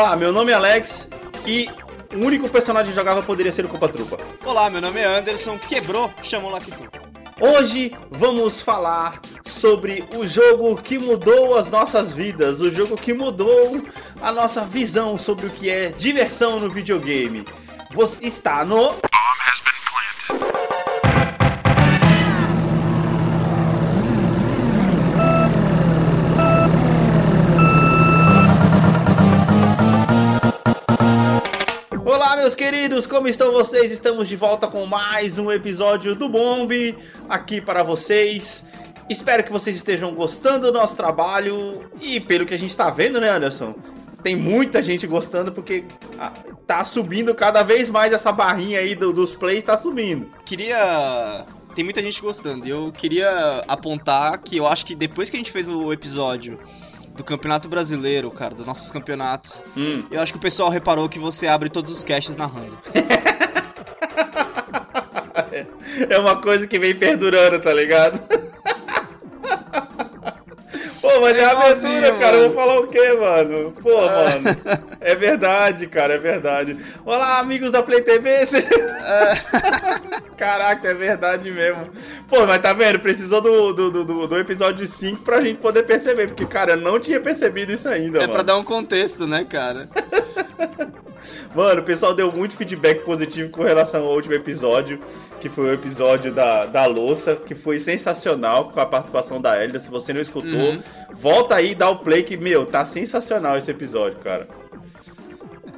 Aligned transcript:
Olá, 0.00 0.16
meu 0.16 0.32
nome 0.32 0.50
é 0.50 0.54
Alex 0.54 1.10
e 1.46 1.68
o 2.14 2.24
único 2.24 2.48
personagem 2.48 2.90
jogável 2.94 3.22
poderia 3.22 3.52
ser 3.52 3.66
o 3.66 3.68
Copa 3.68 3.86
Trupa. 3.86 4.16
Olá, 4.46 4.70
meu 4.70 4.80
nome 4.80 4.98
é 4.98 5.04
Anderson, 5.04 5.58
quebrou, 5.58 6.10
chamou 6.22 6.50
Lakitu. 6.50 6.88
Hoje 7.38 7.92
vamos 8.10 8.62
falar 8.62 9.20
sobre 9.44 10.02
o 10.16 10.26
jogo 10.26 10.74
que 10.80 10.98
mudou 10.98 11.54
as 11.54 11.68
nossas 11.68 12.14
vidas, 12.14 12.62
o 12.62 12.70
jogo 12.70 12.96
que 12.96 13.12
mudou 13.12 13.82
a 14.22 14.32
nossa 14.32 14.64
visão 14.64 15.18
sobre 15.18 15.48
o 15.48 15.50
que 15.50 15.68
é 15.68 15.90
diversão 15.90 16.58
no 16.58 16.70
videogame. 16.70 17.44
Você 17.92 18.24
está 18.24 18.64
no 18.64 18.94
Olá, 32.12 32.34
meus 32.36 32.56
queridos, 32.56 33.06
como 33.06 33.28
estão 33.28 33.52
vocês? 33.52 33.92
Estamos 33.92 34.28
de 34.28 34.34
volta 34.34 34.66
com 34.66 34.84
mais 34.84 35.38
um 35.38 35.48
episódio 35.48 36.16
do 36.16 36.28
Bomb 36.28 36.72
aqui 37.28 37.60
para 37.60 37.84
vocês. 37.84 38.64
Espero 39.08 39.44
que 39.44 39.52
vocês 39.52 39.76
estejam 39.76 40.12
gostando 40.12 40.72
do 40.72 40.72
nosso 40.72 40.96
trabalho 40.96 41.88
e 42.00 42.18
pelo 42.18 42.44
que 42.44 42.52
a 42.52 42.58
gente 42.58 42.76
tá 42.76 42.90
vendo, 42.90 43.20
né, 43.20 43.30
Anderson? 43.30 43.76
Tem 44.24 44.34
muita 44.34 44.82
gente 44.82 45.06
gostando 45.06 45.52
porque 45.52 45.84
ah, 46.18 46.32
tá 46.66 46.82
subindo 46.82 47.32
cada 47.32 47.62
vez 47.62 47.88
mais 47.88 48.12
essa 48.12 48.32
barrinha 48.32 48.80
aí 48.80 48.96
do- 48.96 49.12
dos 49.12 49.36
plays, 49.36 49.62
tá 49.62 49.76
subindo. 49.76 50.26
Queria. 50.44 51.46
Tem 51.76 51.84
muita 51.84 52.02
gente 52.02 52.20
gostando. 52.20 52.66
Eu 52.66 52.90
queria 52.90 53.62
apontar 53.68 54.36
que 54.40 54.56
eu 54.56 54.66
acho 54.66 54.84
que 54.84 54.96
depois 54.96 55.30
que 55.30 55.36
a 55.36 55.38
gente 55.38 55.52
fez 55.52 55.68
o 55.68 55.92
episódio 55.92 56.58
do 57.16 57.24
Campeonato 57.24 57.68
Brasileiro, 57.68 58.30
cara, 58.30 58.54
dos 58.54 58.64
nossos 58.64 58.90
campeonatos, 58.90 59.64
Hum. 59.76 60.04
eu 60.10 60.20
acho 60.20 60.32
que 60.32 60.38
o 60.38 60.40
pessoal 60.40 60.70
reparou 60.70 61.08
que 61.08 61.18
você 61.18 61.46
abre 61.46 61.68
todos 61.68 61.92
os 61.92 62.02
caches 62.04 62.36
narrando. 62.36 62.76
É 66.08 66.18
uma 66.18 66.40
coisa 66.40 66.66
que 66.66 66.78
vem 66.78 66.94
perdurando, 66.94 67.60
tá 67.60 67.72
ligado? 67.72 68.20
Pô, 71.12 71.20
mas 71.20 71.36
é, 71.36 71.40
É 71.40 71.44
a 71.44 71.52
igualzinho, 71.52 71.98
abertura, 71.98 72.18
cara. 72.20 72.36
Eu 72.36 72.50
vou 72.50 72.54
falar 72.64 72.80
o 72.80 72.86
quê, 72.86 73.12
mano? 73.14 73.72
Pô, 73.82 73.90
mano. 74.00 74.90
É 75.00 75.14
verdade, 75.14 75.86
cara, 75.86 76.14
é 76.14 76.18
verdade. 76.18 76.78
Olá, 77.04 77.38
amigos 77.38 77.70
da 77.72 77.82
Play 77.82 78.00
TV. 78.02 78.46
Você- 78.46 78.66
Caraca, 80.36 80.88
é 80.88 80.94
verdade 80.94 81.50
mesmo. 81.50 81.90
Pô, 82.28 82.46
mas 82.46 82.62
tá 82.62 82.72
vendo? 82.72 82.98
Precisou 83.00 83.40
do, 83.40 83.72
do, 83.72 83.90
do- 83.90 84.04
do, 84.04 84.26
do 84.26 84.38
episódio 84.38 84.86
5 84.86 85.22
pra 85.22 85.40
gente 85.40 85.58
poder 85.58 85.82
perceber. 85.82 86.28
Porque, 86.28 86.46
cara, 86.46 86.72
eu 86.72 86.76
não 86.76 86.98
tinha 87.00 87.20
percebido 87.20 87.72
isso 87.72 87.88
ainda, 87.88 88.18
É 88.18 88.20
mano. 88.22 88.32
pra 88.32 88.42
dar 88.42 88.56
um 88.56 88.64
contexto, 88.64 89.26
né, 89.26 89.44
cara? 89.48 89.88
Mano, 91.54 91.80
o 91.80 91.84
pessoal 91.84 92.14
deu 92.14 92.30
muito 92.32 92.56
feedback 92.56 93.04
positivo 93.04 93.50
com 93.50 93.62
relação 93.62 94.04
ao 94.04 94.14
último 94.14 94.34
episódio, 94.34 95.00
que 95.40 95.48
foi 95.48 95.66
o 95.70 95.72
episódio 95.72 96.32
da, 96.32 96.66
da 96.66 96.86
louça, 96.86 97.34
que 97.36 97.54
foi 97.54 97.78
sensacional 97.78 98.70
com 98.70 98.80
a 98.80 98.86
participação 98.86 99.40
da 99.40 99.62
Elida. 99.62 99.80
Se 99.80 99.90
você 99.90 100.12
não 100.12 100.20
escutou, 100.20 100.50
Uhum. 100.50 100.82
volta 101.12 101.54
aí 101.56 101.72
e 101.72 101.74
dá 101.74 101.88
o 101.90 101.98
play 101.98 102.22
que, 102.22 102.36
meu, 102.36 102.64
tá 102.66 102.84
sensacional 102.84 103.56
esse 103.58 103.70
episódio, 103.70 104.18
cara. 104.20 104.46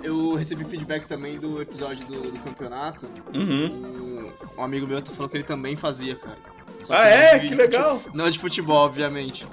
Eu 0.03 0.35
recebi 0.35 0.65
feedback 0.65 1.07
também 1.07 1.39
do 1.39 1.63
episódio 1.63 2.05
do, 2.07 2.23
do 2.33 2.41
campeonato. 2.41 3.07
Uhum. 3.33 4.33
Um, 4.57 4.61
um 4.61 4.65
amigo 4.65 4.87
meu 4.87 5.01
falou 5.07 5.29
que 5.29 5.37
ele 5.37 5.45
também 5.45 5.77
fazia, 5.77 6.17
cara. 6.17 6.37
Só 6.83 6.93
Ah, 6.95 6.99
não 6.99 7.05
é? 7.07 7.35
de 7.35 7.41
Que 7.41 7.47
fute- 7.47 7.57
legal. 7.57 8.03
Não 8.13 8.29
de 8.29 8.39
futebol, 8.39 8.85
obviamente. 8.87 9.47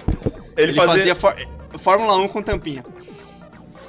Ele, 0.56 0.70
Ele, 0.70 0.72
fazia, 0.72 1.14
fazia 1.14 1.14
for- 1.14 1.78
Fórmula 1.78 2.16
1 2.16 2.26
com 2.26 2.42
tampinha. 2.42 2.84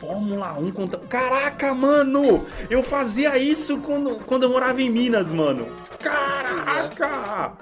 Fórmula 0.01 0.53
1 0.53 0.72
contra. 0.72 1.00
Caraca, 1.01 1.75
mano! 1.75 2.44
Eu 2.72 2.81
fazia 2.81 3.38
isso 3.38 3.78
quando, 3.81 4.16
quando 4.25 4.44
eu 4.44 4.50
morava 4.50 4.81
em 4.81 4.89
Minas, 4.89 5.31
mano. 5.31 5.67
Caraca! 6.00 7.53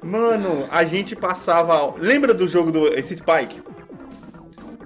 Mano, 0.00 0.68
a 0.70 0.84
gente 0.84 1.16
passava. 1.16 1.92
Lembra 1.98 2.32
do 2.32 2.46
jogo 2.46 2.70
do 2.70 3.02
City 3.02 3.24
Bike? 3.24 3.60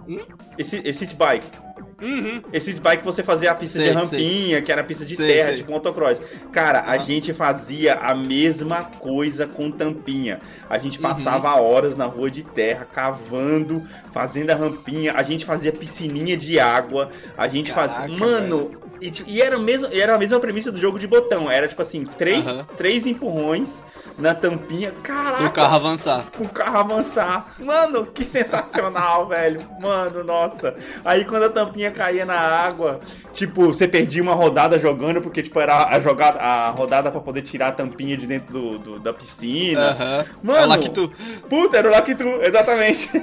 Hum? 0.08 0.20
City 0.64 1.14
Bike. 1.14 1.61
Uhum. 2.02 2.42
Esse 2.52 2.74
bike 2.80 3.04
você 3.04 3.22
fazia 3.22 3.52
a 3.52 3.54
pista 3.54 3.78
Sei, 3.80 3.90
de 3.90 3.94
rampinha, 3.94 4.60
que 4.60 4.72
era 4.72 4.80
a 4.80 4.84
pista 4.84 5.04
de 5.04 5.14
Sei, 5.14 5.26
terra, 5.36 5.54
tipo 5.54 5.70
motocross. 5.70 6.20
Cara, 6.50 6.80
a 6.80 6.92
Ah. 6.92 6.98
gente 6.98 7.32
fazia 7.32 7.94
a 7.94 8.12
mesma 8.14 8.82
coisa 8.84 9.46
com 9.46 9.70
tampinha. 9.70 10.40
A 10.68 10.78
gente 10.78 10.96
Uhum. 10.98 11.02
passava 11.02 11.54
horas 11.60 11.96
na 11.96 12.06
rua 12.06 12.30
de 12.30 12.42
terra, 12.42 12.84
cavando, 12.92 13.82
fazendo 14.12 14.50
a 14.50 14.54
rampinha. 14.54 15.12
A 15.14 15.22
gente 15.22 15.44
fazia 15.44 15.70
piscininha 15.72 16.36
de 16.36 16.58
água. 16.58 17.10
A 17.38 17.46
gente 17.46 17.72
Caraca, 17.72 17.94
fazia. 17.94 18.16
Mano. 18.18 18.81
E, 19.02 19.10
tipo, 19.10 19.28
e 19.28 19.42
era, 19.42 19.58
o 19.58 19.60
mesmo, 19.60 19.88
era 19.92 20.14
a 20.14 20.18
mesma 20.18 20.38
premissa 20.38 20.70
do 20.70 20.78
jogo 20.80 20.98
de 20.98 21.06
botão. 21.06 21.50
Era 21.50 21.66
tipo 21.66 21.82
assim, 21.82 22.04
três, 22.04 22.46
Aham. 22.46 22.64
três 22.76 23.04
empurrões 23.06 23.82
na 24.16 24.34
tampinha. 24.34 24.92
Caraca! 25.02 25.36
Pro 25.38 25.50
carro 25.50 25.74
avançar. 25.76 26.24
o 26.38 26.48
carro 26.48 26.78
avançar. 26.78 27.46
Mano, 27.58 28.06
que 28.06 28.24
sensacional, 28.24 29.26
velho. 29.28 29.60
Mano, 29.80 30.22
nossa. 30.22 30.74
Aí 31.04 31.24
quando 31.24 31.44
a 31.44 31.48
tampinha 31.50 31.90
caía 31.90 32.24
na 32.24 32.38
água, 32.38 33.00
tipo, 33.32 33.66
você 33.66 33.88
perdia 33.88 34.22
uma 34.22 34.34
rodada 34.34 34.78
jogando, 34.78 35.20
porque, 35.20 35.42
tipo, 35.42 35.58
era 35.58 35.88
a 35.88 35.98
jogada, 35.98 36.38
a 36.38 36.70
rodada 36.70 37.10
pra 37.10 37.20
poder 37.20 37.42
tirar 37.42 37.68
a 37.68 37.72
tampinha 37.72 38.16
de 38.16 38.26
dentro 38.26 38.52
do, 38.52 38.78
do- 38.78 39.00
da 39.00 39.12
piscina. 39.12 39.90
Aham. 39.90 40.24
Mano. 40.42 40.60
É 40.60 40.66
lá 40.66 40.78
que 40.78 40.90
tu. 40.90 41.10
Puta, 41.48 41.76
era 41.78 41.88
o 41.90 42.02
True, 42.14 42.44
exatamente. 42.44 43.10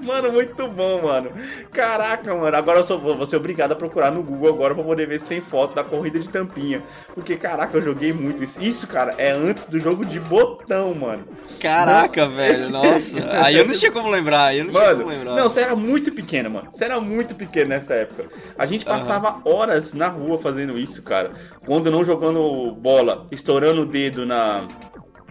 Mano, 0.00 0.32
muito 0.32 0.68
bom, 0.68 1.02
mano. 1.02 1.30
Caraca, 1.70 2.34
mano. 2.34 2.56
Agora 2.56 2.78
eu 2.78 2.84
sou, 2.84 2.98
vou 2.98 3.26
ser 3.26 3.36
obrigado 3.36 3.72
a 3.72 3.76
procurar 3.76 3.97
no 4.10 4.22
Google 4.22 4.48
agora 4.48 4.74
pra 4.74 4.84
poder 4.84 5.06
ver 5.08 5.20
se 5.20 5.26
tem 5.26 5.40
foto 5.40 5.74
da 5.74 5.82
corrida 5.82 6.18
de 6.20 6.28
tampinha. 6.28 6.82
Porque, 7.14 7.36
caraca, 7.36 7.76
eu 7.76 7.82
joguei 7.82 8.12
muito 8.12 8.42
isso. 8.44 8.60
Isso, 8.62 8.86
cara, 8.86 9.14
é 9.18 9.30
antes 9.32 9.66
do 9.66 9.78
jogo 9.80 10.04
de 10.06 10.20
botão, 10.20 10.94
mano. 10.94 11.24
Caraca, 11.60 12.26
velho, 12.28 12.70
nossa. 12.70 13.18
Aí 13.44 13.56
eu 13.56 13.66
não 13.66 13.74
tinha 13.74 13.90
como 13.92 14.08
lembrar, 14.08 14.44
aí 14.46 14.58
eu 14.58 14.64
não 14.64 14.70
tinha 14.70 14.82
Mano, 14.84 14.98
como 15.04 15.10
lembrar. 15.10 15.34
não, 15.34 15.48
você 15.48 15.60
era 15.60 15.74
muito 15.74 16.12
pequeno, 16.12 16.48
mano. 16.50 16.68
Você 16.70 16.84
era 16.84 17.00
muito 17.00 17.34
pequeno 17.34 17.70
nessa 17.70 17.94
época. 17.94 18.26
A 18.56 18.64
gente 18.66 18.84
passava 18.84 19.40
horas 19.44 19.92
na 19.92 20.08
rua 20.08 20.38
fazendo 20.38 20.78
isso, 20.78 21.02
cara. 21.02 21.32
Quando 21.66 21.90
não 21.90 22.04
jogando 22.04 22.72
bola, 22.72 23.26
estourando 23.30 23.82
o 23.82 23.86
dedo 23.86 24.24
na. 24.24 24.64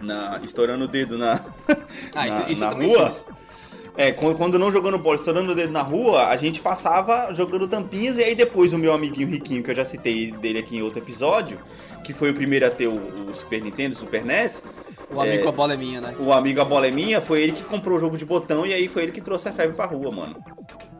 na 0.00 0.40
estourando 0.42 0.84
o 0.84 0.88
dedo 0.88 1.16
na. 1.18 1.40
ah, 2.14 2.28
isso, 2.28 2.40
na- 2.42 2.50
isso 2.50 2.64
na 2.64 2.70
rua? 2.70 3.06
fiz. 3.06 3.26
É, 3.98 4.12
quando, 4.12 4.36
quando 4.36 4.58
não 4.60 4.70
jogando 4.70 4.96
bola, 4.96 5.16
estourando 5.16 5.50
o 5.50 5.54
dedo 5.56 5.72
na 5.72 5.82
rua, 5.82 6.28
a 6.28 6.36
gente 6.36 6.60
passava 6.60 7.34
jogando 7.34 7.66
tampinhas 7.66 8.16
e 8.16 8.22
aí 8.22 8.32
depois 8.32 8.72
o 8.72 8.78
meu 8.78 8.92
amiguinho 8.92 9.26
Riquinho, 9.26 9.60
que 9.60 9.72
eu 9.72 9.74
já 9.74 9.84
citei 9.84 10.30
dele 10.30 10.60
aqui 10.60 10.76
em 10.76 10.82
outro 10.82 11.00
episódio, 11.00 11.58
que 12.04 12.12
foi 12.12 12.30
o 12.30 12.34
primeiro 12.34 12.64
a 12.64 12.70
ter 12.70 12.86
o, 12.86 12.92
o 12.92 13.34
Super 13.34 13.60
Nintendo, 13.60 13.96
o 13.96 13.98
Super 13.98 14.24
NES, 14.24 14.62
O 15.10 15.20
amigo 15.20 15.44
É. 15.44 15.48
a 15.48 15.52
bola 15.52 15.72
é 15.72 15.76
minha, 15.76 16.00
né? 16.00 16.14
o 16.18 16.32
amigo 16.32 16.60
A 16.60 16.64
Bola 16.64 16.86
é 16.86 16.90
Minha, 16.90 17.20
foi 17.20 17.42
ele 17.42 17.52
que 17.52 17.62
comprou 17.64 17.96
o 17.96 18.00
jogo 18.00 18.16
de 18.18 18.24
botão 18.26 18.66
e 18.66 18.74
aí 18.74 18.88
foi 18.88 19.04
ele 19.04 19.12
que 19.12 19.20
trouxe 19.22 19.48
a 19.48 19.52
febre 19.52 19.74
pra 19.74 19.86
rua, 19.86 20.12
mano. 20.12 20.36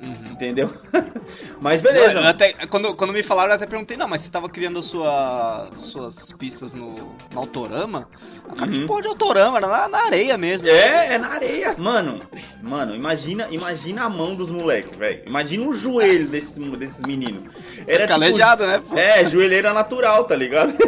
Uhum. 0.01 0.33
Entendeu? 0.33 0.73
Mas 1.61 1.81
beleza. 1.83 2.21
Eu 2.21 2.27
até, 2.27 2.53
quando, 2.69 2.95
quando 2.95 3.13
me 3.13 3.23
falaram, 3.23 3.51
eu 3.51 3.57
até 3.57 3.67
perguntei, 3.67 3.97
não, 3.97 4.07
mas 4.09 4.21
você 4.23 4.31
tava 4.33 4.49
criando 4.49 4.81
sua, 4.83 5.69
suas 5.75 6.31
pistas 6.33 6.73
no, 6.73 6.93
no 7.33 7.39
Autorama? 7.39 8.09
Ah, 8.49 8.55
cara, 8.55 8.71
que 8.71 8.79
Uhum. 8.79 8.87
porra 8.87 9.03
de 9.03 9.09
Autorama? 9.09 9.59
Era 9.59 9.67
na, 9.67 9.89
na 9.89 9.99
areia 10.05 10.39
mesmo. 10.39 10.69
É, 10.69 11.15
é 11.15 11.19
na 11.19 11.29
areia. 11.29 11.75
Mano, 11.77 12.21
mano, 12.63 12.95
imagina, 12.95 13.49
imagina 13.51 14.05
a 14.05 14.09
mão 14.09 14.35
dos 14.37 14.51
moleques, 14.51 14.97
velho. 14.97 15.23
Imagina 15.27 15.67
o 15.67 15.73
joelho 15.73 16.29
desses, 16.29 16.57
desses 16.79 17.03
meninos. 17.03 17.43
Era 17.87 18.07
tipo, 18.07 18.19
Calejado, 18.21 18.67
né? 18.67 18.81
pô? 18.89 18.97
É, 18.97 19.27
joelheira 19.29 19.75
natural, 19.75 20.25
tá 20.25 20.37
ligado? 20.37 20.73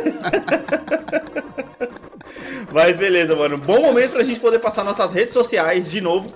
Mas 2.73 2.97
beleza, 2.97 3.35
mano. 3.35 3.59
Bom 3.59 3.81
momento 3.81 4.13
pra 4.13 4.23
gente 4.23 4.41
poder 4.41 4.59
passar 4.59 4.85
nossas 4.85 5.13
redes 5.13 5.35
sociais 5.35 5.91
de 5.91 6.01
novo. 6.01 6.33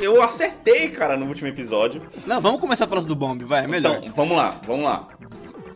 Eu 0.00 0.22
acertei, 0.22 0.88
cara, 0.88 1.16
no 1.16 1.26
último 1.26 1.48
episódio. 1.48 2.02
Não, 2.26 2.40
vamos 2.40 2.60
começar 2.60 2.86
pelas 2.86 3.04
do 3.06 3.16
Bomb, 3.16 3.42
vai, 3.44 3.64
é 3.64 3.66
melhor. 3.66 3.98
Então, 3.98 4.12
vamos 4.14 4.36
lá, 4.36 4.60
vamos 4.66 4.84
lá. 4.84 5.08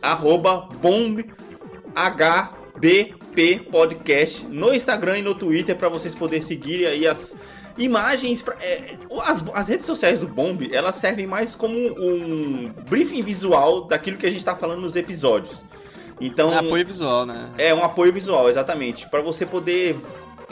Arroba 0.01 0.69
BombHBP 0.81 1.95
Podcast 3.71 4.45
no 4.45 4.73
Instagram 4.73 5.19
e 5.19 5.21
no 5.21 5.35
Twitter 5.35 5.75
para 5.75 5.89
vocês 5.89 6.15
poderem 6.15 6.41
seguir 6.41 6.85
aí 6.85 7.07
as 7.07 7.35
imagens. 7.77 8.41
Pra, 8.41 8.55
é, 8.61 8.95
as, 9.23 9.43
as 9.53 9.67
redes 9.67 9.85
sociais 9.85 10.21
do 10.21 10.27
Bomb, 10.27 10.69
elas 10.71 10.95
servem 10.95 11.27
mais 11.27 11.53
como 11.53 11.75
um 11.77 12.71
briefing 12.89 13.21
visual 13.21 13.85
daquilo 13.85 14.17
que 14.17 14.25
a 14.25 14.31
gente 14.31 14.45
tá 14.45 14.55
falando 14.55 14.81
nos 14.81 14.95
episódios. 14.95 15.63
Então, 16.19 16.51
É 16.51 16.57
apoio 16.57 16.85
visual, 16.85 17.25
né? 17.25 17.49
é 17.57 17.73
um 17.73 17.83
apoio 17.83 18.11
visual, 18.13 18.49
exatamente. 18.49 19.07
Para 19.09 19.21
você 19.21 19.45
poder 19.45 19.97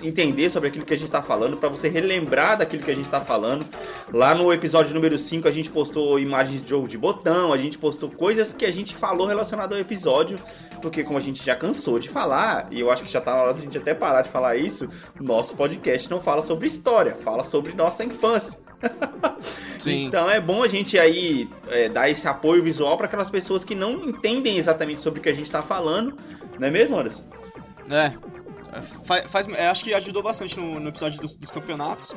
entender 0.01 0.49
sobre 0.49 0.69
aquilo 0.69 0.85
que 0.85 0.93
a 0.93 0.97
gente 0.97 1.09
tá 1.09 1.21
falando, 1.21 1.57
para 1.57 1.69
você 1.69 1.87
relembrar 1.87 2.57
daquilo 2.57 2.83
que 2.83 2.91
a 2.91 2.95
gente 2.95 3.09
tá 3.09 3.21
falando. 3.21 3.65
Lá 4.11 4.35
no 4.35 4.51
episódio 4.51 4.93
número 4.93 5.17
5 5.17 5.47
a 5.47 5.51
gente 5.51 5.69
postou 5.69 6.19
imagens 6.19 6.61
de 6.61 6.69
jogo 6.69 6.87
de 6.87 6.97
botão, 6.97 7.53
a 7.53 7.57
gente 7.57 7.77
postou 7.77 8.09
coisas 8.09 8.53
que 8.53 8.65
a 8.65 8.71
gente 8.71 8.95
falou 8.95 9.27
relacionado 9.27 9.73
ao 9.73 9.79
episódio, 9.79 10.37
porque 10.81 11.03
como 11.03 11.17
a 11.17 11.21
gente 11.21 11.43
já 11.43 11.55
cansou 11.55 11.99
de 11.99 12.09
falar, 12.09 12.67
e 12.71 12.79
eu 12.79 12.91
acho 12.91 13.03
que 13.03 13.11
já 13.11 13.21
tá 13.21 13.31
na 13.33 13.41
hora 13.43 13.53
da 13.53 13.61
gente 13.61 13.77
até 13.77 13.93
parar 13.93 14.21
de 14.21 14.29
falar 14.29 14.57
isso, 14.57 14.89
nosso 15.19 15.55
podcast 15.55 16.09
não 16.09 16.21
fala 16.21 16.41
sobre 16.41 16.67
história, 16.67 17.15
fala 17.15 17.43
sobre 17.43 17.73
nossa 17.73 18.03
infância. 18.03 18.62
Sim. 19.79 20.05
Então 20.05 20.29
é 20.29 20.39
bom 20.39 20.63
a 20.63 20.67
gente 20.67 20.97
aí 20.97 21.49
é, 21.69 21.89
dar 21.89 22.09
esse 22.09 22.25
apoio 22.27 22.63
visual 22.63 22.95
para 22.95 23.05
aquelas 23.05 23.29
pessoas 23.29 23.65
que 23.65 23.75
não 23.75 24.05
entendem 24.05 24.57
exatamente 24.57 25.01
sobre 25.01 25.19
o 25.19 25.23
que 25.23 25.29
a 25.29 25.33
gente 25.33 25.51
tá 25.51 25.61
falando. 25.61 26.15
Não 26.57 26.67
é 26.67 26.71
mesmo, 26.71 26.97
Anderson? 26.97 27.23
É. 27.89 28.13
Faz, 29.03 29.29
faz, 29.29 29.47
é, 29.49 29.67
acho 29.67 29.83
que 29.83 29.93
ajudou 29.93 30.23
bastante 30.23 30.59
no, 30.59 30.79
no 30.79 30.89
episódio 30.89 31.19
dos, 31.19 31.35
dos, 31.35 31.51
campeonatos. 31.51 32.15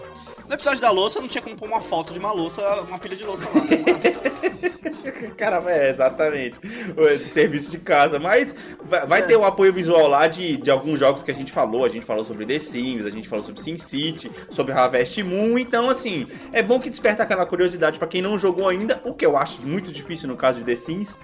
No 0.49 0.55
episódio 0.55 0.81
da 0.81 0.91
louça, 0.91 1.21
não 1.21 1.29
tinha 1.29 1.43
como 1.43 1.57
pôr 1.57 1.69
uma 1.69 1.81
foto 1.81 2.13
de 2.13 2.19
uma 2.19 2.33
louça, 2.33 2.63
uma 2.83 2.99
pilha 2.99 3.17
de 3.17 3.25
louça 3.25 3.47
lá. 3.55 3.65
Mas... 3.93 4.23
Cara, 5.37 5.63
é, 5.71 5.89
exatamente. 5.89 6.59
O 6.97 7.29
serviço 7.29 7.71
de 7.71 7.79
casa. 7.79 8.19
Mas 8.19 8.55
vai, 8.83 9.07
vai 9.07 9.21
é. 9.21 9.23
ter 9.23 9.37
um 9.37 9.45
apoio 9.45 9.73
visual 9.73 10.07
lá 10.09 10.27
de, 10.27 10.57
de 10.57 10.71
alguns 10.71 10.99
jogos 10.99 11.23
que 11.23 11.31
a 11.31 11.35
gente 11.35 11.53
falou. 11.53 11.85
A 11.85 11.89
gente 11.89 12.05
falou 12.05 12.25
sobre 12.25 12.47
The 12.47 12.59
Sims, 12.59 13.07
a 13.07 13.11
gente 13.11 13.29
falou 13.29 13.45
sobre 13.45 13.61
Sim 13.61 13.77
City, 13.77 14.31
sobre 14.51 14.73
Harvest 14.73 15.23
Moon. 15.23 15.59
Então, 15.59 15.91
assim, 15.91 16.27
é 16.53 16.63
bom 16.63 16.81
que 16.81 16.91
desperta 16.91 17.23
aquela 17.23 17.47
curiosidade 17.47 17.99
para 17.99 18.09
quem 18.09 18.23
não 18.23 18.39
jogou 18.39 18.69
ainda, 18.69 19.01
o 19.05 19.15
que 19.15 19.25
eu 19.25 19.37
acho 19.37 19.63
muito 19.63 19.93
difícil 19.93 20.29
no 20.29 20.37
caso 20.37 20.59
de 20.59 20.65
The 20.65 20.77
Sims. 20.77 21.19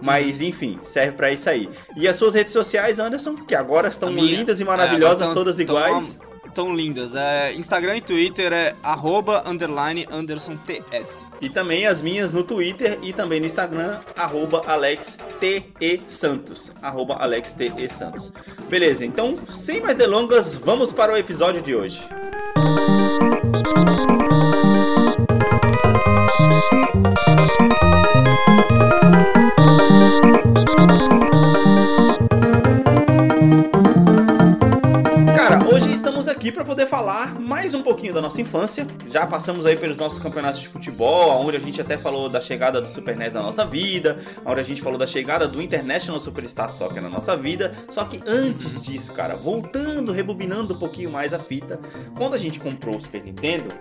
Mas 0.00 0.40
enfim, 0.40 0.78
serve 0.82 1.12
para 1.12 1.32
isso 1.32 1.48
aí. 1.48 1.68
E 1.96 2.06
as 2.06 2.16
suas 2.16 2.34
redes 2.34 2.52
sociais, 2.52 2.98
Anderson, 2.98 3.36
que 3.36 3.54
agora 3.54 3.88
estão 3.88 4.10
minha, 4.10 4.38
lindas 4.38 4.60
e 4.60 4.62
é, 4.62 4.66
maravilhosas, 4.66 5.22
é, 5.22 5.24
tão, 5.24 5.34
todas 5.34 5.58
iguais. 5.58 6.18
Tão 6.54 6.74
lindas. 6.74 7.14
É, 7.14 7.52
Instagram 7.52 7.96
e 7.96 8.00
Twitter 8.00 8.52
é 8.52 8.74
arroba 8.82 9.42
underline 9.46 10.06
Anderson 10.10 10.56
TS. 10.56 11.26
E 11.40 11.50
também 11.50 11.86
as 11.86 12.00
minhas 12.00 12.32
no 12.32 12.42
Twitter 12.42 12.98
e 13.02 13.12
também 13.12 13.40
no 13.40 13.46
Instagram, 13.46 14.00
arroba 14.16 14.62
Alex 14.66 15.18
T.E. 15.38 16.00
Santos. 16.06 16.70
Arroba 16.80 17.16
Alex 17.16 17.52
T.E. 17.52 17.88
Santos. 17.90 18.32
Beleza, 18.68 19.04
então, 19.04 19.38
sem 19.50 19.80
mais 19.80 19.96
delongas, 19.96 20.56
vamos 20.56 20.92
para 20.92 21.12
o 21.12 21.16
episódio 21.16 21.60
de 21.60 21.74
hoje. 21.74 22.02
Música 22.56 24.05
poder 36.76 36.88
falar 36.88 37.40
mais 37.40 37.72
um 37.72 37.82
pouquinho 37.82 38.12
da 38.12 38.20
nossa 38.20 38.38
infância. 38.38 38.86
Já 39.08 39.26
passamos 39.26 39.64
aí 39.64 39.78
pelos 39.78 39.96
nossos 39.96 40.18
campeonatos 40.18 40.60
de 40.60 40.68
futebol, 40.68 41.30
onde 41.40 41.56
a 41.56 41.60
gente 41.60 41.80
até 41.80 41.96
falou 41.96 42.28
da 42.28 42.38
chegada 42.38 42.82
do 42.82 42.86
Super 42.86 43.16
NES 43.16 43.32
na 43.32 43.40
nossa 43.40 43.64
vida, 43.64 44.18
onde 44.44 44.60
a 44.60 44.62
gente 44.62 44.82
falou 44.82 44.98
da 44.98 45.06
chegada 45.06 45.48
do 45.48 45.62
International 45.62 46.20
Superstar 46.20 46.70
Soccer 46.70 47.00
na 47.00 47.08
nossa 47.08 47.34
vida. 47.34 47.74
Só 47.88 48.04
que 48.04 48.22
antes 48.26 48.82
disso, 48.82 49.14
cara, 49.14 49.36
voltando, 49.36 50.12
rebobinando 50.12 50.74
um 50.74 50.78
pouquinho 50.78 51.10
mais 51.10 51.32
a 51.32 51.38
fita, 51.38 51.80
quando 52.14 52.34
a 52.34 52.38
gente 52.38 52.60
comprou 52.60 52.96
o 52.96 53.00
Super 53.00 53.24
Nintendo, 53.24 53.72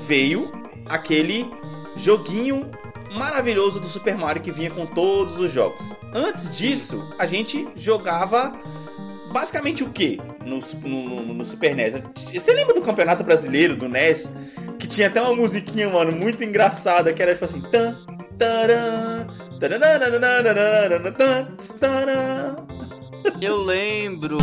veio 0.00 0.50
aquele 0.86 1.48
joguinho 1.94 2.68
maravilhoso 3.12 3.78
do 3.78 3.86
Super 3.86 4.16
Mario 4.16 4.42
que 4.42 4.50
vinha 4.50 4.72
com 4.72 4.86
todos 4.86 5.38
os 5.38 5.52
jogos. 5.52 5.84
Antes 6.12 6.50
disso, 6.50 7.08
a 7.16 7.26
gente 7.26 7.68
jogava 7.76 8.52
basicamente 9.30 9.82
o 9.84 9.90
que 9.90 10.20
no, 10.44 10.60
no, 10.88 11.34
no, 11.34 11.44
Super 11.44 11.74
NES? 11.74 11.94
Você 12.34 12.52
lembra 12.52 12.74
do 12.74 12.82
Campeonato 12.82 13.24
Brasileiro, 13.24 13.76
do 13.76 13.88
NES? 13.88 14.30
Que 14.78 14.86
tinha 14.86 15.06
até 15.06 15.20
uma 15.20 15.34
musiquinha, 15.34 15.88
mano, 15.88 16.12
muito 16.12 16.42
engraçada, 16.42 17.12
que 17.12 17.22
era 17.22 17.32
tipo 17.32 17.44
assim... 17.44 17.60
Tan, 17.70 17.98
taran, 18.38 19.26
Eu 23.40 23.56
lembro. 23.58 24.38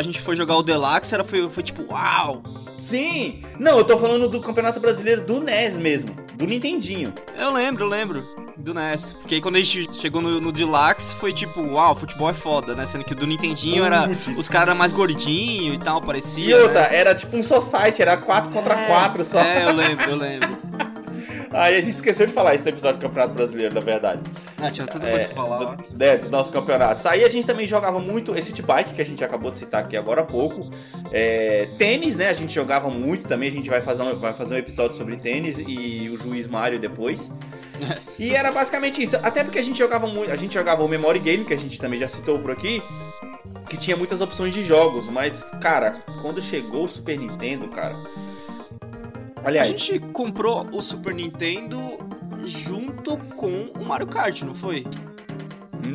A 0.00 0.02
gente 0.02 0.20
foi 0.20 0.34
jogar 0.34 0.56
o 0.56 0.62
Deluxe, 0.62 1.14
era, 1.14 1.22
foi, 1.22 1.48
foi 1.48 1.62
tipo, 1.62 1.82
uau! 1.92 2.42
Sim! 2.78 3.42
Não, 3.58 3.78
eu 3.78 3.84
tô 3.84 3.98
falando 3.98 4.28
do 4.28 4.40
Campeonato 4.40 4.80
Brasileiro 4.80 5.20
do 5.20 5.40
NES 5.40 5.78
mesmo, 5.78 6.16
do 6.34 6.46
Nintendinho. 6.46 7.12
Eu 7.38 7.52
lembro, 7.52 7.84
eu 7.84 7.88
lembro. 7.88 8.40
Do 8.56 8.74
NES. 8.74 9.14
Porque 9.14 9.36
aí 9.36 9.40
quando 9.40 9.56
a 9.56 9.60
gente 9.60 9.88
chegou 9.98 10.20
no, 10.20 10.38
no 10.38 10.52
Deluxe, 10.52 11.14
foi 11.16 11.32
tipo, 11.32 11.62
uau, 11.62 11.94
futebol 11.94 12.28
é 12.28 12.34
foda, 12.34 12.74
né? 12.74 12.84
Sendo 12.84 13.04
que 13.04 13.14
do 13.14 13.26
Nintendinho 13.26 13.84
era. 13.84 14.06
Os 14.36 14.50
caras 14.50 14.76
mais 14.76 14.92
gordinhos 14.92 15.76
e 15.76 15.78
tal, 15.78 16.02
parecia. 16.02 16.44
E 16.44 16.54
outra, 16.54 16.82
né? 16.82 16.96
era 16.96 17.14
tipo 17.14 17.36
um 17.36 17.42
society, 17.42 18.02
era 18.02 18.18
4 18.18 18.50
contra 18.52 18.76
4 18.76 19.20
é, 19.20 19.24
só. 19.24 19.40
É, 19.40 19.64
eu 19.64 19.72
lembro, 19.72 20.10
eu 20.10 20.16
lembro. 20.16 20.58
Aí 21.52 21.76
a 21.76 21.80
gente 21.80 21.94
esqueceu 21.94 22.26
de 22.26 22.32
falar 22.32 22.54
isso 22.54 22.64
no 22.64 22.70
episódio 22.70 23.00
do 23.00 23.02
Campeonato 23.02 23.34
Brasileiro, 23.34 23.74
na 23.74 23.80
verdade. 23.80 24.20
Ah, 24.56 24.70
tinha 24.70 24.86
tanta 24.86 25.08
coisa 25.08 25.24
é, 25.24 25.28
pra 25.28 25.36
falar. 25.36 25.76
Do, 25.76 26.04
é, 26.04 26.16
dos 26.16 26.30
nossos 26.30 26.52
campeonatos. 26.52 27.04
Aí 27.06 27.24
a 27.24 27.28
gente 27.28 27.46
também 27.46 27.66
jogava 27.66 27.98
muito 27.98 28.34
esse 28.36 28.60
Bike, 28.62 28.94
que 28.94 29.02
a 29.02 29.04
gente 29.04 29.24
acabou 29.24 29.50
de 29.50 29.58
citar 29.58 29.82
aqui 29.82 29.96
agora 29.96 30.20
há 30.20 30.24
pouco. 30.24 30.70
É, 31.10 31.68
tênis, 31.76 32.16
né? 32.16 32.28
A 32.28 32.34
gente 32.34 32.54
jogava 32.54 32.88
muito 32.88 33.26
também. 33.26 33.48
A 33.48 33.52
gente 33.52 33.68
vai 33.68 33.80
fazer, 33.80 34.02
um, 34.02 34.18
vai 34.18 34.32
fazer 34.32 34.54
um 34.54 34.58
episódio 34.58 34.96
sobre 34.96 35.16
tênis 35.16 35.58
e 35.58 36.08
o 36.08 36.16
Juiz 36.16 36.46
Mario 36.46 36.78
depois. 36.78 37.32
e 38.18 38.34
era 38.34 38.52
basicamente 38.52 39.02
isso. 39.02 39.16
Até 39.22 39.42
porque 39.42 39.58
a 39.58 39.62
gente 39.62 39.78
jogava 39.78 40.06
muito. 40.06 40.30
A 40.30 40.36
gente 40.36 40.54
jogava 40.54 40.84
o 40.84 40.88
Memory 40.88 41.18
Game, 41.18 41.44
que 41.44 41.54
a 41.54 41.58
gente 41.58 41.80
também 41.80 41.98
já 41.98 42.06
citou 42.06 42.38
por 42.38 42.52
aqui 42.52 42.82
que 43.68 43.76
tinha 43.76 43.96
muitas 43.96 44.20
opções 44.20 44.52
de 44.52 44.64
jogos, 44.64 45.08
mas, 45.08 45.48
cara, 45.60 46.02
quando 46.20 46.42
chegou 46.42 46.86
o 46.86 46.88
Super 46.88 47.16
Nintendo, 47.16 47.68
cara, 47.68 47.96
Aliás, 49.44 49.68
a 49.68 49.74
gente 49.74 49.98
comprou 50.12 50.66
o 50.72 50.82
Super 50.82 51.14
Nintendo 51.14 51.98
junto 52.44 53.16
com 53.36 53.70
o 53.78 53.84
Mario 53.84 54.06
Kart, 54.06 54.42
não 54.42 54.54
foi? 54.54 54.86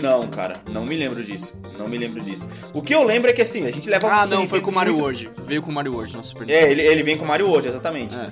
Não, 0.02 0.28
cara, 0.28 0.62
não 0.70 0.86
me 0.86 0.96
lembro 0.96 1.24
disso. 1.24 1.54
Não 1.78 1.88
me 1.88 1.98
lembro 1.98 2.22
disso. 2.24 2.50
O 2.74 2.82
que 2.82 2.96
eu 2.96 3.04
lembro 3.04 3.30
é 3.30 3.34
que 3.34 3.42
assim, 3.42 3.68
a 3.68 3.72
gente 3.72 3.90
leva 3.90 4.08
Ah, 4.10 4.26
não, 4.26 4.48
foi 4.48 4.62
com 4.62 4.72
o 4.72 4.74
Mario 4.74 4.94
muito... 4.94 5.04
World. 5.04 5.32
Veio 5.46 5.62
com 5.62 5.70
o 5.70 5.74
Mario 5.74 5.94
World 5.94 6.16
no 6.16 6.24
Super 6.24 6.48
Nintendo. 6.48 6.66
É, 6.66 6.72
ele, 6.72 6.82
ele 6.82 7.04
vem 7.04 7.18
com 7.18 7.26
o 7.26 7.28
Mario 7.28 7.48
World, 7.48 7.68
exatamente. 7.68 8.16
É. 8.16 8.30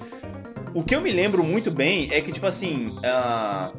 O 0.73 0.83
que 0.83 0.95
eu 0.95 1.01
me 1.01 1.11
lembro 1.11 1.43
muito 1.43 1.69
bem 1.69 2.09
é 2.11 2.21
que, 2.21 2.31
tipo 2.31 2.47
assim, 2.47 2.95
uh, 2.97 3.77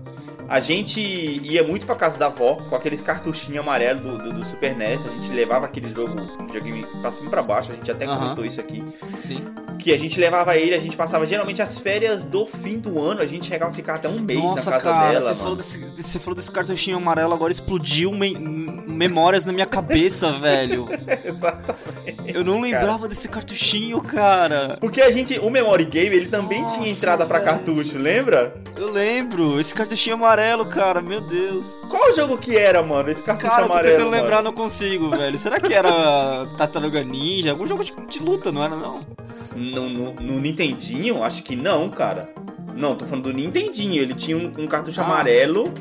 a 0.48 0.60
gente 0.60 1.00
ia 1.00 1.64
muito 1.64 1.86
pra 1.86 1.94
casa 1.94 2.18
da 2.18 2.26
avó 2.26 2.56
com 2.68 2.76
aqueles 2.76 3.00
cartuchinhos 3.00 3.60
amarelos 3.60 4.02
do, 4.02 4.18
do, 4.18 4.32
do, 4.32 4.44
Super 4.44 4.76
NES. 4.76 5.06
A 5.06 5.08
gente 5.08 5.30
levava 5.32 5.66
aquele 5.66 5.88
jogo, 5.88 6.14
videogame 6.44 6.86
pra 7.00 7.10
cima 7.10 7.28
e 7.28 7.30
pra 7.30 7.42
baixo. 7.42 7.72
A 7.72 7.74
gente 7.74 7.90
até 7.90 8.06
comentou 8.06 8.44
isso 8.44 8.60
aqui. 8.60 8.84
Sim. 9.18 9.44
Que 9.78 9.92
a 9.92 9.98
gente 9.98 10.18
levava 10.20 10.56
ele, 10.56 10.74
a 10.74 10.80
gente 10.80 10.96
passava 10.96 11.26
geralmente 11.26 11.60
as 11.60 11.78
férias 11.78 12.22
do 12.22 12.46
fim 12.46 12.78
do 12.78 13.00
ano. 13.02 13.20
A 13.20 13.26
gente 13.26 13.46
chegava 13.46 13.70
a 13.70 13.74
ficar 13.74 13.94
até 13.96 14.08
um 14.08 14.20
mês 14.20 14.38
Nossa, 14.40 14.70
na 14.70 14.76
casa 14.76 14.90
cara, 14.90 15.12
dela. 15.12 15.22
Você 15.22 15.34
falou, 15.34 15.56
desse, 15.56 15.78
você 15.78 16.18
falou 16.18 16.34
desse 16.34 16.50
cartuchinho 16.50 16.96
amarelo, 16.98 17.34
agora 17.34 17.52
explodiu 17.52 18.12
me, 18.12 18.38
memórias 18.38 19.44
na 19.44 19.52
minha 19.52 19.66
cabeça, 19.66 20.30
velho. 20.38 20.88
Exatamente. 21.24 22.34
Eu 22.34 22.44
não 22.44 22.60
lembrava 22.60 22.98
cara. 22.98 23.08
desse 23.08 23.28
cartuchinho, 23.28 24.00
cara. 24.02 24.76
Porque 24.80 25.00
a 25.00 25.10
gente, 25.10 25.38
o 25.38 25.50
Memory 25.50 25.84
Game, 25.86 26.14
ele 26.14 26.26
também 26.26 26.62
Nossa, 26.62 26.80
tinha 26.80 26.90
entrada 26.90 27.26
para 27.26 27.40
cartucho, 27.40 27.98
lembra? 27.98 28.54
Eu 28.76 28.90
lembro. 28.90 29.58
Esse 29.58 29.74
cartuchinho 29.74 30.16
amarelo 30.16 30.33
amarelo, 30.34 30.66
cara, 30.66 31.00
meu 31.00 31.20
Deus. 31.20 31.80
Qual 31.88 32.12
jogo 32.12 32.36
que 32.36 32.56
era, 32.56 32.82
mano? 32.82 33.08
Esse 33.08 33.22
cartucho 33.22 33.50
cara, 33.50 33.66
amarelo. 33.66 33.82
Cara, 33.82 33.84
tô 33.84 33.90
tentando 33.90 34.10
mano. 34.10 34.22
lembrar, 34.22 34.42
não 34.42 34.52
consigo, 34.52 35.10
velho. 35.10 35.38
Será 35.38 35.60
que 35.60 35.72
era 35.72 36.46
Tartaruga 36.56 37.02
Ninja? 37.02 37.52
Algum 37.52 37.66
jogo 37.66 37.84
de, 37.84 37.92
de 38.08 38.18
luta, 38.18 38.50
não 38.50 38.62
era, 38.62 38.74
não? 38.74 39.06
No, 39.54 39.88
no, 39.88 40.14
no, 40.14 40.40
Nintendinho? 40.40 41.22
Acho 41.22 41.42
que 41.44 41.54
não, 41.54 41.88
cara. 41.88 42.28
Não, 42.74 42.96
tô 42.96 43.06
falando 43.06 43.24
do 43.24 43.32
Nintendinho. 43.32 44.02
Ele 44.02 44.14
tinha 44.14 44.36
um, 44.36 44.52
um 44.58 44.66
cartucho 44.66 45.00
ah. 45.00 45.04
amarelo 45.04 45.72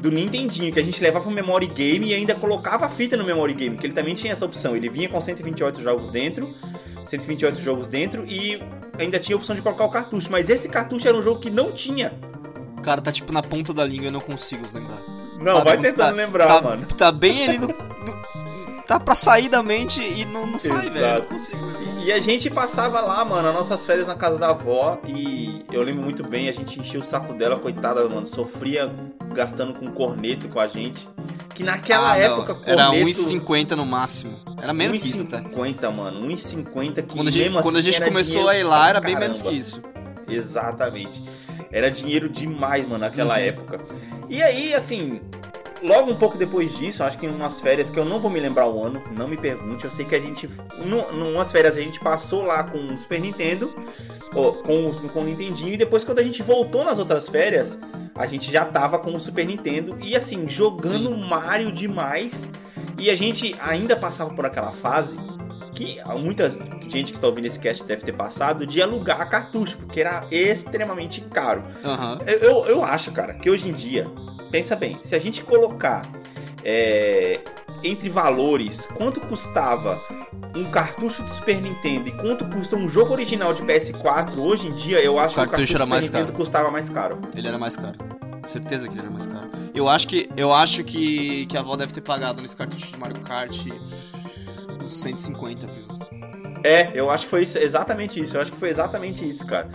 do 0.00 0.10
Nintendinho, 0.10 0.72
que 0.72 0.80
a 0.80 0.82
gente 0.82 1.02
levava 1.02 1.28
o 1.28 1.32
memory 1.32 1.66
game 1.66 2.08
e 2.08 2.14
ainda 2.14 2.34
colocava 2.34 2.86
a 2.86 2.88
fita 2.88 3.16
no 3.16 3.24
memory 3.24 3.52
game, 3.52 3.76
que 3.76 3.86
ele 3.86 3.94
também 3.94 4.14
tinha 4.14 4.32
essa 4.32 4.44
opção. 4.44 4.74
Ele 4.74 4.88
vinha 4.88 5.08
com 5.08 5.20
128 5.20 5.82
jogos 5.82 6.08
dentro, 6.08 6.54
128 7.04 7.60
jogos 7.60 7.88
dentro 7.88 8.24
e 8.26 8.62
ainda 8.98 9.18
tinha 9.18 9.36
a 9.36 9.38
opção 9.38 9.54
de 9.54 9.62
colocar 9.62 9.84
o 9.84 9.90
cartucho, 9.90 10.30
mas 10.30 10.48
esse 10.48 10.68
cartucho 10.68 11.06
era 11.08 11.16
um 11.16 11.22
jogo 11.22 11.40
que 11.40 11.50
não 11.50 11.72
tinha 11.72 12.12
Cara, 12.88 13.02
tá 13.02 13.12
tipo 13.12 13.30
na 13.34 13.42
ponta 13.42 13.74
da 13.74 13.84
língua 13.84 14.04
e 14.04 14.06
eu 14.06 14.12
não 14.12 14.20
consigo 14.20 14.64
lembrar. 14.72 14.96
Não, 15.38 15.58
Sabe, 15.58 15.64
vai 15.64 15.76
tentando 15.76 15.96
tá, 15.96 16.10
lembrar, 16.10 16.46
tá, 16.46 16.62
mano. 16.62 16.86
Tá 16.86 17.12
bem 17.12 17.44
ali 17.46 17.58
no, 17.58 17.66
no, 17.66 18.84
Tá 18.86 18.98
pra 18.98 19.14
sair 19.14 19.50
da 19.50 19.62
mente 19.62 20.00
e 20.00 20.24
não, 20.24 20.46
não 20.46 20.56
sai, 20.56 20.86
Exato. 20.86 20.90
velho. 20.92 21.18
Não 21.18 21.26
consigo. 21.26 21.70
E, 21.98 22.04
e, 22.06 22.12
a 22.12 22.18
gente 22.18 22.48
passava 22.48 23.02
lá, 23.02 23.22
mano, 23.26 23.46
as 23.46 23.54
nossas 23.54 23.84
férias 23.84 24.06
na 24.06 24.14
casa 24.14 24.38
da 24.38 24.48
avó. 24.48 24.98
E 25.06 25.62
eu 25.70 25.82
lembro 25.82 26.02
muito 26.02 26.26
bem, 26.26 26.48
a 26.48 26.52
gente 26.52 26.80
enchia 26.80 26.98
o 26.98 27.04
saco 27.04 27.34
dela, 27.34 27.58
coitada, 27.58 28.08
mano. 28.08 28.24
Sofria 28.24 28.90
gastando 29.34 29.74
com 29.74 29.88
corneto 29.88 30.48
com 30.48 30.58
a 30.58 30.66
gente. 30.66 31.06
Que 31.54 31.62
naquela 31.62 32.12
ah, 32.12 32.16
época, 32.16 32.54
corneto... 32.54 32.70
Era 32.70 32.90
1,50 32.92 33.72
no 33.72 33.84
máximo. 33.84 34.40
Era 34.62 34.72
menos 34.72 34.96
1, 34.96 35.00
que 35.00 35.08
isso, 35.08 35.24
tá? 35.26 35.42
1,50, 35.42 35.92
mano. 35.92 36.26
1,50 36.26 36.94
que 36.94 37.14
Quando 37.14 37.28
a 37.28 37.30
gente, 37.30 37.60
quando 37.60 37.76
a 37.76 37.82
gente 37.82 38.02
assim 38.02 38.10
começou 38.10 38.48
a 38.48 38.56
ir 38.56 38.62
lá, 38.62 38.88
era 38.88 39.00
bem 39.02 39.14
menos 39.14 39.42
que 39.42 39.50
isso. 39.50 39.82
Exatamente. 40.26 41.22
Era 41.70 41.90
dinheiro 41.90 42.28
demais, 42.28 42.84
mano, 42.84 42.98
naquela 42.98 43.34
uhum. 43.34 43.40
época. 43.40 43.80
E 44.28 44.42
aí, 44.42 44.74
assim, 44.74 45.20
logo 45.82 46.10
um 46.10 46.16
pouco 46.16 46.36
depois 46.36 46.76
disso, 46.76 47.04
acho 47.04 47.18
que 47.18 47.26
em 47.26 47.28
umas 47.28 47.60
férias 47.60 47.90
que 47.90 47.98
eu 47.98 48.04
não 48.04 48.20
vou 48.20 48.30
me 48.30 48.40
lembrar 48.40 48.68
o 48.68 48.82
ano, 48.82 49.02
não 49.16 49.28
me 49.28 49.36
pergunte, 49.36 49.84
eu 49.84 49.90
sei 49.90 50.04
que 50.04 50.14
a 50.14 50.20
gente. 50.20 50.48
Em 50.78 51.22
umas 51.22 51.52
férias 51.52 51.76
a 51.76 51.80
gente 51.80 52.00
passou 52.00 52.42
lá 52.42 52.64
com 52.64 52.78
o 52.78 52.98
Super 52.98 53.20
Nintendo, 53.20 53.72
ou, 54.34 54.54
com, 54.54 54.88
o, 54.88 55.08
com 55.08 55.20
o 55.20 55.24
Nintendinho, 55.24 55.74
e 55.74 55.76
depois 55.76 56.04
quando 56.04 56.18
a 56.18 56.22
gente 56.22 56.42
voltou 56.42 56.84
nas 56.84 56.98
outras 56.98 57.28
férias, 57.28 57.78
a 58.14 58.26
gente 58.26 58.50
já 58.50 58.64
tava 58.64 58.98
com 58.98 59.14
o 59.14 59.20
Super 59.20 59.46
Nintendo 59.46 59.96
e 60.02 60.16
assim, 60.16 60.48
jogando 60.48 61.14
Sim. 61.14 61.24
Mario 61.24 61.72
demais. 61.72 62.46
E 62.98 63.10
a 63.10 63.14
gente 63.14 63.54
ainda 63.60 63.94
passava 63.94 64.34
por 64.34 64.44
aquela 64.44 64.72
fase 64.72 65.16
que 65.74 65.98
muita 66.18 66.48
gente 66.88 67.12
que 67.12 67.18
tá 67.18 67.26
ouvindo 67.26 67.46
esse 67.46 67.58
cast 67.58 67.84
deve 67.84 68.02
ter 68.02 68.12
passado 68.12 68.66
de 68.66 68.82
alugar 68.82 69.28
cartucho, 69.28 69.76
porque 69.78 70.00
era 70.00 70.26
extremamente 70.30 71.20
caro. 71.20 71.62
Uhum. 71.84 72.18
Eu, 72.26 72.66
eu 72.66 72.84
acho, 72.84 73.12
cara, 73.12 73.34
que 73.34 73.50
hoje 73.50 73.68
em 73.68 73.72
dia, 73.72 74.06
pensa 74.50 74.74
bem, 74.74 74.98
se 75.02 75.14
a 75.14 75.18
gente 75.18 75.42
colocar 75.42 76.08
é, 76.64 77.40
entre 77.82 78.08
valores 78.08 78.86
quanto 78.86 79.20
custava 79.20 80.00
um 80.54 80.70
cartucho 80.70 81.22
do 81.22 81.30
Super 81.30 81.60
Nintendo 81.60 82.08
e 82.08 82.12
quanto 82.12 82.44
custa 82.46 82.76
um 82.76 82.88
jogo 82.88 83.12
original 83.12 83.52
de 83.52 83.62
PS4, 83.62 84.38
hoje 84.38 84.66
em 84.66 84.74
dia 84.74 85.00
eu 85.00 85.18
acho 85.18 85.34
o 85.34 85.42
que 85.42 85.46
o 85.46 85.50
cartucho 85.50 85.74
do 85.74 85.84
Super 85.84 86.00
Nintendo 86.00 86.26
caro. 86.26 86.32
custava 86.32 86.70
mais 86.70 86.90
caro. 86.90 87.18
Ele 87.34 87.46
era 87.46 87.58
mais 87.58 87.76
caro. 87.76 87.98
Certeza 88.46 88.88
que 88.88 88.94
ele 88.94 89.02
era 89.02 89.10
mais 89.10 89.26
caro. 89.26 89.48
Eu 89.74 89.88
acho 89.88 90.08
que 90.08 90.28
eu 90.36 90.52
acho 90.52 90.82
que, 90.82 91.46
que 91.46 91.56
a 91.56 91.60
avó 91.60 91.76
deve 91.76 91.92
ter 91.92 92.00
pagado 92.00 92.40
nesse 92.40 92.56
cartucho 92.56 92.90
de 92.90 92.98
Mario 92.98 93.20
Kart 93.20 93.66
150, 94.88 95.66
viu? 95.66 95.97
É, 96.64 96.90
eu 96.94 97.10
acho 97.10 97.24
que 97.24 97.30
foi 97.30 97.42
isso, 97.42 97.58
exatamente 97.58 98.20
isso. 98.20 98.36
Eu 98.36 98.42
acho 98.42 98.52
que 98.52 98.58
foi 98.58 98.70
exatamente 98.70 99.28
isso, 99.28 99.46
cara. 99.46 99.68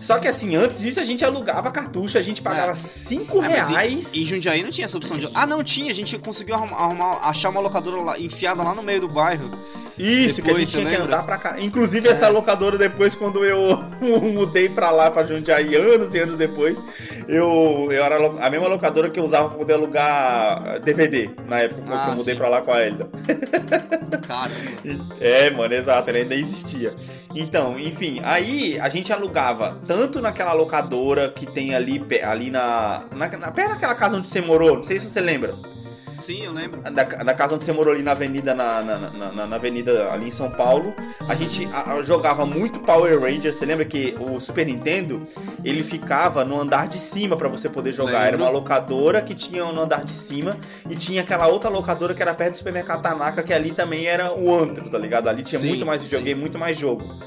Só 0.00 0.18
que 0.18 0.28
assim, 0.28 0.56
antes 0.56 0.80
disso 0.80 1.00
a 1.00 1.04
gente 1.04 1.24
alugava 1.24 1.70
cartucho, 1.70 2.18
a 2.18 2.22
gente 2.22 2.40
pagava 2.42 2.74
5 2.74 3.42
é. 3.42 3.46
é 3.46 3.48
reais. 3.48 4.14
E, 4.14 4.22
e 4.22 4.26
Jundiaí 4.26 4.62
não 4.62 4.70
tinha 4.70 4.84
essa 4.84 4.96
opção 4.96 5.18
de. 5.18 5.30
Ah, 5.34 5.46
não 5.46 5.62
tinha, 5.62 5.90
a 5.90 5.94
gente 5.94 6.16
conseguiu 6.18 6.54
arrumar, 6.54 6.76
arrumar 6.76 7.28
achar 7.28 7.50
uma 7.50 7.60
locadora 7.60 7.96
lá, 8.00 8.18
enfiada 8.18 8.62
lá 8.62 8.74
no 8.74 8.82
meio 8.82 9.00
do 9.00 9.08
bairro. 9.08 9.50
Isso, 9.98 10.36
depois, 10.36 10.42
que 10.42 10.50
a 10.50 10.58
gente 10.58 10.70
tinha 10.70 10.84
lembra? 10.84 10.98
que 10.98 11.02
andar 11.06 11.22
pra 11.24 11.38
cá. 11.38 11.60
Inclusive, 11.60 12.08
é. 12.08 12.12
essa 12.12 12.28
locadora, 12.28 12.78
depois, 12.78 13.14
quando 13.14 13.44
eu 13.44 13.76
mudei 14.00 14.68
pra 14.68 14.90
lá, 14.90 15.10
pra 15.10 15.24
Jundiaí, 15.24 15.74
anos 15.74 16.14
e 16.14 16.18
anos 16.18 16.36
depois, 16.36 16.78
eu, 17.28 17.88
eu 17.90 18.04
era 18.04 18.16
a 18.16 18.50
mesma 18.50 18.68
locadora 18.68 19.10
que 19.10 19.20
eu 19.20 19.24
usava 19.24 19.48
pra 19.48 19.58
poder 19.58 19.74
alugar 19.74 20.80
DVD, 20.80 21.30
na 21.46 21.60
época 21.60 21.82
ah, 21.86 22.04
que 22.04 22.10
eu 22.10 22.16
mudei 22.16 22.34
sim. 22.34 22.36
pra 22.36 22.48
lá 22.48 22.62
com 22.62 22.72
a 22.72 22.82
Elida. 22.82 23.08
Caramba. 24.26 25.10
É, 25.20 25.50
mano, 25.50 25.74
exato, 25.74 26.10
ele 26.10 26.24
existia. 26.36 26.94
Então, 27.34 27.78
enfim, 27.78 28.20
aí 28.22 28.78
a 28.78 28.88
gente 28.88 29.12
alugava 29.12 29.80
tanto 29.86 30.20
naquela 30.20 30.52
locadora 30.52 31.28
que 31.28 31.46
tem 31.46 31.74
ali, 31.74 32.02
ali 32.22 32.50
na, 32.50 33.04
na, 33.14 33.28
na 33.28 33.50
perto 33.50 33.70
daquela 33.70 33.94
casa 33.94 34.16
onde 34.16 34.28
você 34.28 34.40
morou, 34.40 34.76
não 34.76 34.84
sei 34.84 35.00
se 35.00 35.08
você 35.08 35.20
lembra. 35.20 35.54
Sim, 36.20 36.44
eu 36.44 36.52
lembro. 36.52 36.80
Da, 36.82 37.02
da 37.02 37.34
casa 37.34 37.54
onde 37.54 37.64
você 37.64 37.72
morou 37.72 37.94
ali 37.94 38.02
na 38.02 38.12
avenida, 38.12 38.54
na, 38.54 38.82
na, 38.82 38.98
na, 39.10 39.46
na 39.46 39.56
avenida 39.56 40.12
ali 40.12 40.28
em 40.28 40.30
São 40.30 40.50
Paulo. 40.50 40.94
A 41.28 41.34
gente 41.34 41.66
a, 41.72 41.94
a, 41.94 42.02
jogava 42.02 42.44
muito 42.44 42.80
Power 42.80 43.18
Rangers. 43.20 43.56
Você 43.56 43.66
lembra 43.66 43.84
que 43.84 44.14
o 44.20 44.40
Super 44.40 44.66
Nintendo, 44.66 45.22
ele 45.64 45.82
ficava 45.82 46.44
no 46.44 46.60
andar 46.60 46.88
de 46.88 46.98
cima 46.98 47.36
para 47.36 47.48
você 47.48 47.68
poder 47.68 47.92
jogar. 47.92 48.12
Lembro. 48.12 48.26
Era 48.26 48.36
uma 48.36 48.50
locadora 48.50 49.22
que 49.22 49.34
tinha 49.34 49.64
no 49.64 49.80
andar 49.80 50.04
de 50.04 50.12
cima. 50.12 50.56
E 50.88 50.94
tinha 50.94 51.22
aquela 51.22 51.48
outra 51.48 51.70
locadora 51.70 52.14
que 52.14 52.22
era 52.22 52.34
perto 52.34 52.52
do 52.52 52.56
supermercado 52.58 53.02
Tanaka, 53.02 53.42
que 53.42 53.52
ali 53.52 53.72
também 53.72 54.06
era 54.06 54.32
o 54.32 54.54
antro, 54.54 54.88
tá 54.88 54.98
ligado? 54.98 55.28
Ali 55.28 55.42
tinha 55.42 55.60
sim, 55.60 55.68
muito 55.68 55.86
mais 55.86 56.02
videogame, 56.02 56.34
sim. 56.34 56.40
muito 56.40 56.58
mais 56.58 56.78
jogo. 56.78 57.18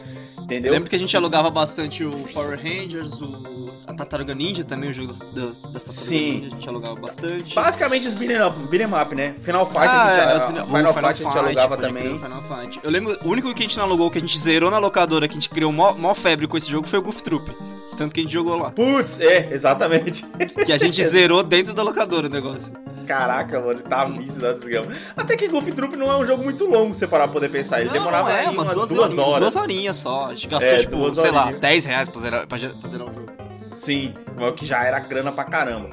Entendeu? 0.43 0.69
Eu 0.69 0.73
lembro 0.73 0.89
que 0.89 0.95
a 0.95 0.99
gente 0.99 1.15
alugava 1.15 1.49
bastante 1.49 2.03
o 2.03 2.27
Power 2.33 2.57
Rangers, 2.57 3.21
o 3.21 3.63
a 3.85 3.93
Tartaruga 3.93 4.33
Ninja 4.33 4.63
também, 4.63 4.89
o 4.89 4.93
jogo 4.93 5.13
das, 5.33 5.57
das 5.57 5.83
Tartarugas 5.83 6.09
Ninja, 6.09 6.47
a 6.47 6.49
gente 6.49 6.69
alugava 6.69 6.95
bastante. 6.95 7.55
Basicamente 7.55 8.07
os 8.07 8.13
beat'em 8.13 8.41
up, 8.45 8.67
beat 8.67 8.89
up, 8.89 9.15
né? 9.15 9.35
Final 9.39 9.65
Fight, 9.65 9.79
ah, 9.79 10.03
a 10.03 10.39
gente, 10.39 10.45
é, 10.45 10.47
Final, 10.47 10.67
Final, 10.67 10.93
Fight, 10.93 11.05
a 11.05 11.13
gente 11.13 11.37
alugava 11.37 11.77
também. 11.77 12.19
Final 12.19 12.41
Fight. 12.41 12.79
Eu 12.83 12.89
lembro, 12.89 13.17
o 13.23 13.29
único 13.29 13.53
que 13.53 13.63
a 13.63 13.67
gente 13.67 13.77
não 13.77 13.83
alugou, 13.83 14.09
que 14.09 14.17
a 14.17 14.21
gente 14.21 14.39
zerou 14.39 14.71
na 14.71 14.79
locadora, 14.79 15.27
que 15.27 15.33
a 15.33 15.39
gente 15.39 15.49
criou 15.49 15.71
mó, 15.71 15.93
mó 15.95 16.15
febre 16.15 16.47
com 16.47 16.57
esse 16.57 16.69
jogo, 16.69 16.87
foi 16.87 16.99
o 16.99 17.01
Goof 17.01 17.21
Troop. 17.21 17.53
Tanto 17.97 18.13
que 18.13 18.21
a 18.21 18.23
gente 18.23 18.33
jogou 18.33 18.55
lá. 18.55 18.71
Putz, 18.71 19.19
é, 19.19 19.49
exatamente. 19.51 20.25
Que 20.65 20.71
a 20.71 20.77
gente 20.77 21.03
zerou 21.05 21.43
dentro 21.43 21.73
da 21.73 21.83
locadora 21.83 22.27
o 22.27 22.29
negócio. 22.29 22.73
Caraca, 23.05 23.59
mano, 23.59 23.81
tá 23.81 24.05
vício 24.05 24.39
da 24.39 24.53
desgrama. 24.53 24.87
Até 25.15 25.35
que 25.35 25.47
Golf 25.47 25.67
Troop 25.67 25.95
não 25.95 26.09
é 26.09 26.17
um 26.17 26.25
jogo 26.25 26.43
muito 26.43 26.65
longo, 26.65 26.95
você 26.95 27.05
parar 27.05 27.25
pra 27.25 27.33
poder 27.33 27.49
pensar. 27.49 27.81
Ele 27.81 27.89
não, 27.89 27.93
demorava 27.93 28.29
não 28.29 28.37
é, 28.37 28.49
umas 28.49 28.69
duas, 28.69 28.89
duas 28.89 29.17
horas. 29.17 29.41
Duas 29.41 29.55
horinhas 29.55 29.97
só. 29.97 30.32
A 30.33 30.35
gente 30.35 30.47
gastou, 30.47 30.69
é, 30.71 30.79
tipo, 30.79 31.15
sei 31.15 31.29
lá, 31.31 31.51
10 31.51 31.85
reais 31.85 32.09
pra 32.09 32.21
zerar, 32.21 32.47
pra, 32.47 32.57
zerar 32.57 33.07
o 33.07 33.13
jogo. 33.13 33.31
Sim, 33.75 34.13
que 34.57 34.65
já 34.65 34.83
era 34.83 34.97
grana 34.99 35.31
pra 35.31 35.43
caramba. 35.43 35.91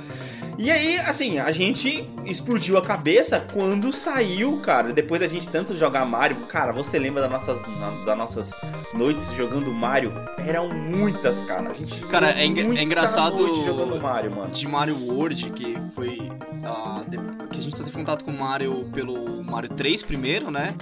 E 0.62 0.71
aí, 0.71 0.99
assim, 0.99 1.38
a 1.38 1.50
gente 1.50 2.07
explodiu 2.26 2.76
a 2.76 2.83
cabeça 2.83 3.40
quando 3.40 3.95
saiu, 3.95 4.61
cara. 4.61 4.93
Depois 4.93 5.19
da 5.19 5.26
gente 5.26 5.49
tanto 5.49 5.75
jogar 5.75 6.05
Mario, 6.05 6.37
cara, 6.47 6.71
você 6.71 6.99
lembra 6.99 7.23
das 7.23 7.31
nossas, 7.31 7.62
das 8.05 8.19
nossas 8.19 8.50
noites 8.93 9.33
jogando 9.33 9.73
Mario? 9.73 10.12
Eram 10.37 10.69
muitas, 10.69 11.40
cara. 11.40 11.71
A 11.71 11.75
gente 11.75 11.99
cara, 12.09 12.38
é, 12.38 12.43
é 12.43 12.83
engraçado 12.83 13.38
jogando 13.64 13.99
Mario, 14.02 14.37
mano. 14.37 14.52
De 14.52 14.69
Mario 14.69 14.99
World, 14.99 15.49
que 15.49 15.79
foi 15.95 16.19
uh, 16.19 17.49
que 17.49 17.59
a 17.59 17.62
gente 17.62 17.75
só 17.75 17.83
teve 17.83 17.97
contato 17.97 18.26
com 18.26 18.31
o 18.31 18.38
Mario 18.38 18.85
pelo 18.93 19.43
Mario 19.43 19.71
3 19.71 20.02
primeiro, 20.02 20.50
né? 20.50 20.75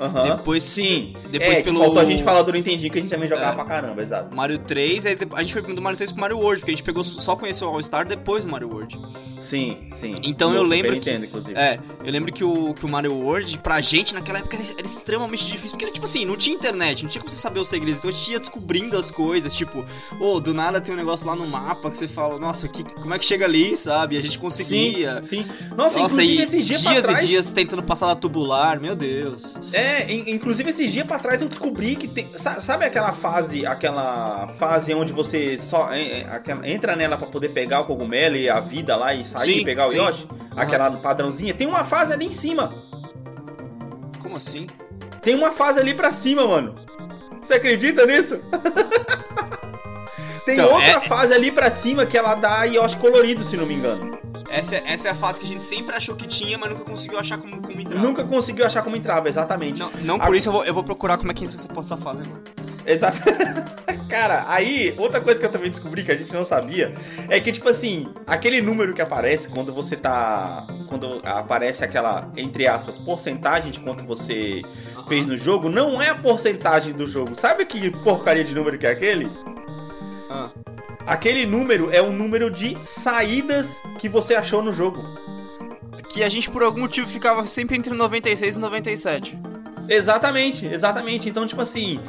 Uhum. 0.00 0.36
Depois 0.36 0.64
sim. 0.64 1.12
Depois 1.30 1.58
é, 1.58 1.62
pelo. 1.62 1.78
Faltou 1.78 2.00
a 2.00 2.04
gente 2.06 2.22
falar 2.22 2.42
do 2.42 2.50
Nintendo 2.50 2.78
que 2.90 2.98
a 2.98 3.02
gente 3.02 3.10
também 3.10 3.28
jogava 3.28 3.52
é. 3.52 3.54
pra 3.54 3.64
caramba, 3.64 4.00
exato. 4.00 4.34
Mario 4.34 4.58
3, 4.58 5.06
aí 5.06 5.16
a 5.34 5.42
gente 5.42 5.52
foi 5.52 5.62
do 5.62 5.82
Mario 5.82 5.98
3 5.98 6.12
pro 6.12 6.20
Mario 6.20 6.38
World, 6.38 6.60
porque 6.60 6.72
a 6.72 6.74
gente 6.74 6.84
pegou 6.84 7.04
só 7.04 7.36
conheceu 7.36 7.68
o 7.68 7.70
All-Star 7.70 8.06
depois 8.06 8.44
do 8.44 8.50
Mario 8.50 8.68
World. 8.68 8.98
Sim, 9.40 9.88
sim. 9.94 10.14
Então 10.22 10.54
eu 10.54 10.62
lembro. 10.62 10.92
Nintendo, 10.92 11.20
que, 11.20 11.26
inclusive. 11.26 11.58
É, 11.58 11.78
eu 12.04 12.12
lembro 12.12 12.32
que 12.32 12.44
o, 12.44 12.74
que 12.74 12.84
o 12.84 12.88
Mario 12.88 13.14
World, 13.14 13.58
pra 13.58 13.80
gente 13.80 14.14
naquela 14.14 14.38
época, 14.38 14.56
era, 14.56 14.64
era 14.64 14.86
extremamente 14.86 15.44
difícil. 15.46 15.76
Porque, 15.76 15.90
tipo 15.90 16.04
assim, 16.04 16.24
não 16.24 16.36
tinha 16.36 16.54
internet, 16.54 17.02
não 17.02 17.10
tinha 17.10 17.20
como 17.20 17.30
você 17.30 17.40
saber 17.40 17.60
os 17.60 17.68
segredos. 17.68 17.98
Então 17.98 18.10
a 18.10 18.12
gente 18.12 18.30
ia 18.30 18.38
descobrindo 18.38 18.96
as 18.96 19.10
coisas, 19.10 19.54
tipo, 19.54 19.84
ô, 20.20 20.34
oh, 20.34 20.40
do 20.40 20.54
nada 20.54 20.80
tem 20.80 20.94
um 20.94 20.96
negócio 20.96 21.26
lá 21.26 21.34
no 21.34 21.46
mapa 21.46 21.90
que 21.90 21.98
você 21.98 22.08
fala, 22.08 22.38
nossa, 22.38 22.68
que, 22.68 22.84
como 22.94 23.14
é 23.14 23.18
que 23.18 23.24
chega 23.24 23.44
ali, 23.44 23.76
sabe? 23.76 24.14
E 24.14 24.18
a 24.18 24.20
gente 24.20 24.38
conseguia. 24.38 25.22
Sim, 25.22 25.44
sim. 25.44 25.50
Nossa, 25.76 25.98
nossa 25.98 26.22
inclusive 26.22 26.42
esses 26.42 26.66
dias 26.66 26.80
Dias 26.80 27.06
trás... 27.06 27.24
e 27.24 27.28
dias 27.28 27.50
tentando 27.50 27.82
passar 27.82 28.06
na 28.06 28.16
tubular, 28.16 28.80
meu 28.80 28.94
Deus. 28.94 29.58
É, 29.72 30.12
inclusive 30.12 30.70
esses 30.70 30.92
dias 30.92 31.06
pra 31.06 31.18
trás 31.18 31.42
eu 31.42 31.48
descobri 31.48 31.96
que 31.96 32.08
tem. 32.08 32.30
Sabe 32.36 32.84
aquela 32.84 33.12
fase, 33.12 33.66
aquela 33.66 34.48
fase 34.58 34.94
onde 34.94 35.12
você 35.12 35.56
só 35.58 35.90
entra 36.64 36.96
nela 36.96 37.16
para 37.16 37.26
poder 37.26 37.50
pegar 37.50 37.80
o 37.80 37.84
cogumelo 37.84 38.36
e 38.36 38.48
a 38.48 38.60
vida 38.60 38.96
lá 38.96 39.09
e 39.14 39.24
sair 39.24 39.44
sim, 39.44 39.60
e 39.60 39.64
pegar 39.64 39.88
sim. 39.88 39.98
o 39.98 40.02
Yoshi? 40.02 40.28
Aquela 40.56 40.90
padrãozinha. 40.92 41.54
Tem 41.54 41.66
uma 41.66 41.84
fase 41.84 42.12
ali 42.12 42.26
em 42.26 42.30
cima. 42.30 42.74
Como 44.22 44.36
assim? 44.36 44.66
Tem 45.22 45.34
uma 45.34 45.50
fase 45.50 45.78
ali 45.80 45.94
pra 45.94 46.10
cima, 46.10 46.46
mano. 46.46 46.74
Você 47.40 47.54
acredita 47.54 48.04
nisso? 48.06 48.40
Tem 50.44 50.54
então, 50.54 50.72
outra 50.72 50.90
é... 50.90 51.00
fase 51.00 51.34
ali 51.34 51.52
pra 51.52 51.70
cima 51.70 52.06
que 52.06 52.16
ela 52.16 52.34
dá 52.34 52.64
Yoshi 52.64 52.96
colorido, 52.96 53.44
se 53.44 53.56
não 53.56 53.66
me 53.66 53.74
engano. 53.74 54.18
Essa, 54.50 54.76
é, 54.76 54.82
essa 54.86 55.08
é 55.08 55.10
a 55.12 55.14
fase 55.14 55.38
que 55.38 55.46
a 55.46 55.48
gente 55.48 55.62
sempre 55.62 55.94
achou 55.94 56.16
que 56.16 56.26
tinha, 56.26 56.58
mas 56.58 56.70
nunca 56.70 56.84
conseguiu 56.84 57.18
achar 57.20 57.38
como, 57.38 57.62
como 57.62 57.80
entrava. 57.80 58.04
Nunca 58.04 58.24
conseguiu 58.24 58.66
achar 58.66 58.82
como 58.82 58.96
entrava, 58.96 59.28
exatamente. 59.28 59.78
Não, 59.78 59.90
não 60.02 60.18
por 60.18 60.34
a... 60.34 60.36
isso 60.36 60.48
eu 60.48 60.52
vou, 60.52 60.64
eu 60.64 60.74
vou 60.74 60.82
procurar 60.82 61.18
como 61.18 61.30
é 61.30 61.34
que 61.34 61.44
entra 61.44 61.56
essa 61.56 61.96
fase 61.96 62.22
agora. 62.22 62.42
Exato. 62.84 63.20
Cara, 64.10 64.44
aí, 64.48 64.92
outra 64.98 65.20
coisa 65.20 65.38
que 65.38 65.46
eu 65.46 65.50
também 65.52 65.70
descobri 65.70 66.02
que 66.02 66.10
a 66.10 66.16
gente 66.16 66.34
não 66.34 66.44
sabia 66.44 66.92
é 67.28 67.38
que, 67.38 67.52
tipo 67.52 67.68
assim, 67.68 68.08
aquele 68.26 68.60
número 68.60 68.92
que 68.92 69.00
aparece 69.00 69.48
quando 69.48 69.72
você 69.72 69.96
tá. 69.96 70.66
Quando 70.88 71.20
aparece 71.24 71.84
aquela, 71.84 72.28
entre 72.36 72.66
aspas, 72.66 72.98
porcentagem 72.98 73.70
de 73.70 73.78
quanto 73.78 74.04
você 74.04 74.62
uhum. 74.96 75.06
fez 75.06 75.26
no 75.26 75.38
jogo, 75.38 75.68
não 75.68 76.02
é 76.02 76.08
a 76.08 76.16
porcentagem 76.16 76.92
do 76.92 77.06
jogo. 77.06 77.36
Sabe 77.36 77.64
que 77.64 77.88
porcaria 78.02 78.42
de 78.42 78.52
número 78.52 78.76
que 78.76 78.84
é 78.84 78.90
aquele? 78.90 79.30
Ah. 80.28 80.50
Aquele 81.06 81.46
número 81.46 81.88
é 81.92 82.02
o 82.02 82.10
número 82.10 82.50
de 82.50 82.76
saídas 82.82 83.80
que 84.00 84.08
você 84.08 84.34
achou 84.34 84.60
no 84.60 84.72
jogo. 84.72 85.04
Que 86.08 86.24
a 86.24 86.28
gente, 86.28 86.50
por 86.50 86.64
algum 86.64 86.80
motivo, 86.80 87.06
ficava 87.06 87.46
sempre 87.46 87.76
entre 87.76 87.94
96 87.94 88.56
e 88.56 88.58
97. 88.58 89.38
Exatamente, 89.88 90.66
exatamente. 90.66 91.28
Então, 91.28 91.46
tipo 91.46 91.60
assim, 91.60 92.00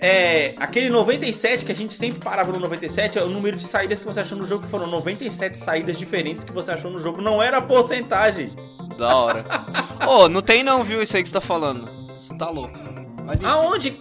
é, 0.00 0.54
aquele 0.56 0.88
97 0.88 1.62
que 1.62 1.72
a 1.72 1.74
gente 1.74 1.92
sempre 1.92 2.20
parava 2.20 2.50
no 2.50 2.58
97 2.58 3.18
é 3.18 3.22
o 3.22 3.28
número 3.28 3.58
de 3.58 3.66
saídas 3.66 4.00
que 4.00 4.06
você 4.06 4.20
achou 4.20 4.38
no 4.38 4.46
jogo, 4.46 4.64
que 4.64 4.70
foram 4.70 4.86
97 4.86 5.58
saídas 5.58 5.98
diferentes 5.98 6.42
que 6.42 6.52
você 6.52 6.72
achou 6.72 6.90
no 6.90 6.98
jogo. 6.98 7.20
Não 7.20 7.42
era 7.42 7.60
porcentagem. 7.60 8.56
Da 8.96 9.14
hora. 9.14 9.44
Ô, 10.08 10.22
oh, 10.24 10.28
não 10.28 10.40
tem 10.40 10.62
não, 10.62 10.82
viu, 10.82 11.02
isso 11.02 11.16
aí 11.16 11.22
que 11.22 11.28
você 11.28 11.34
tá 11.34 11.40
falando. 11.40 11.86
Você 12.18 12.34
tá 12.34 12.48
louco. 12.48 12.78
Mas, 13.26 13.44
Aonde? 13.44 14.00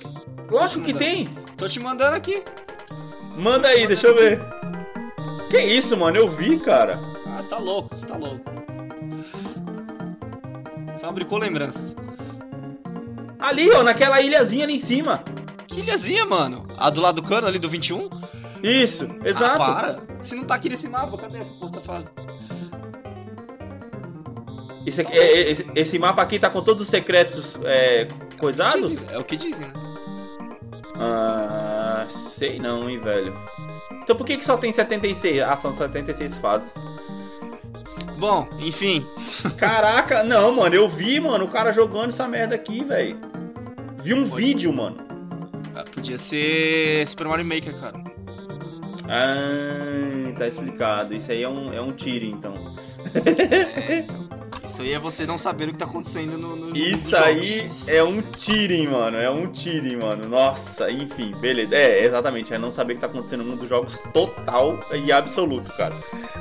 Lógico 0.49 0.85
que 0.85 0.93
tem. 0.93 1.29
Tô 1.57 1.67
te 1.67 1.81
mandando 1.81 2.15
aqui. 2.15 2.43
Manda 3.37 3.67
aí, 3.67 3.85
deixa 3.85 4.07
eu 4.07 4.15
ver. 4.15 4.41
Que 5.49 5.59
isso, 5.59 5.97
mano? 5.97 6.15
Eu 6.15 6.31
vi, 6.31 6.59
cara. 6.59 6.99
Ah, 7.25 7.43
você 7.43 7.49
tá 7.49 7.57
louco, 7.57 7.95
você 7.95 8.07
tá 8.07 8.15
louco. 8.15 8.43
Fabricou 11.01 11.37
lembranças. 11.37 11.95
Ali, 13.37 13.69
ó, 13.71 13.83
naquela 13.83 14.21
ilhazinha 14.21 14.63
ali 14.63 14.75
em 14.75 14.79
cima. 14.79 15.23
Que 15.69 15.81
ilhazinha, 15.81 16.25
mano? 16.25 16.67
A 16.77 16.89
do 16.89 16.99
lado 16.99 17.21
do 17.21 17.27
cano, 17.27 17.47
ali 17.47 17.59
do 17.59 17.69
21? 17.69 18.09
Isso, 18.63 19.07
exato. 19.23 19.61
Ah, 19.61 19.75
para. 19.75 19.99
Se 20.23 20.35
não 20.35 20.43
tá 20.43 20.55
aqui 20.55 20.67
nesse 20.67 20.89
mapa, 20.89 21.15
cadê 21.17 21.37
essa, 21.37 21.53
essa 21.61 21.81
fase? 21.81 22.11
Esse, 24.85 25.01
aqui, 25.01 25.13
é, 25.13 25.51
esse, 25.51 25.71
esse, 25.75 25.99
mapa 25.99 26.21
aqui 26.23 26.39
tá 26.39 26.49
com 26.49 26.63
todos 26.63 26.81
os 26.81 26.89
secretos 26.89 27.59
é, 27.63 28.07
coisados? 28.39 29.01
É 29.09 29.17
o 29.19 29.23
que 29.23 29.37
dizem, 29.37 29.67
né? 29.67 29.73
Ah, 30.95 32.07
sei 32.09 32.59
não, 32.59 32.89
hein, 32.89 32.99
velho. 32.99 33.33
Então 34.01 34.15
por 34.15 34.25
que, 34.25 34.37
que 34.37 34.45
só 34.45 34.57
tem 34.57 34.73
76? 34.73 35.41
Ah, 35.41 35.55
são 35.55 35.71
76 35.71 36.35
fases. 36.37 36.81
Bom, 38.17 38.49
enfim. 38.59 39.07
Caraca, 39.55 40.23
não, 40.23 40.51
mano, 40.51 40.75
eu 40.75 40.89
vi, 40.89 41.19
mano, 41.19 41.45
o 41.45 41.49
cara 41.49 41.71
jogando 41.71 42.09
essa 42.09 42.27
merda 42.27 42.55
aqui, 42.55 42.83
velho. 42.83 43.17
Vi 44.01 44.13
um 44.15 44.27
Pode. 44.27 44.43
vídeo, 44.43 44.73
mano. 44.73 45.08
Ah, 45.79 45.85
podia 45.89 46.17
ser 46.17 47.07
Super 47.07 47.27
Mario 47.27 47.45
Maker, 47.45 47.73
cara. 47.79 48.03
Ah, 49.07 50.33
tá 50.37 50.45
explicado. 50.45 51.15
Isso 51.15 51.31
aí 51.31 51.41
é 51.41 51.47
um, 51.47 51.73
é 51.73 51.79
um 51.79 51.93
tiro, 51.93 52.25
então. 52.25 52.53
É, 53.15 53.99
então. 53.99 54.27
Isso 54.63 54.81
aí 54.81 54.93
é 54.93 54.99
você 54.99 55.25
não 55.25 55.37
saber 55.37 55.69
o 55.69 55.71
que 55.71 55.77
tá 55.77 55.85
acontecendo 55.85 56.37
no, 56.37 56.55
no 56.55 56.77
Isso 56.77 57.15
aí 57.15 57.69
é 57.87 58.03
um 58.03 58.21
tiring, 58.21 58.87
mano. 58.87 59.17
É 59.17 59.29
um 59.29 59.47
tiring, 59.47 59.97
mano. 59.97 60.27
Nossa, 60.27 60.91
enfim, 60.91 61.33
beleza. 61.39 61.75
É, 61.75 62.03
exatamente. 62.03 62.53
É 62.53 62.57
não 62.57 62.69
saber 62.69 62.93
o 62.93 62.95
que 62.95 63.01
tá 63.01 63.07
acontecendo 63.07 63.43
no 63.43 63.51
mundo 63.51 63.59
dos 63.61 63.69
jogos 63.69 63.99
total 64.13 64.79
e 64.93 65.11
absoluto, 65.11 65.71
cara. 65.73 65.95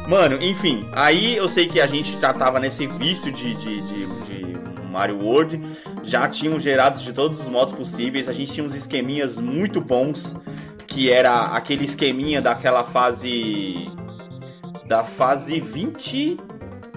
Mano, 0.08 0.38
enfim. 0.42 0.88
Aí 0.92 1.36
eu 1.36 1.48
sei 1.48 1.68
que 1.68 1.80
a 1.80 1.86
gente 1.86 2.18
já 2.20 2.32
tava 2.32 2.58
nesse 2.58 2.86
vício 2.86 3.30
de, 3.30 3.54
de, 3.54 3.80
de, 3.82 4.06
de 4.06 4.58
Mario 4.90 5.22
World. 5.22 5.60
Já 6.02 6.28
tínhamos 6.28 6.62
gerados 6.62 7.02
de 7.02 7.12
todos 7.12 7.40
os 7.40 7.48
modos 7.48 7.72
possíveis. 7.72 8.28
A 8.28 8.32
gente 8.32 8.52
tinha 8.52 8.66
uns 8.66 8.74
esqueminhas 8.74 9.38
muito 9.38 9.80
bons. 9.80 10.36
Que 10.86 11.10
era 11.10 11.46
aquele 11.48 11.84
esqueminha 11.84 12.42
daquela 12.42 12.82
fase. 12.82 13.90
Da 14.86 15.04
fase 15.04 15.60
20 15.60 16.47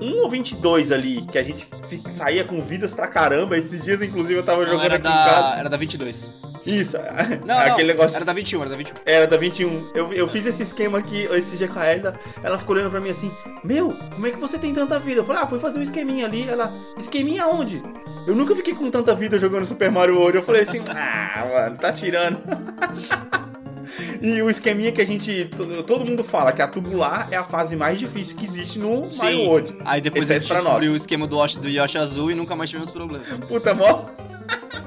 1 0.01 0.21
ou 0.21 0.29
22 0.29 0.91
ali, 0.91 1.21
que 1.21 1.37
a 1.37 1.43
gente 1.43 1.67
saía 2.09 2.43
com 2.43 2.59
vidas 2.61 2.93
pra 2.93 3.07
caramba. 3.07 3.57
Esses 3.57 3.83
dias, 3.83 4.01
inclusive, 4.01 4.39
eu 4.39 4.43
tava 4.43 4.61
não, 4.61 4.71
jogando 4.71 4.93
aqui 4.93 5.03
da, 5.03 5.09
em 5.09 5.13
casa. 5.13 5.59
Era 5.59 5.69
da 5.69 5.77
22. 5.77 6.31
Isso, 6.65 6.97
não, 7.45 7.57
aquele 7.57 7.93
não, 7.93 7.99
negócio. 7.99 8.15
Era 8.15 8.25
da 8.25 8.33
21, 8.33 8.61
era 8.61 8.69
da 8.69 8.75
21. 8.75 8.95
Era 9.05 9.27
da 9.27 9.37
21. 9.37 9.91
Eu, 9.95 10.13
eu 10.13 10.27
fiz 10.27 10.45
esse 10.45 10.63
esquema 10.63 10.99
aqui 10.99 11.27
esse 11.31 11.57
dia 11.57 11.67
com 11.67 11.79
a 11.79 11.85
Elda. 11.85 12.19
Ela 12.43 12.57
ficou 12.57 12.75
olhando 12.75 12.91
pra 12.91 12.99
mim 12.99 13.09
assim: 13.09 13.31
Meu, 13.63 13.93
como 14.13 14.27
é 14.27 14.31
que 14.31 14.39
você 14.39 14.57
tem 14.57 14.73
tanta 14.73 14.99
vida? 14.99 15.21
Eu 15.21 15.25
falei: 15.25 15.41
Ah, 15.43 15.47
fui 15.47 15.59
fazer 15.59 15.79
um 15.79 15.83
esqueminha 15.83 16.25
ali. 16.25 16.47
Ela: 16.47 16.73
Esqueminha 16.97 17.47
onde? 17.47 17.81
Eu 18.27 18.35
nunca 18.35 18.55
fiquei 18.55 18.75
com 18.75 18.89
tanta 18.91 19.15
vida 19.15 19.39
jogando 19.39 19.65
Super 19.65 19.91
Mario 19.91 20.17
World. 20.17 20.37
Eu 20.37 20.43
falei 20.43 20.61
assim: 20.61 20.83
Ah, 20.89 21.45
mano, 21.51 21.77
tá 21.77 21.91
tirando. 21.91 22.41
E 24.21 24.41
o 24.41 24.49
esqueminha 24.49 24.91
que 24.91 25.01
a 25.01 25.05
gente. 25.05 25.49
Todo 25.85 26.05
mundo 26.05 26.23
fala 26.23 26.51
que 26.51 26.61
a 26.61 26.67
tubular 26.67 27.27
é 27.31 27.37
a 27.37 27.43
fase 27.43 27.75
mais 27.75 27.99
difícil 27.99 28.37
que 28.37 28.45
existe 28.45 28.79
no 28.79 29.11
Sim. 29.11 29.23
Mario 29.23 29.41
World. 29.41 29.77
Aí 29.85 30.01
depois 30.01 30.29
a 30.29 30.35
gente 30.35 30.53
descobriu 30.53 30.93
o 30.93 30.95
esquema 30.95 31.27
do 31.27 31.37
Yoshi, 31.37 31.59
do 31.59 31.69
Yoshi 31.69 31.97
azul 31.97 32.31
e 32.31 32.35
nunca 32.35 32.55
mais 32.55 32.69
tivemos 32.69 32.91
problema. 32.91 33.23
Puta, 33.47 33.73
mó. 33.73 34.05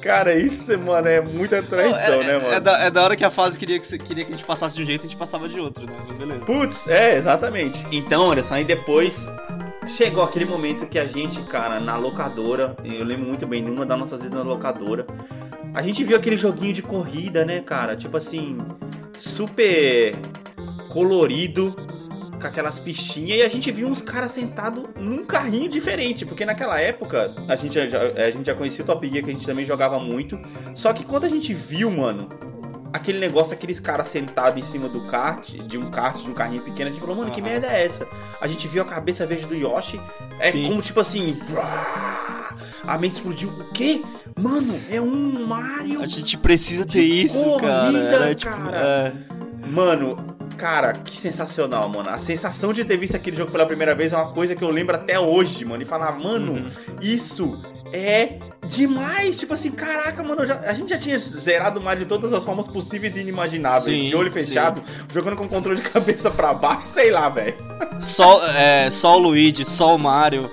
Cara, 0.00 0.34
isso, 0.34 0.76
mano, 0.78 1.08
é 1.08 1.20
muita 1.20 1.62
traição, 1.62 2.14
é, 2.14 2.24
né, 2.24 2.32
mano? 2.34 2.52
É 2.52 2.60
da, 2.60 2.78
é 2.84 2.90
da, 2.90 3.02
hora 3.04 3.16
que 3.16 3.24
a 3.24 3.30
fase 3.30 3.58
queria 3.58 3.78
que, 3.78 3.98
queria 3.98 4.24
que 4.24 4.32
a 4.32 4.36
gente 4.36 4.46
passasse 4.46 4.76
de 4.76 4.82
um 4.82 4.86
jeito, 4.86 5.06
a 5.06 5.08
gente 5.08 5.16
passava 5.16 5.48
de 5.48 5.60
outro, 5.60 5.86
né? 5.86 5.92
Beleza. 6.18 6.46
Putz, 6.46 6.88
é, 6.88 7.16
exatamente. 7.16 7.86
Então, 7.92 8.28
olha 8.28 8.42
só, 8.42 8.54
aí 8.54 8.64
depois 8.64 9.30
chegou 9.86 10.22
aquele 10.22 10.44
momento 10.44 10.86
que 10.86 10.98
a 10.98 11.06
gente, 11.06 11.42
cara, 11.42 11.80
na 11.80 11.96
locadora, 11.96 12.76
eu 12.84 13.04
lembro 13.04 13.26
muito 13.26 13.46
bem, 13.46 13.62
numa 13.62 13.84
das 13.84 13.98
nossas 13.98 14.20
idas 14.20 14.38
na 14.38 14.42
locadora, 14.42 15.06
a 15.74 15.82
gente 15.82 16.02
viu 16.04 16.16
aquele 16.16 16.36
joguinho 16.36 16.72
de 16.72 16.82
corrida, 16.82 17.44
né, 17.44 17.60
cara? 17.60 17.96
Tipo 17.96 18.16
assim, 18.16 18.58
super 19.18 20.14
colorido, 20.88 21.74
com 22.40 22.46
aquelas 22.46 22.80
pistinhas, 22.80 23.38
e 23.38 23.42
a 23.42 23.48
gente 23.48 23.70
viu 23.70 23.86
uns 23.86 24.02
caras 24.02 24.32
sentados 24.32 24.84
num 24.96 25.24
carrinho 25.24 25.68
diferente, 25.68 26.24
porque 26.24 26.44
naquela 26.44 26.80
época 26.80 27.34
a 27.46 27.54
gente 27.54 27.74
já, 27.74 28.00
a 28.00 28.30
gente 28.30 28.46
já 28.46 28.54
conhecia 28.54 28.82
o 28.82 28.86
Top 28.86 29.06
Gear, 29.08 29.22
que 29.22 29.30
a 29.30 29.32
gente 29.32 29.46
também 29.46 29.64
jogava 29.64 30.00
muito. 30.00 30.38
Só 30.74 30.92
que 30.92 31.04
quando 31.04 31.24
a 31.24 31.28
gente 31.28 31.52
viu, 31.52 31.90
mano, 31.90 32.28
aquele 32.92 33.18
negócio, 33.18 33.54
aqueles 33.54 33.78
caras 33.78 34.08
sentados 34.08 34.58
em 34.58 34.64
cima 34.64 34.88
do 34.88 35.06
kart, 35.06 35.50
de 35.50 35.78
um 35.78 35.90
kart, 35.90 36.20
de 36.20 36.30
um 36.30 36.34
carrinho 36.34 36.62
pequeno, 36.62 36.88
a 36.88 36.92
gente 36.92 37.00
falou, 37.00 37.14
mano, 37.14 37.30
que 37.30 37.42
merda 37.42 37.68
é 37.68 37.84
essa? 37.84 38.08
A 38.40 38.46
gente 38.48 38.66
viu 38.66 38.82
a 38.82 38.86
cabeça 38.86 39.26
verde 39.26 39.46
do 39.46 39.54
Yoshi, 39.54 40.00
é 40.40 40.50
Sim. 40.50 40.66
como 40.66 40.82
tipo 40.82 40.98
assim, 40.98 41.38
a 42.84 42.98
mente 42.98 43.14
explodiu, 43.14 43.50
o 43.50 43.72
quê? 43.72 44.02
Mano, 44.38 44.78
é 44.90 45.00
um 45.00 45.46
Mario. 45.46 46.02
A 46.02 46.06
gente 46.06 46.36
precisa 46.36 46.84
ter 46.84 47.02
isso, 47.02 47.44
corrida, 47.44 47.66
cara. 47.66 47.98
Era, 47.98 48.34
tipo, 48.34 48.52
cara. 48.52 48.76
É... 48.76 49.12
Mano, 49.66 50.16
cara, 50.56 50.92
que 50.92 51.16
sensacional, 51.16 51.88
mano. 51.88 52.10
A 52.10 52.18
sensação 52.18 52.72
de 52.72 52.84
ter 52.84 52.96
visto 52.96 53.16
aquele 53.16 53.36
jogo 53.36 53.50
pela 53.50 53.64
primeira 53.64 53.94
vez 53.94 54.12
é 54.12 54.16
uma 54.16 54.32
coisa 54.32 54.54
que 54.54 54.62
eu 54.62 54.70
lembro 54.70 54.94
até 54.94 55.18
hoje, 55.18 55.64
mano. 55.64 55.82
E 55.82 55.86
falar, 55.86 56.12
mano, 56.18 56.52
uhum. 56.52 56.70
isso 57.00 57.60
é 57.92 58.38
demais. 58.66 59.38
Tipo 59.38 59.54
assim, 59.54 59.70
caraca, 59.70 60.22
mano, 60.22 60.44
já, 60.44 60.58
a 60.60 60.74
gente 60.74 60.90
já 60.90 60.98
tinha 60.98 61.18
zerado 61.18 61.80
o 61.80 61.82
Mario 61.82 62.02
de 62.02 62.08
todas 62.08 62.32
as 62.32 62.44
formas 62.44 62.68
possíveis 62.68 63.16
e 63.16 63.20
inimagináveis. 63.20 63.84
Sim, 63.84 64.08
de 64.08 64.14
olho 64.16 64.30
fechado, 64.30 64.82
sim. 64.84 65.04
jogando 65.12 65.36
com 65.36 65.48
controle 65.48 65.80
de 65.80 65.86
cabeça 65.88 66.30
para 66.30 66.52
baixo, 66.52 66.88
sei 66.88 67.10
lá, 67.10 67.28
velho. 67.28 67.56
Só, 67.98 68.46
é, 68.48 68.90
só 68.90 69.16
o 69.16 69.18
Luigi, 69.18 69.64
só 69.64 69.94
o 69.94 69.98
Mario 69.98 70.50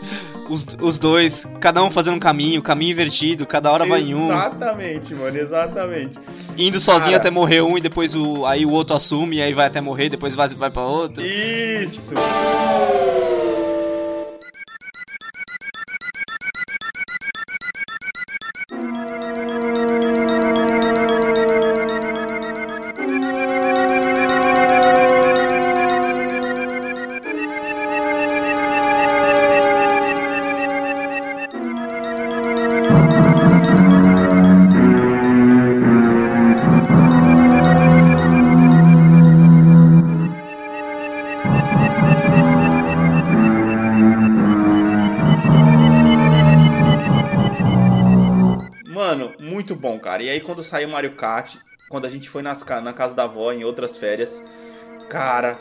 os, 0.49 0.65
os 0.81 0.99
dois, 0.99 1.47
cada 1.59 1.83
um 1.83 1.89
fazendo 1.89 2.15
um 2.15 2.19
caminho, 2.19 2.61
caminho 2.61 2.91
invertido, 2.91 3.45
cada 3.45 3.71
hora 3.71 3.85
vai 3.85 4.01
em 4.01 4.15
um. 4.15 4.25
Exatamente, 4.25 5.13
mano, 5.13 5.37
exatamente. 5.37 6.19
Indo 6.57 6.79
sozinho 6.79 7.11
Cara... 7.11 7.17
até 7.17 7.29
morrer 7.29 7.61
um 7.61 7.77
e 7.77 7.81
depois 7.81 8.15
o, 8.15 8.45
aí 8.45 8.65
o 8.65 8.71
outro 8.71 8.95
assume 8.95 9.37
e 9.37 9.41
aí 9.41 9.53
vai 9.53 9.67
até 9.67 9.81
morrer, 9.81 10.09
depois 10.09 10.35
vai, 10.35 10.47
vai 10.49 10.71
pra 10.71 10.83
outro. 10.83 11.23
Isso! 11.23 12.13
Cara. 50.17 50.23
E 50.23 50.29
aí 50.29 50.39
quando 50.39 50.63
saiu 50.63 50.89
Mario 50.89 51.11
Kart, 51.11 51.55
quando 51.89 52.05
a 52.05 52.09
gente 52.09 52.29
foi 52.29 52.41
nas, 52.41 52.63
na 52.83 52.93
casa 52.93 53.15
da 53.15 53.23
avó 53.23 53.51
em 53.51 53.63
outras 53.63 53.97
férias, 53.97 54.43
cara, 55.09 55.59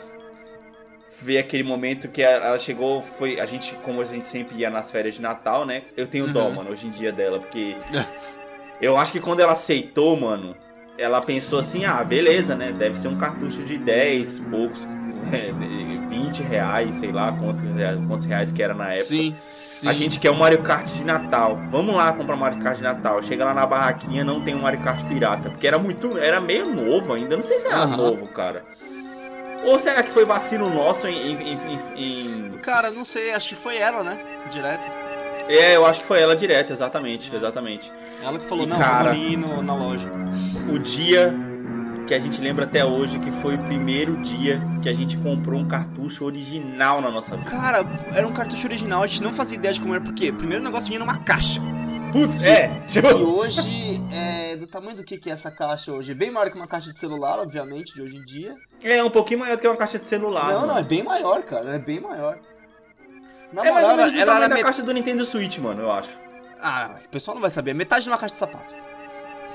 ver 1.21 1.37
aquele 1.37 1.63
momento 1.63 2.07
que 2.07 2.21
ela 2.21 2.57
chegou, 2.59 3.01
foi 3.01 3.39
a 3.39 3.45
gente, 3.45 3.73
como 3.83 4.01
a 4.01 4.05
gente 4.05 4.25
sempre 4.25 4.57
ia 4.57 4.69
nas 4.69 4.91
férias 4.91 5.15
de 5.15 5.21
Natal, 5.21 5.65
né? 5.65 5.83
Eu 5.95 6.07
tenho 6.07 6.25
uhum. 6.25 6.33
dó, 6.33 6.49
mano, 6.49 6.71
hoje 6.71 6.87
em 6.87 6.91
dia 6.91 7.11
dela, 7.11 7.39
porque 7.39 7.75
eu 8.81 8.97
acho 8.97 9.11
que 9.11 9.19
quando 9.19 9.39
ela 9.39 9.53
aceitou, 9.53 10.17
mano, 10.17 10.55
ela 10.97 11.21
pensou 11.21 11.59
assim: 11.59 11.85
"Ah, 11.85 12.03
beleza, 12.03 12.55
né? 12.55 12.71
Deve 12.71 12.99
ser 12.99 13.07
um 13.07 13.17
cartucho 13.17 13.63
de 13.63 13.77
10, 13.77 14.39
poucos, 14.41 14.85
20 15.27 16.43
reais, 16.43 16.95
sei 16.95 17.11
lá 17.11 17.31
quantos, 17.31 17.63
quantos 18.07 18.25
reais 18.25 18.51
que 18.51 18.61
era 18.61 18.73
na 18.73 18.89
época. 18.91 19.05
Sim, 19.05 19.35
sim. 19.47 19.89
A 19.89 19.93
gente 19.93 20.19
quer 20.19 20.31
o 20.31 20.33
um 20.33 20.37
Mario 20.37 20.61
Kart 20.61 20.85
de 20.85 21.03
Natal. 21.03 21.59
Vamos 21.69 21.95
lá 21.95 22.11
comprar 22.13 22.35
o 22.35 22.37
Mario 22.37 22.59
Kart 22.59 22.77
de 22.77 22.83
Natal. 22.83 23.21
Chega 23.21 23.45
lá 23.45 23.53
na 23.53 23.65
barraquinha, 23.65 24.23
não 24.23 24.41
tem 24.41 24.55
um 24.55 24.61
Mario 24.61 24.81
Kart 24.81 25.03
pirata. 25.05 25.49
Porque 25.49 25.67
era 25.67 25.77
muito. 25.77 26.17
Era 26.17 26.39
meio 26.39 26.73
novo 26.73 27.13
ainda. 27.13 27.35
Não 27.35 27.43
sei 27.43 27.59
se 27.59 27.67
era 27.67 27.85
uhum. 27.85 27.97
novo, 27.97 28.27
cara. 28.27 28.63
Ou 29.65 29.77
será 29.79 30.03
que 30.03 30.11
foi 30.11 30.23
vacilo 30.23 30.69
nosso 30.69 31.07
em, 31.07 31.33
em, 31.33 31.57
em, 31.95 32.51
em, 32.55 32.57
Cara, 32.59 32.91
não 32.91 33.03
sei, 33.03 33.33
acho 33.33 33.49
que 33.49 33.55
foi 33.55 33.77
ela, 33.77 34.03
né? 34.03 34.17
Direto. 34.51 34.89
É, 35.49 35.75
eu 35.75 35.85
acho 35.85 36.01
que 36.01 36.07
foi 36.07 36.21
ela 36.21 36.35
direto, 36.35 36.71
exatamente, 36.71 37.33
exatamente. 37.33 37.91
Ela 38.21 38.37
que 38.37 38.45
falou, 38.45 38.65
e 38.65 38.67
não, 38.67 38.77
cara, 38.77 39.09
ali 39.09 39.37
no, 39.37 39.61
na 39.61 39.73
loja. 39.73 40.09
O 40.69 40.77
dia 40.77 41.33
que 42.07 42.13
a 42.13 42.19
gente 42.19 42.39
lembra 42.41 42.63
até 42.63 42.85
hoje 42.85 43.19
que 43.19 43.29
foi 43.29 43.55
o 43.55 43.59
primeiro 43.59 44.15
dia 44.23 44.61
que 44.81 44.87
a 44.87 44.93
gente 44.93 45.17
comprou 45.17 45.59
um 45.59 45.67
cartucho 45.67 46.23
original 46.23 47.01
na 47.01 47.11
nossa 47.11 47.35
vida. 47.35 47.51
Cara, 47.51 47.85
era 48.15 48.25
um 48.25 48.31
cartucho 48.31 48.65
original, 48.65 49.03
a 49.03 49.07
gente 49.07 49.21
não 49.21 49.33
fazia 49.33 49.57
ideia 49.57 49.73
de 49.73 49.81
como 49.81 49.93
era, 49.93 50.03
porque 50.03 50.31
primeiro 50.31 50.61
o 50.61 50.65
negócio 50.65 50.87
vinha 50.87 50.99
numa 50.99 51.17
caixa. 51.19 51.61
Putz, 52.13 52.41
é! 52.41 52.69
Tipo... 52.87 53.09
E 53.09 53.13
hoje, 53.13 54.01
é, 54.13 54.55
do 54.55 54.65
tamanho 54.65 54.95
do 54.95 55.03
que, 55.03 55.17
que 55.17 55.29
é 55.29 55.33
essa 55.33 55.51
caixa 55.51 55.91
hoje? 55.91 56.13
Bem 56.13 56.31
maior 56.31 56.49
que 56.49 56.55
uma 56.55 56.67
caixa 56.67 56.91
de 56.93 56.97
celular, 56.97 57.39
obviamente, 57.39 57.93
de 57.93 58.01
hoje 58.01 58.15
em 58.15 58.23
dia. 58.23 58.55
É, 58.81 59.03
um 59.03 59.09
pouquinho 59.09 59.41
maior 59.41 59.57
do 59.57 59.61
que 59.61 59.67
uma 59.67 59.75
caixa 59.75 59.99
de 59.99 60.05
celular. 60.05 60.47
Não, 60.47 60.61
mano. 60.61 60.67
não, 60.67 60.77
é 60.77 60.83
bem 60.83 61.03
maior, 61.03 61.43
cara, 61.43 61.71
é 61.71 61.79
bem 61.79 61.99
maior. 61.99 62.39
Na 63.51 63.65
é 63.65 63.71
mais 63.71 63.87
ou 63.89 63.97
menos 63.97 64.13
o 64.13 64.25
tamanho 64.25 64.49
da 64.49 64.55
met... 64.55 64.63
caixa 64.63 64.81
do 64.81 64.93
Nintendo 64.93 65.25
Switch, 65.25 65.57
mano, 65.57 65.81
eu 65.81 65.91
acho. 65.91 66.17
Ah, 66.61 66.95
o 67.05 67.09
pessoal 67.09 67.35
não 67.35 67.41
vai 67.41 67.49
saber, 67.49 67.71
é 67.71 67.73
metade 67.73 68.05
de 68.05 68.09
uma 68.09 68.17
caixa 68.17 68.31
de 68.31 68.37
sapato. 68.37 68.73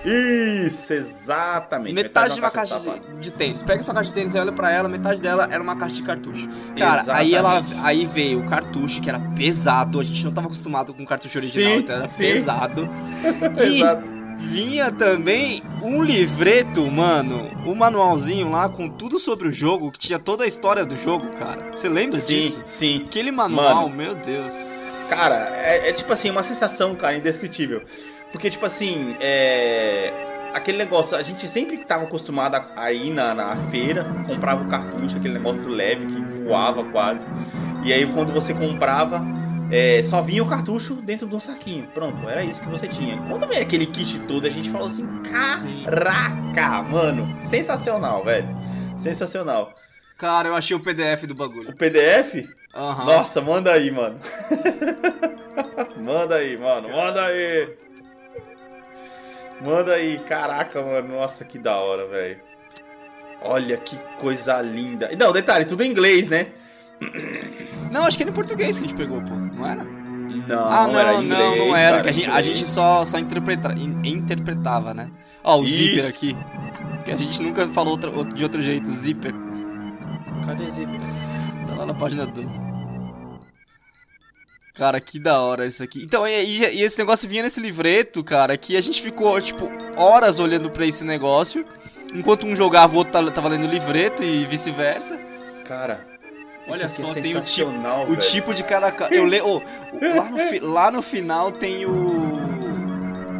Isso, 0.04 0.92
exatamente. 0.92 1.94
Metade, 1.94 2.08
metade 2.12 2.34
de 2.34 2.40
uma 2.40 2.50
caixa, 2.50 2.80
de, 2.80 2.90
de, 2.90 3.20
de, 3.20 3.32
tênis. 3.32 3.62
Pega 3.62 3.80
essa 3.80 3.94
caixa 3.94 4.08
de 4.08 4.14
tênis 4.14 4.34
e 4.34 4.38
olha 4.38 4.52
pra 4.52 4.70
ela, 4.70 4.88
metade 4.88 5.20
dela 5.20 5.48
era 5.50 5.62
uma 5.62 5.76
caixa 5.76 5.94
de 5.96 6.02
cartucho. 6.02 6.48
Cara, 6.76 7.04
aí 7.14 7.34
ela 7.34 7.62
aí 7.82 8.04
veio 8.06 8.40
o 8.40 8.46
cartucho, 8.46 9.00
que 9.00 9.08
era 9.08 9.20
pesado. 9.36 10.00
A 10.00 10.02
gente 10.02 10.24
não 10.24 10.32
tava 10.32 10.48
acostumado 10.48 10.92
com 10.92 11.02
o 11.02 11.06
cartucho 11.06 11.38
original, 11.38 11.72
sim, 11.72 11.78
então 11.78 11.96
era 11.96 12.08
sim. 12.08 12.22
pesado. 12.24 12.88
e 13.64 13.76
Exato. 13.76 14.02
vinha 14.38 14.90
também 14.90 15.62
um 15.80 16.02
livreto, 16.02 16.84
mano. 16.90 17.50
Um 17.64 17.74
manualzinho 17.74 18.50
lá 18.50 18.68
com 18.68 18.88
tudo 18.88 19.20
sobre 19.20 19.46
o 19.46 19.52
jogo, 19.52 19.92
que 19.92 20.00
tinha 20.00 20.18
toda 20.18 20.42
a 20.42 20.48
história 20.48 20.84
do 20.84 20.96
jogo, 20.96 21.28
cara. 21.36 21.70
Você 21.70 21.88
lembra 21.88 22.18
sim, 22.18 22.40
disso? 22.40 22.62
Sim. 22.66 23.04
Aquele 23.06 23.30
manual, 23.30 23.88
mano, 23.88 23.96
meu 23.96 24.16
Deus. 24.16 24.52
Cara, 25.08 25.52
é, 25.54 25.90
é 25.90 25.92
tipo 25.92 26.12
assim, 26.12 26.30
uma 26.30 26.42
sensação, 26.42 26.94
cara, 26.96 27.16
indescritível. 27.16 27.82
Porque, 28.32 28.50
tipo 28.50 28.66
assim, 28.66 29.14
é. 29.20 30.30
Aquele 30.54 30.76
negócio, 30.76 31.16
a 31.16 31.22
gente 31.22 31.48
sempre 31.48 31.76
estava 31.76 32.04
acostumado 32.04 32.60
a 32.76 32.92
ir 32.92 33.10
na, 33.10 33.32
na 33.32 33.56
feira, 33.56 34.04
comprava 34.26 34.62
o 34.62 34.68
cartucho, 34.68 35.16
aquele 35.16 35.34
negócio 35.34 35.66
leve 35.66 36.04
que 36.04 36.42
voava 36.42 36.84
quase. 36.84 37.26
E 37.84 37.90
aí 37.90 38.06
quando 38.12 38.34
você 38.34 38.52
comprava, 38.52 39.22
é, 39.70 40.02
só 40.02 40.20
vinha 40.20 40.42
o 40.42 40.48
cartucho 40.48 40.96
dentro 40.96 41.26
de 41.26 41.34
um 41.34 41.40
saquinho. 41.40 41.86
Pronto, 41.94 42.28
era 42.28 42.44
isso 42.44 42.60
que 42.60 42.68
você 42.68 42.86
tinha. 42.86 43.16
Quando 43.22 43.46
veio 43.46 43.62
aquele 43.62 43.86
kit 43.86 44.18
todo, 44.20 44.46
a 44.46 44.50
gente 44.50 44.68
falou 44.68 44.86
assim: 44.86 45.06
caraca, 45.22 46.82
mano, 46.82 47.34
sensacional, 47.40 48.22
velho. 48.22 48.48
Sensacional. 48.98 49.74
Cara, 50.18 50.50
eu 50.50 50.54
achei 50.54 50.76
o 50.76 50.80
PDF 50.80 51.24
do 51.26 51.34
bagulho. 51.34 51.70
O 51.70 51.74
PDF? 51.74 52.34
Uhum. 52.74 53.04
Nossa, 53.06 53.40
manda 53.42 53.72
aí, 53.72 53.90
mano. 53.90 54.20
manda 55.96 56.36
aí, 56.36 56.56
mano, 56.58 56.90
manda 56.90 57.24
aí. 57.24 57.68
Manda 59.62 59.94
aí, 59.94 60.18
caraca, 60.20 60.82
mano. 60.82 61.16
Nossa, 61.16 61.44
que 61.44 61.58
da 61.58 61.76
hora, 61.76 62.06
velho. 62.08 62.40
Olha 63.42 63.76
que 63.76 63.96
coisa 64.18 64.60
linda. 64.60 65.10
Não, 65.18 65.32
detalhe, 65.32 65.64
tudo 65.64 65.82
em 65.82 65.90
inglês, 65.90 66.28
né? 66.28 66.48
Não, 67.90 68.04
acho 68.04 68.16
que 68.16 68.22
era 68.22 68.30
em 68.30 68.34
português 68.34 68.78
que 68.78 68.84
a 68.84 68.88
gente 68.88 68.96
pegou, 68.96 69.20
pô. 69.22 69.34
Não 69.34 69.66
era? 69.66 69.84
Não, 69.84 70.66
ah, 70.66 70.88
não, 70.88 70.98
era 70.98 71.14
inglês, 71.14 71.58
não, 71.58 71.66
não 71.66 71.76
era. 71.76 71.98
Cara, 71.98 72.10
a, 72.10 72.12
gente, 72.12 72.30
a, 72.30 72.40
gente, 72.40 72.66
só, 72.66 73.04
só 73.04 73.18
interpreta, 73.18 73.74
interpretava, 74.04 74.94
né? 74.94 75.10
Ó, 75.44 75.60
o 75.60 75.64
Isso. 75.64 75.76
zíper 75.76 76.06
aqui. 76.06 76.36
Que 77.04 77.10
a 77.10 77.16
gente 77.16 77.42
nunca 77.42 77.68
falou 77.68 77.92
outra, 77.92 78.10
de 78.34 78.42
outro 78.42 78.62
jeito, 78.62 78.88
zíper. 78.88 79.34
Cadê 80.46 80.70
zíper? 80.70 81.00
Tá 81.66 81.74
lá 81.74 81.86
na 81.86 81.94
página 81.94 82.26
12. 82.26 82.60
Cara, 84.74 85.00
que 85.00 85.18
da 85.18 85.40
hora 85.40 85.66
isso 85.66 85.82
aqui. 85.82 86.02
Então, 86.02 86.26
e, 86.26 86.32
e, 86.32 86.82
esse 86.82 86.98
negócio 86.98 87.28
vinha 87.28 87.42
nesse 87.42 87.60
livreto, 87.60 88.24
cara, 88.24 88.56
que 88.56 88.76
a 88.76 88.80
gente 88.80 89.02
ficou, 89.02 89.38
tipo, 89.40 89.68
horas 89.96 90.38
olhando 90.38 90.70
pra 90.70 90.86
esse 90.86 91.04
negócio. 91.04 91.64
Enquanto 92.14 92.46
um 92.46 92.56
jogava, 92.56 92.94
o 92.94 92.96
outro 92.98 93.30
tava 93.30 93.48
lendo 93.48 93.66
o 93.66 93.70
livreto 93.70 94.22
e 94.22 94.44
vice-versa. 94.46 95.18
Cara, 95.66 96.04
olha 96.66 96.88
só, 96.88 97.10
é 97.10 97.14
tem 97.14 97.36
o 97.36 97.40
tipo, 97.40 97.70
o 98.10 98.16
tipo 98.16 98.54
de 98.54 98.64
cada. 98.64 98.92
Eu 99.10 99.26
le... 99.26 99.40
Oh, 99.40 99.60
lá, 100.16 100.30
no, 100.30 100.72
lá 100.72 100.90
no 100.90 101.02
final 101.02 101.52
tem 101.52 101.86
o. 101.86 102.52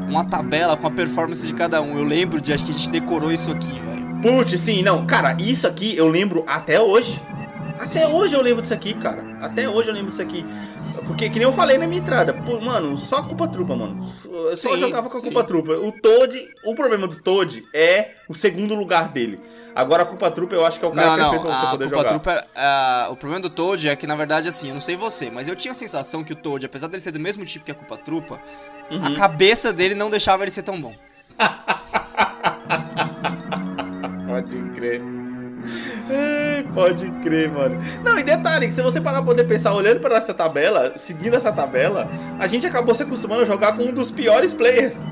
Uma 0.08 0.24
tabela 0.24 0.76
com 0.76 0.86
a 0.86 0.90
performance 0.90 1.46
de 1.46 1.54
cada 1.54 1.80
um. 1.80 1.96
Eu 1.96 2.04
lembro 2.04 2.40
de 2.40 2.52
acho 2.52 2.64
que 2.64 2.70
a 2.70 2.74
gente 2.74 2.90
decorou 2.90 3.32
isso 3.32 3.50
aqui, 3.50 3.72
velho. 3.72 4.20
Putz, 4.20 4.60
sim, 4.60 4.82
não. 4.82 5.06
Cara, 5.06 5.34
isso 5.40 5.66
aqui 5.66 5.96
eu 5.96 6.08
lembro 6.08 6.44
até 6.46 6.80
hoje. 6.80 7.18
Até 7.78 8.06
sim. 8.06 8.12
hoje 8.12 8.34
eu 8.34 8.42
lembro 8.42 8.60
disso 8.60 8.74
aqui, 8.74 8.92
cara. 8.94 9.24
Até 9.40 9.68
hoje 9.68 9.88
eu 9.88 9.94
lembro 9.94 10.10
disso 10.10 10.22
aqui. 10.22 10.44
Porque, 11.06 11.28
que 11.28 11.38
nem 11.38 11.46
eu 11.46 11.52
falei 11.52 11.78
na 11.78 11.86
minha 11.86 12.00
entrada, 12.00 12.32
pô, 12.32 12.60
mano, 12.60 12.96
só 12.96 13.22
culpa 13.22 13.48
trupa, 13.48 13.74
mano. 13.74 14.08
Eu 14.24 14.56
só 14.56 14.70
sim, 14.74 14.78
jogava 14.78 15.10
com 15.10 15.18
a 15.18 15.20
culpa 15.20 15.44
trupa. 15.44 15.72
O 15.72 15.92
Toad, 15.92 16.48
o 16.64 16.74
problema 16.74 17.06
do 17.06 17.16
Toad 17.16 17.64
é 17.74 18.12
o 18.28 18.34
segundo 18.34 18.74
lugar 18.74 19.08
dele. 19.08 19.40
Agora 19.74 20.02
a 20.02 20.06
culpa 20.06 20.30
trupa 20.30 20.54
eu 20.54 20.66
acho 20.66 20.78
que 20.78 20.84
é 20.84 20.88
o 20.88 20.92
cara 20.92 21.16
não, 21.16 21.30
perfeito 21.30 21.44
não, 21.44 21.50
pra 21.50 21.60
você 21.60 21.70
poder 21.70 21.88
jogar. 21.88 22.08
Trupa, 22.08 22.46
uh, 22.54 23.12
o 23.12 23.16
problema 23.16 23.40
do 23.40 23.48
Toad 23.50 23.88
é 23.88 23.96
que, 23.96 24.06
na 24.06 24.14
verdade, 24.14 24.48
assim, 24.48 24.68
eu 24.68 24.74
não 24.74 24.80
sei 24.80 24.96
você, 24.96 25.30
mas 25.30 25.48
eu 25.48 25.56
tinha 25.56 25.72
a 25.72 25.74
sensação 25.74 26.22
que 26.22 26.32
o 26.32 26.36
Toad, 26.36 26.66
apesar 26.66 26.88
dele 26.88 27.00
ser 27.00 27.12
do 27.12 27.20
mesmo 27.20 27.44
tipo 27.44 27.64
que 27.64 27.70
a 27.70 27.74
culpa 27.74 27.96
trupa, 27.96 28.38
uhum. 28.90 29.06
a 29.06 29.14
cabeça 29.14 29.72
dele 29.72 29.94
não 29.94 30.10
deixava 30.10 30.44
ele 30.44 30.50
ser 30.50 30.62
tão 30.62 30.80
bom. 30.80 30.94
Pode 34.28 34.70
crer. 34.74 35.02
Pode 36.72 37.10
crer, 37.22 37.50
mano. 37.52 37.78
Não, 38.04 38.18
e 38.18 38.22
detalhe, 38.22 38.70
se 38.70 38.82
você 38.82 39.00
parar 39.00 39.18
pra 39.18 39.26
poder 39.26 39.44
pensar, 39.44 39.74
olhando 39.74 40.00
para 40.00 40.16
essa 40.16 40.34
tabela, 40.34 40.92
seguindo 40.96 41.34
essa 41.34 41.52
tabela, 41.52 42.08
a 42.38 42.46
gente 42.46 42.66
acabou 42.66 42.94
se 42.94 43.02
acostumando 43.02 43.42
a 43.42 43.44
jogar 43.44 43.76
com 43.76 43.84
um 43.84 43.92
dos 43.92 44.10
piores 44.10 44.54
players. 44.54 45.04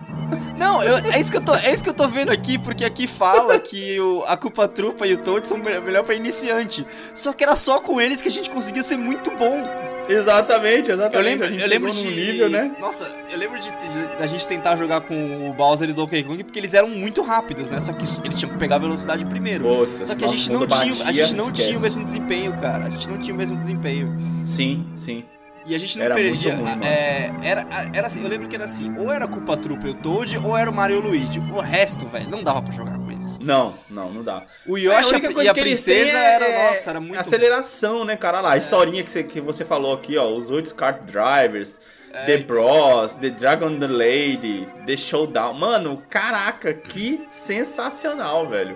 Não, 0.59 0.83
eu, 0.83 0.99
é, 0.99 1.19
isso 1.19 1.31
que 1.31 1.39
eu 1.39 1.41
tô, 1.41 1.55
é 1.55 1.73
isso 1.73 1.83
que 1.83 1.91
eu 1.91 1.95
tô 1.95 2.07
vendo 2.09 2.31
aqui, 2.31 2.59
porque 2.59 2.85
aqui 2.85 3.07
fala 3.07 3.59
que 3.59 3.99
o, 4.01 4.25
a 4.27 4.37
Culpa 4.37 4.69
Trupa 4.69 5.07
e 5.07 5.15
o 5.15 5.19
Toad 5.19 5.47
são 5.47 5.59
melhor 5.59 6.05
para 6.05 6.15
iniciante. 6.15 6.87
Só 7.15 7.33
que 7.33 7.43
era 7.43 7.57
só 7.57 7.81
com 7.81 8.01
eles 8.01 8.21
que 8.21 8.29
a 8.29 8.31
gente 8.31 8.51
conseguia 8.51 8.83
ser 8.83 8.97
muito 8.97 9.31
bom. 9.33 9.65
Exatamente, 10.09 10.91
exatamente. 10.91 11.17
Eu 11.17 11.23
lembro, 11.23 11.63
eu 11.63 11.69
lembro 11.69 11.91
de. 11.93 12.05
Nível, 12.05 12.51
né? 12.51 12.75
Nossa, 12.81 13.07
eu 13.31 13.39
lembro 13.39 13.59
de, 13.61 13.71
da 14.19 14.27
gente 14.27 14.47
tentar 14.47 14.77
jogar 14.77 15.03
com 15.03 15.49
o 15.49 15.55
Bowser 15.55 15.89
e 15.89 15.93
o 15.93 15.95
Donkey 15.95 16.25
Kong 16.25 16.43
porque 16.43 16.59
eles 16.59 16.75
eram 16.75 16.89
muito 16.89 17.23
rápidos, 17.23 17.71
né? 17.71 17.79
Só 17.79 17.93
que 17.93 18.05
eles 18.25 18.39
tinham 18.39 18.53
que 18.53 18.59
pegar 18.59 18.79
velocidade 18.79 19.25
primeiro. 19.27 19.65
Puta, 19.65 20.05
Só 20.05 20.15
que 20.15 20.25
a 20.25 20.29
gente 20.29 20.51
não 20.51 20.67
tinha, 20.67 21.05
a 21.05 21.13
gente 21.13 21.37
não 21.37 21.53
tinha 21.53 21.79
o 21.79 21.81
mesmo 21.81 22.03
desempenho, 22.03 22.53
cara. 22.61 22.87
A 22.87 22.91
gente 22.91 23.09
não 23.09 23.19
tinha 23.19 23.35
o 23.35 23.39
mesmo 23.39 23.57
desempenho. 23.57 24.17
Sim, 24.47 24.85
sim. 24.97 25.25
E 25.67 25.75
a 25.75 25.79
gente 25.79 25.99
não 25.99 26.05
era 26.07 26.15
perdia. 26.15 26.55
Ruim, 26.55 26.85
é, 26.85 27.31
era, 27.43 27.67
era 27.93 28.07
assim, 28.07 28.23
eu 28.23 28.29
lembro 28.29 28.49
que 28.49 28.57
era 28.57 28.65
assim, 28.65 28.97
ou 28.99 29.13
era 29.13 29.29
culpa 29.29 29.57
trupa 29.57 29.87
e 29.87 29.91
o 29.91 29.95
Toad, 29.95 30.39
ou 30.39 30.57
era 30.57 30.71
o 30.71 30.75
Mario 30.75 30.97
e 30.97 30.99
o 30.99 31.03
Luigi. 31.03 31.39
O 31.39 31.61
resto, 31.61 32.07
velho, 32.07 32.29
não 32.31 32.43
dava 32.43 32.63
pra 32.63 32.73
jogar 32.73 32.99
com 32.99 33.11
eles. 33.11 33.39
Não, 33.39 33.75
não, 33.91 34.11
não 34.11 34.23
dá. 34.23 34.43
O 34.67 34.79
Yoshi 34.79 35.15
é, 35.15 35.41
a 35.41 35.45
e 35.45 35.49
a 35.49 35.55
princesa 35.55 36.17
é, 36.17 36.35
era, 36.35 36.69
nossa, 36.69 36.91
era 36.91 37.01
muito 37.01 37.19
Aceleração, 37.21 38.05
né, 38.05 38.17
cara? 38.17 38.41
lá, 38.41 38.53
a 38.53 38.57
é. 38.57 38.59
historinha 38.59 39.05
que 39.05 39.13
você, 39.13 39.23
que 39.23 39.41
você 39.41 39.65
falou 39.65 39.95
aqui, 39.95 40.17
ó, 40.17 40.35
os 40.35 40.51
oito 40.51 40.75
kart 40.75 41.03
drivers. 41.03 41.81
É, 42.13 42.27
The 42.27 42.35
então. 42.39 42.47
Bros, 42.47 43.15
The 43.15 43.31
Dragon 43.31 43.79
the 43.79 43.87
Lady, 43.87 44.67
The 44.85 44.97
Showdown. 44.97 45.55
Mano, 45.55 46.03
caraca, 46.11 46.75
que 46.75 47.25
sensacional, 47.31 48.49
velho. 48.49 48.75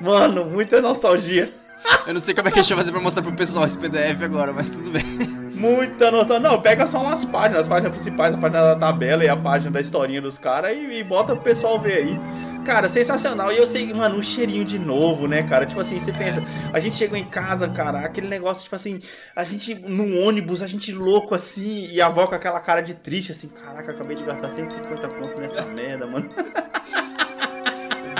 Mano, 0.00 0.44
muita 0.44 0.80
nostalgia. 0.80 1.52
Eu 2.06 2.14
não 2.14 2.20
sei 2.20 2.34
como 2.34 2.48
é 2.48 2.52
que 2.52 2.58
a 2.58 2.62
gente 2.62 2.74
vai 2.74 2.78
fazer 2.78 2.92
pra 2.92 3.00
mostrar 3.00 3.22
pro 3.22 3.32
pessoal 3.32 3.66
esse 3.66 3.76
PDF 3.76 4.22
agora, 4.22 4.52
mas 4.52 4.70
tudo 4.70 4.90
bem. 4.90 5.02
Muita 5.56 6.10
nostalgia. 6.10 6.48
Não, 6.48 6.60
pega 6.60 6.86
só 6.86 7.02
umas 7.02 7.24
páginas, 7.24 7.60
as 7.60 7.68
páginas 7.68 7.92
principais, 7.92 8.34
a 8.34 8.38
página 8.38 8.62
da 8.62 8.76
tabela 8.76 9.24
e 9.24 9.28
a 9.28 9.36
página 9.36 9.70
da 9.70 9.80
historinha 9.80 10.20
dos 10.20 10.38
caras 10.38 10.76
e, 10.76 10.98
e 10.98 11.04
bota 11.04 11.34
pro 11.34 11.44
pessoal 11.44 11.80
ver 11.80 11.94
aí. 11.94 12.20
Cara, 12.66 12.88
sensacional. 12.88 13.52
E 13.52 13.58
eu 13.58 13.66
sei, 13.66 13.94
mano, 13.94 14.16
um 14.16 14.22
cheirinho 14.22 14.64
de 14.64 14.76
novo, 14.76 15.28
né, 15.28 15.44
cara? 15.44 15.64
Tipo 15.64 15.80
assim, 15.80 16.00
você 16.00 16.12
pensa, 16.12 16.42
a 16.72 16.80
gente 16.80 16.96
chegou 16.96 17.16
em 17.16 17.24
casa, 17.24 17.68
cara, 17.68 18.00
aquele 18.00 18.26
negócio, 18.26 18.64
tipo 18.64 18.74
assim, 18.74 19.00
a 19.36 19.44
gente 19.44 19.72
no 19.74 20.18
ônibus, 20.18 20.64
a 20.64 20.66
gente 20.66 20.90
louco 20.90 21.32
assim, 21.32 21.88
e 21.92 22.00
a 22.00 22.06
avó 22.06 22.26
com 22.26 22.34
aquela 22.34 22.58
cara 22.58 22.80
de 22.80 22.94
triste, 22.94 23.30
assim, 23.30 23.48
caraca, 23.48 23.92
acabei 23.92 24.16
de 24.16 24.24
gastar 24.24 24.50
150 24.50 25.08
pontos 25.08 25.38
nessa 25.38 25.62
merda, 25.62 26.08
mano. 26.08 26.28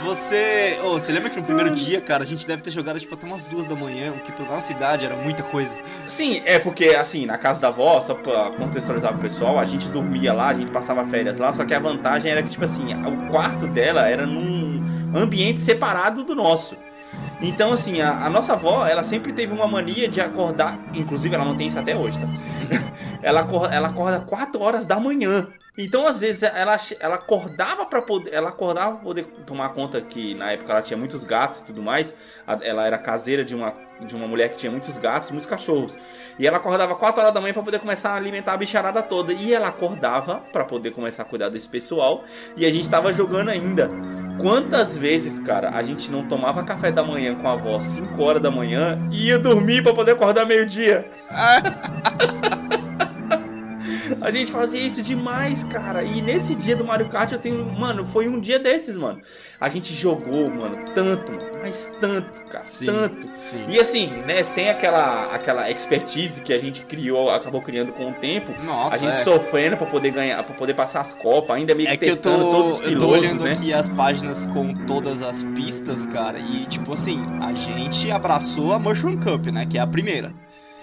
Você. 0.07 0.79
Oh, 0.85 0.93
você 0.93 1.11
lembra 1.11 1.29
que 1.29 1.37
no 1.37 1.43
primeiro 1.43 1.69
dia, 1.75 2.01
cara, 2.01 2.23
a 2.23 2.27
gente 2.27 2.47
deve 2.47 2.63
ter 2.63 2.71
jogado 2.71 2.97
tipo 3.01 3.13
até 3.13 3.27
umas 3.27 3.45
duas 3.45 3.67
da 3.67 3.75
manhã, 3.75 4.13
o 4.13 4.21
que 4.21 4.31
pra 4.31 4.45
nossa 4.45 4.71
idade 4.71 5.05
era 5.05 5.17
muita 5.17 5.43
coisa. 5.43 5.77
Sim, 6.07 6.43
é 6.47 6.61
porque 6.61 6.91
assim, 6.91 7.27
na 7.27 7.37
casa 7.37 7.61
da 7.61 7.69
avó, 7.69 8.01
só 8.01 8.15
pra 8.15 8.53
contextualizar 8.53 9.13
pro 9.15 9.23
pessoal, 9.23 9.59
a 9.59 9.65
gente 9.65 9.89
dormia 9.89 10.33
lá, 10.33 10.51
a 10.51 10.55
gente 10.55 10.71
passava 10.71 11.05
férias 11.07 11.39
lá, 11.39 11.53
só 11.53 11.65
que 11.65 11.75
a 11.75 11.81
vantagem 11.81 12.31
era 12.31 12.41
que, 12.41 12.51
tipo 12.51 12.65
assim, 12.65 12.95
o 13.05 13.29
quarto 13.29 13.67
dela 13.67 14.09
era 14.09 14.25
num 14.25 15.13
ambiente 15.13 15.61
separado 15.61 16.23
do 16.23 16.37
nosso. 16.37 16.77
Então, 17.43 17.73
assim, 17.73 18.01
a, 18.01 18.27
a, 18.27 18.31
nossa 18.31 18.53
avó, 18.53 18.87
ela 18.87 19.03
sempre 19.03 19.33
teve 19.33 19.53
uma 19.53 19.67
mania 19.67 20.09
de 20.09 20.21
acordar, 20.21 20.79
inclusive 20.95 21.35
ela 21.35 21.45
não 21.45 21.57
tem 21.57 21.67
isso 21.67 21.81
até 21.81 21.97
hoje, 21.97 22.21
tá? 22.21 22.29
ela, 23.21 23.41
ela 23.75 23.89
acorda 23.89 24.21
4 24.21 24.63
horas 24.63 24.87
da 24.87 25.01
manhã. 25.01 25.49
Então, 25.79 26.07
às 26.07 26.23
vezes, 26.23 26.43
ela, 26.43 26.77
ela 26.99 27.15
acordava 27.17 27.85
para 27.85 28.01
poder. 28.01 28.33
Ela 28.33 28.49
acordava 28.49 28.93
pra 28.93 29.05
poder 29.05 29.25
tomar 29.47 29.69
conta 29.71 30.01
que 30.01 30.35
na 30.35 30.53
época 30.53 30.73
ela 30.73 30.81
tinha 30.81 30.97
muitos 30.97 31.23
gatos 31.23 31.61
e 31.61 31.65
tudo 31.67 31.83
mais. 31.83 32.15
Ela 32.63 32.87
era 32.87 32.97
caseira 32.97 33.45
de 33.45 33.55
uma, 33.55 33.75
de 34.01 34.15
uma 34.15 34.27
mulher 34.27 34.51
que 34.51 34.57
tinha 34.57 34.73
muitos 34.73 34.97
gatos, 34.97 35.31
muitos 35.31 35.49
cachorros. 35.49 35.97
E 36.39 36.47
ela 36.47 36.57
acordava 36.57 36.95
4 36.95 37.21
horas 37.21 37.35
da 37.35 37.41
manhã 37.41 37.53
para 37.53 37.63
poder 37.63 37.79
começar 37.79 38.11
a 38.11 38.15
alimentar 38.15 38.55
a 38.55 38.57
bicharada 38.57 39.03
toda. 39.03 39.35
E 39.35 39.53
ela 39.53 39.69
acordava 39.69 40.37
para 40.51 40.65
poder 40.65 40.93
começar 40.93 41.23
a 41.23 41.27
cuidar 41.27 41.51
desse 41.51 41.69
pessoal. 41.69 42.25
E 42.57 42.65
a 42.65 42.71
gente 42.71 42.89
tava 42.89 43.13
jogando 43.13 43.51
ainda. 43.51 43.91
Quantas 44.39 44.97
vezes, 44.97 45.39
cara, 45.39 45.71
a 45.71 45.83
gente 45.83 46.11
não 46.11 46.27
tomava 46.27 46.63
café 46.63 46.91
da 46.91 47.03
manhã 47.03 47.35
com 47.35 47.49
a 47.49 47.53
avó 47.53 47.79
5 47.81 48.23
horas 48.23 48.43
da 48.43 48.51
manhã 48.51 48.99
e 49.11 49.29
ia 49.29 49.39
dormir 49.39 49.83
para 49.83 49.93
poder 49.95 50.13
acordar 50.13 50.47
meio-dia? 50.47 51.11
A 54.21 54.31
gente 54.31 54.51
fazia 54.51 54.81
isso 54.81 55.03
demais, 55.03 55.65
cara. 55.65 56.03
E 56.03 56.21
nesse 56.23 56.55
dia 56.55 56.77
do 56.77 56.85
Mario 56.85 57.09
Kart 57.09 57.33
eu 57.33 57.39
tenho. 57.39 57.65
Mano, 57.65 58.07
foi 58.07 58.29
um 58.29 58.39
dia 58.41 58.59
desses, 58.59 58.97
mano. 58.97 59.21
A 59.59 59.69
gente 59.69 59.95
jogou, 59.95 60.51
mano, 60.51 60.85
tanto, 60.95 61.33
mas 61.63 61.91
tanto, 61.99 62.45
cara. 62.47 62.63
Sim, 62.63 62.87
tanto. 62.87 63.29
Sim. 63.33 63.65
E 63.69 63.81
assim, 63.81 64.09
né, 64.27 64.45
sem 64.45 64.69
aquela, 64.69 65.35
aquela 65.35 65.71
expertise 65.71 66.43
que 66.43 66.53
a 66.53 66.59
gente 66.59 66.83
criou, 66.83 67.31
acabou 67.31 67.63
criando 67.63 67.91
com 67.93 68.11
o 68.11 68.13
tempo. 68.13 68.53
Nossa, 68.65 68.97
a 68.97 68.99
gente 68.99 69.13
é. 69.13 69.25
sofrendo 69.25 69.77
pra 69.77 69.87
poder 69.87 70.11
ganhar, 70.11 70.43
para 70.43 70.55
poder 70.55 70.75
passar 70.75 71.01
as 71.01 71.15
copas, 71.15 71.57
ainda 71.57 71.75
meio 71.75 71.89
que 71.89 71.95
é 71.95 71.97
que 71.97 72.05
testando 72.05 72.45
eu 72.45 72.51
tô, 72.51 72.53
todos 72.53 72.73
os 72.73 72.79
pilotos, 72.81 72.93
Eu 72.93 72.99
tô 72.99 73.09
olhando 73.09 73.45
né? 73.45 73.53
aqui 73.53 73.73
as 73.73 73.89
páginas 73.89 74.47
com 74.47 74.75
todas 74.87 75.23
as 75.23 75.43
pistas, 75.43 76.05
cara. 76.07 76.39
E 76.39 76.67
tipo 76.67 76.93
assim, 76.93 77.25
a 77.41 77.55
gente 77.55 78.11
abraçou 78.11 78.73
a 78.73 78.79
Mushroom 78.79 79.19
Cup, 79.19 79.47
né? 79.47 79.65
Que 79.65 79.79
é 79.79 79.81
a 79.81 79.87
primeira. 79.87 80.35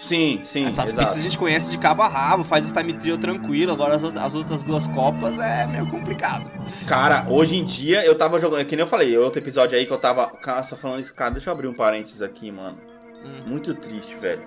Sim, 0.04 0.42
sim. 0.44 0.66
Essas 0.66 0.90
exato. 0.90 1.00
pistas 1.00 1.18
a 1.18 1.22
gente 1.22 1.38
conhece 1.38 1.72
de 1.72 1.80
cabo 1.80 2.02
a 2.02 2.10
rabo, 2.10 2.44
faz 2.44 2.70
o 2.70 2.74
time 2.74 2.92
trio 2.92 3.18
tranquilo, 3.18 3.72
agora 3.72 3.96
as, 3.96 4.04
as, 4.04 4.36
outras 4.36 4.62
duas 4.62 4.86
copas 4.86 5.40
é 5.40 5.66
meio 5.66 5.90
complicado. 5.90 6.52
Cara, 6.86 7.26
hoje 7.30 7.56
em 7.56 7.64
dia 7.64 8.04
eu 8.06 8.14
tava 8.14 8.38
jogando, 8.38 8.66
que 8.66 8.76
nem 8.76 8.84
eu 8.84 8.90
falei, 8.90 9.18
outro 9.18 9.40
episódio 9.40 9.78
aí 9.78 9.86
que 9.86 9.94
eu 9.94 9.98
tava. 9.98 10.28
Cara, 10.28 10.62
só 10.64 10.76
falando 10.76 11.00
isso, 11.00 11.14
cara, 11.14 11.32
deixa 11.32 11.50
eu 11.50 11.54
abrir 11.54 11.68
um 11.68 11.74
parênteses 11.74 12.22
aqui, 12.22 12.52
mano. 12.52 12.78
Hum. 13.24 13.44
Muito 13.48 13.74
triste, 13.76 14.18
velho. 14.18 14.44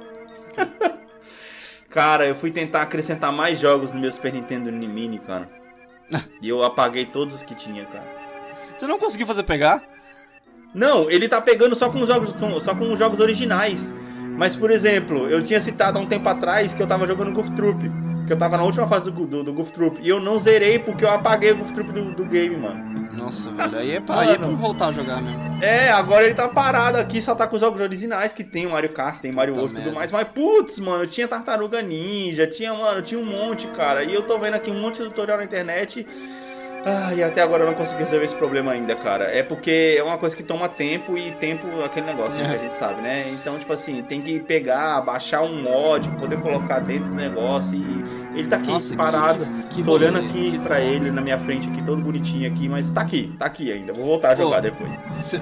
cara, 1.88 2.26
eu 2.26 2.34
fui 2.34 2.50
tentar 2.50 2.82
acrescentar 2.82 3.32
mais 3.32 3.58
jogos 3.58 3.92
no 3.92 3.98
meu 3.98 4.12
Super 4.12 4.34
Nintendo 4.34 4.70
Mini, 4.70 5.18
cara. 5.18 5.48
e 6.42 6.50
eu 6.50 6.62
apaguei 6.62 7.06
todos 7.06 7.34
os 7.34 7.42
que 7.42 7.54
tinha, 7.54 7.86
cara. 7.86 8.06
Você 8.76 8.86
não 8.86 8.98
conseguiu 8.98 9.26
fazer 9.26 9.44
pegar? 9.44 9.82
Não, 10.74 11.10
ele 11.10 11.30
tá 11.30 11.40
pegando 11.40 11.74
só 11.74 11.88
com 11.88 12.02
os 12.02 12.08
jogos, 12.08 12.34
só 12.62 12.74
com 12.74 12.92
os 12.92 12.98
jogos 12.98 13.20
originais. 13.20 13.94
Mas, 14.36 14.54
por 14.54 14.70
exemplo, 14.70 15.28
eu 15.28 15.42
tinha 15.42 15.60
citado 15.60 15.98
há 15.98 16.00
um 16.00 16.06
tempo 16.06 16.28
atrás 16.28 16.72
que 16.72 16.82
eu 16.82 16.86
tava 16.86 17.06
jogando 17.06 17.32
Goof 17.32 17.50
Troop. 17.52 17.80
Que 18.26 18.32
eu 18.32 18.36
tava 18.36 18.56
na 18.56 18.64
última 18.64 18.88
fase 18.88 19.10
do, 19.10 19.26
do, 19.26 19.44
do 19.44 19.52
Goof 19.52 19.70
Troop. 19.70 20.00
E 20.02 20.08
eu 20.08 20.20
não 20.20 20.38
zerei 20.38 20.78
porque 20.78 21.04
eu 21.04 21.10
apaguei 21.10 21.52
o 21.52 21.58
Goof 21.58 21.72
Troop 21.72 21.92
do, 21.92 22.14
do 22.14 22.24
game, 22.24 22.56
mano. 22.56 22.96
Nossa, 23.12 23.50
velho. 23.50 23.78
Aí 23.78 23.92
é, 23.92 24.00
pra, 24.00 24.20
aí 24.20 24.30
é 24.30 24.38
pra 24.38 24.48
voltar 24.50 24.88
a 24.88 24.92
jogar 24.92 25.22
mesmo. 25.22 25.40
É, 25.62 25.90
agora 25.90 26.24
ele 26.24 26.34
tá 26.34 26.48
parado 26.48 26.98
aqui, 26.98 27.22
só 27.22 27.34
tá 27.34 27.46
com 27.46 27.54
os 27.54 27.60
jogos 27.60 27.80
originais 27.80 28.32
que 28.32 28.44
tem 28.44 28.66
o 28.66 28.72
Mario 28.72 28.90
Kart, 28.90 29.20
tem 29.20 29.32
Mario 29.32 29.54
World 29.56 29.74
e 29.74 29.82
tudo 29.82 29.94
mais. 29.94 30.10
Mas, 30.10 30.28
putz, 30.28 30.78
mano, 30.78 31.06
tinha 31.06 31.26
Tartaruga 31.26 31.80
Ninja, 31.80 32.46
tinha, 32.46 32.74
mano, 32.74 33.00
tinha 33.00 33.18
um 33.18 33.24
monte, 33.24 33.66
cara. 33.68 34.04
E 34.04 34.12
eu 34.12 34.22
tô 34.22 34.38
vendo 34.38 34.54
aqui 34.54 34.70
um 34.70 34.78
monte 34.78 35.02
de 35.02 35.08
tutorial 35.08 35.38
na 35.38 35.44
internet. 35.44 36.06
Ah, 36.88 37.12
e 37.12 37.20
até 37.20 37.42
agora 37.42 37.64
eu 37.64 37.66
não 37.66 37.74
consegui 37.74 38.04
resolver 38.04 38.24
esse 38.24 38.34
problema 38.36 38.70
ainda, 38.70 38.94
cara. 38.94 39.24
É 39.24 39.42
porque 39.42 39.96
é 39.98 40.02
uma 40.04 40.16
coisa 40.18 40.36
que 40.36 40.42
toma 40.44 40.68
tempo 40.68 41.18
e 41.18 41.32
tempo 41.32 41.66
aquele 41.82 42.06
negócio 42.06 42.38
né, 42.38 42.48
que 42.48 42.54
a 42.54 42.58
gente 42.58 42.74
sabe, 42.74 43.02
né? 43.02 43.28
Então, 43.30 43.58
tipo 43.58 43.72
assim, 43.72 44.04
tem 44.04 44.22
que 44.22 44.38
pegar, 44.38 45.00
baixar 45.00 45.42
um 45.42 45.60
mod, 45.62 46.08
poder 46.10 46.40
colocar 46.40 46.78
dentro 46.78 47.10
do 47.10 47.16
negócio 47.16 47.76
e 47.76 48.38
ele 48.38 48.46
tá 48.46 48.58
aqui 48.58 48.68
Nossa, 48.68 48.94
parado. 48.94 49.44
Que, 49.68 49.78
que 49.78 49.82
tô 49.82 49.94
olhando 49.94 50.18
aqui 50.18 50.52
que 50.52 50.58
pra 50.60 50.80
ele 50.80 51.10
na 51.10 51.20
minha 51.20 51.36
frente 51.36 51.68
aqui, 51.68 51.82
todo 51.82 52.00
bonitinho 52.00 52.48
aqui, 52.48 52.68
mas 52.68 52.88
tá 52.88 53.00
aqui, 53.00 53.34
tá 53.36 53.46
aqui 53.46 53.72
ainda. 53.72 53.92
Vou 53.92 54.06
voltar 54.06 54.30
a 54.30 54.34
jogar 54.36 54.62
Pô, 54.62 54.62
depois. 54.62 54.90
Você 55.20 55.40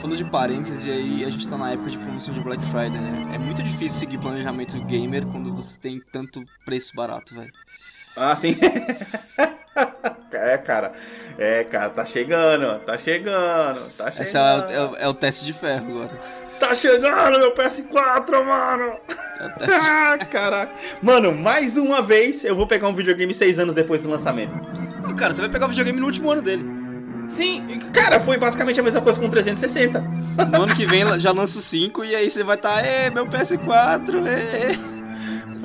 falou 0.00 0.16
de 0.16 0.24
parênteses 0.24 0.86
e 0.86 0.90
aí 0.92 1.24
a 1.24 1.30
gente 1.30 1.48
tá 1.48 1.58
na 1.58 1.72
época 1.72 1.90
de 1.90 1.98
promoção 1.98 2.32
de 2.32 2.40
Black 2.40 2.64
Friday, 2.66 3.00
né? 3.00 3.30
É 3.34 3.38
muito 3.38 3.60
difícil 3.60 3.98
seguir 3.98 4.18
planejamento 4.18 4.80
gamer 4.84 5.26
quando 5.26 5.52
você 5.52 5.80
tem 5.80 6.00
tanto 6.12 6.44
preço 6.64 6.94
barato, 6.94 7.34
velho. 7.34 7.50
Ah, 8.16 8.34
sim. 8.36 8.56
É, 10.32 10.58
cara. 10.58 10.92
É, 11.38 11.64
cara, 11.64 11.90
tá 11.90 12.04
chegando, 12.04 12.78
tá 12.80 12.96
chegando, 12.96 13.80
tá 13.90 14.10
chegando. 14.10 14.22
Esse 14.22 14.36
é, 14.36 14.74
é 14.74 14.80
o, 14.80 14.96
é 14.96 15.08
o 15.08 15.14
teste 15.14 15.44
de 15.44 15.52
ferro 15.52 15.90
agora. 15.90 16.18
Tá 16.58 16.74
chegando 16.74 17.38
meu 17.38 17.54
PS4, 17.54 18.44
mano! 18.44 18.96
É 19.38 19.66
ah, 19.68 20.18
caraca. 20.18 20.72
Mano, 21.02 21.32
mais 21.32 21.76
uma 21.76 22.00
vez 22.00 22.44
eu 22.44 22.56
vou 22.56 22.66
pegar 22.66 22.88
um 22.88 22.94
videogame 22.94 23.34
seis 23.34 23.58
anos 23.58 23.74
depois 23.74 24.02
do 24.02 24.10
lançamento. 24.10 24.54
Ah, 25.04 25.12
cara, 25.12 25.34
você 25.34 25.42
vai 25.42 25.50
pegar 25.50 25.66
o 25.66 25.68
videogame 25.68 26.00
no 26.00 26.06
último 26.06 26.30
ano 26.30 26.40
dele. 26.40 26.64
Sim, 27.28 27.66
cara, 27.92 28.20
foi 28.20 28.38
basicamente 28.38 28.80
a 28.80 28.82
mesma 28.82 29.02
coisa 29.02 29.18
com 29.18 29.26
o 29.26 29.30
360. 29.30 30.00
No 30.00 30.62
ano 30.62 30.74
que 30.74 30.86
vem 30.86 31.18
já 31.18 31.32
lança 31.32 31.58
o 31.58 31.62
5 31.62 32.04
e 32.04 32.14
aí 32.14 32.30
você 32.30 32.42
vai 32.42 32.56
estar, 32.56 32.80
tá, 32.80 32.86
é, 32.86 33.10
meu 33.10 33.26
PS4, 33.26 34.26
é. 34.26 35.05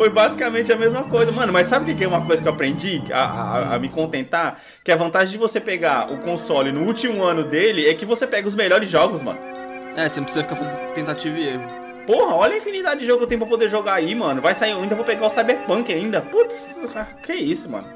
Foi 0.02 0.10
basicamente 0.10 0.74
a 0.74 0.76
mesma 0.76 1.04
coisa. 1.04 1.32
Mano, 1.32 1.54
mas 1.54 1.68
sabe 1.68 1.92
o 1.92 1.96
que 1.96 2.04
é 2.04 2.08
uma 2.08 2.26
coisa 2.26 2.42
que 2.42 2.48
eu 2.48 2.52
aprendi 2.52 3.04
a, 3.12 3.24
a, 3.24 3.76
a, 3.76 3.80
me 3.80 3.88
contentar? 3.88 4.60
Que 4.84 4.92
a 4.92 4.96
vantagem 4.96 5.34
de 5.34 5.38
você 5.38 5.60
pegar 5.60 6.12
o 6.12 6.18
console 6.18 6.72
no 6.72 6.88
último 6.88 7.24
ano 7.24 7.44
dele 7.44 7.88
é 7.88 7.94
que 7.94 8.04
você 8.04 8.26
pega 8.26 8.48
os 8.48 8.56
melhores 8.56 8.90
jogos, 8.90 9.22
mano. 9.22 9.38
É, 9.96 10.10
você 10.10 10.20
não 10.20 10.24
precisa 10.24 10.42
ficar 10.44 10.56
fazendo 10.56 10.94
tentativa 10.96 11.38
e 11.38 11.50
erro. 11.50 11.70
Porra, 12.08 12.34
olha 12.34 12.56
a 12.56 12.58
infinidade 12.58 13.02
de 13.02 13.06
jogo 13.06 13.20
que 13.20 13.26
eu 13.26 13.28
tenho 13.28 13.42
pra 13.42 13.48
poder 13.48 13.70
jogar 13.70 13.94
aí, 13.94 14.16
mano. 14.16 14.42
Vai 14.42 14.56
sair, 14.56 14.72
eu 14.72 14.82
ainda 14.82 14.96
vou 14.96 15.06
pegar 15.06 15.28
o 15.28 15.30
Cyberpunk 15.30 15.94
ainda. 15.94 16.20
Putz, 16.20 16.82
que 17.22 17.34
isso, 17.34 17.70
mano. 17.70 17.88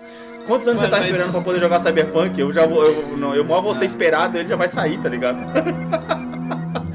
Quantos 0.46 0.68
anos 0.68 0.82
mano, 0.82 0.94
você 0.94 1.00
tá 1.00 1.00
mas... 1.00 1.10
esperando 1.10 1.34
pra 1.34 1.42
poder 1.42 1.60
jogar 1.60 1.80
Cyberpunk? 1.80 2.40
Eu 2.40 2.54
já 2.54 2.68
vou. 2.68 2.86
Eu, 2.86 3.18
não, 3.18 3.34
eu 3.34 3.44
mal 3.44 3.64
vou 3.64 3.74
ter 3.74 3.86
esperado, 3.86 4.38
ele 4.38 4.48
já 4.48 4.56
vai 4.56 4.70
sair, 4.70 5.02
tá 5.02 5.10
ligado? 5.10 5.40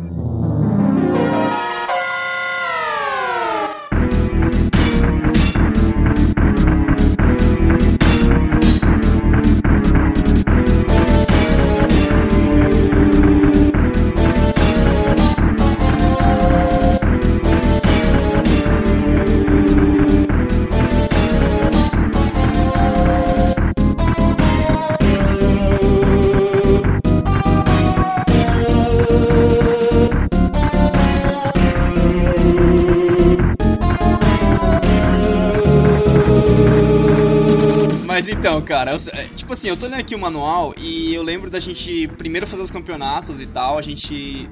Então, 38.41 38.59
cara, 38.63 38.93
eu, 38.93 38.97
é, 39.13 39.25
tipo 39.37 39.53
assim, 39.53 39.69
eu 39.69 39.77
tô 39.77 39.87
lendo 39.87 40.01
aqui 40.01 40.15
o 40.15 40.19
manual 40.19 40.73
e 40.79 41.15
eu 41.15 41.23
lembro 41.23 41.51
da 41.51 41.61
gente 41.61 42.09
primeiro 42.17 42.47
fazer 42.47 42.63
os 42.63 42.71
campeonatos 42.71 43.39
e 43.39 43.47
tal, 43.47 43.77
a 43.77 43.83
gente 43.83 44.49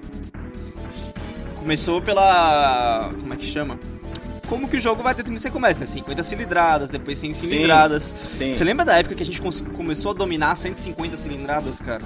começou 1.56 2.02
pela. 2.02 3.10
Como 3.18 3.32
é 3.32 3.36
que 3.38 3.46
chama? 3.46 3.80
Como 4.46 4.68
que 4.68 4.76
o 4.76 4.80
jogo 4.80 5.02
vai 5.02 5.14
ter 5.14 5.24
você 5.30 5.50
começa, 5.50 5.80
né? 5.80 5.86
50 5.86 6.22
cilindradas, 6.22 6.90
depois 6.90 7.16
100 7.16 7.32
cilindradas. 7.32 8.14
Sim, 8.14 8.36
sim. 8.38 8.52
Você 8.52 8.62
lembra 8.62 8.84
da 8.84 8.94
época 8.94 9.14
que 9.14 9.22
a 9.22 9.26
gente 9.26 9.40
começou 9.40 10.10
a 10.10 10.14
dominar 10.14 10.54
150 10.54 11.16
cilindradas, 11.16 11.80
cara? 11.80 12.04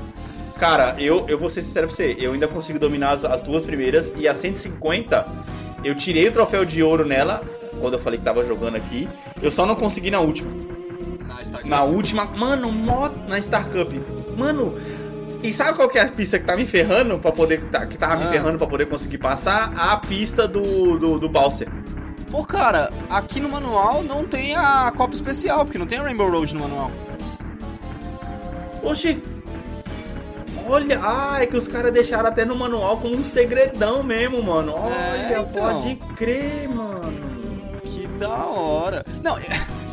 Cara, 0.61 0.95
eu, 1.01 1.27
eu 1.29 1.37
vou 1.37 1.51
ser 1.51 1.63
sincero 1.63 1.89
pra 1.89 1.97
você, 1.97 2.17
eu 2.17 2.33
ainda 2.33 2.47
consigo 2.47 2.79
dominar 2.79 3.11
as, 3.11 3.25
as 3.25 3.43
duas 3.43 3.65
primeiras 3.65 4.15
e 4.17 4.29
a 4.29 4.35
150, 4.35 5.27
eu 5.83 5.97
tirei 5.97 6.29
o 6.29 6.33
troféu 6.33 6.65
de 6.65 6.81
ouro 6.81 7.05
nela, 7.05 7.43
quando 7.81 7.95
eu 7.95 7.99
falei 7.99 8.21
que 8.21 8.25
tava 8.25 8.45
jogando 8.45 8.77
aqui, 8.77 9.09
eu 9.43 9.51
só 9.51 9.67
não 9.67 9.75
consegui 9.75 10.13
na 10.13 10.21
última. 10.21 10.72
Na 11.65 11.83
última, 11.83 12.25
mano, 12.25 12.73
na 13.29 13.41
Star 13.41 13.67
Cup. 13.67 13.93
Mano, 14.37 14.75
e 15.43 15.53
sabe 15.53 15.77
qual 15.77 15.89
que 15.89 15.99
é 15.99 16.03
a 16.03 16.09
pista 16.09 16.39
que 16.39 16.45
tá 16.45 16.57
me 16.57 16.67
ferrando 16.67 17.19
para 17.19 17.33
poder 17.33 17.65
tá, 17.65 17.85
que 17.85 17.99
tava 17.99 18.15
ah. 18.15 18.17
me 18.19 18.27
ferrando 18.27 18.59
para 18.59 18.67
poder 18.67 18.87
conseguir 18.87 19.19
passar? 19.19 19.73
A 19.77 19.97
pista 19.97 20.47
do 20.47 20.99
do, 20.99 21.19
do 21.19 21.29
Balser. 21.29 21.69
Pô, 22.31 22.45
cara, 22.45 22.91
aqui 23.11 23.41
no 23.41 23.49
manual 23.49 24.03
não 24.03 24.25
tem 24.25 24.57
a 24.57 24.91
Copa 24.97 25.15
especial, 25.15 25.65
porque 25.65 25.77
não 25.77 25.85
tem 25.87 25.99
a 25.99 26.03
Rainbow 26.03 26.31
Road 26.31 26.55
no 26.55 26.61
manual. 26.61 26.91
Oxi. 28.83 29.23
Olha, 30.67 31.01
ah, 31.03 31.43
é 31.43 31.47
que 31.47 31.57
os 31.57 31.69
caras 31.69 31.93
deixaram 31.93 32.29
até 32.29 32.45
no 32.45 32.57
manual 32.57 32.97
como 32.99 33.17
um 33.17 33.25
segredão 33.25 34.03
mesmo, 34.03 34.43
mano. 34.43 34.75
Olha, 34.75 35.35
é, 35.35 35.41
então. 35.41 35.81
pode 35.81 35.97
crer, 36.17 36.69
mano. 36.69 37.81
Que 37.83 38.07
da 38.19 38.47
hora. 38.47 39.05
Não, 39.23 39.37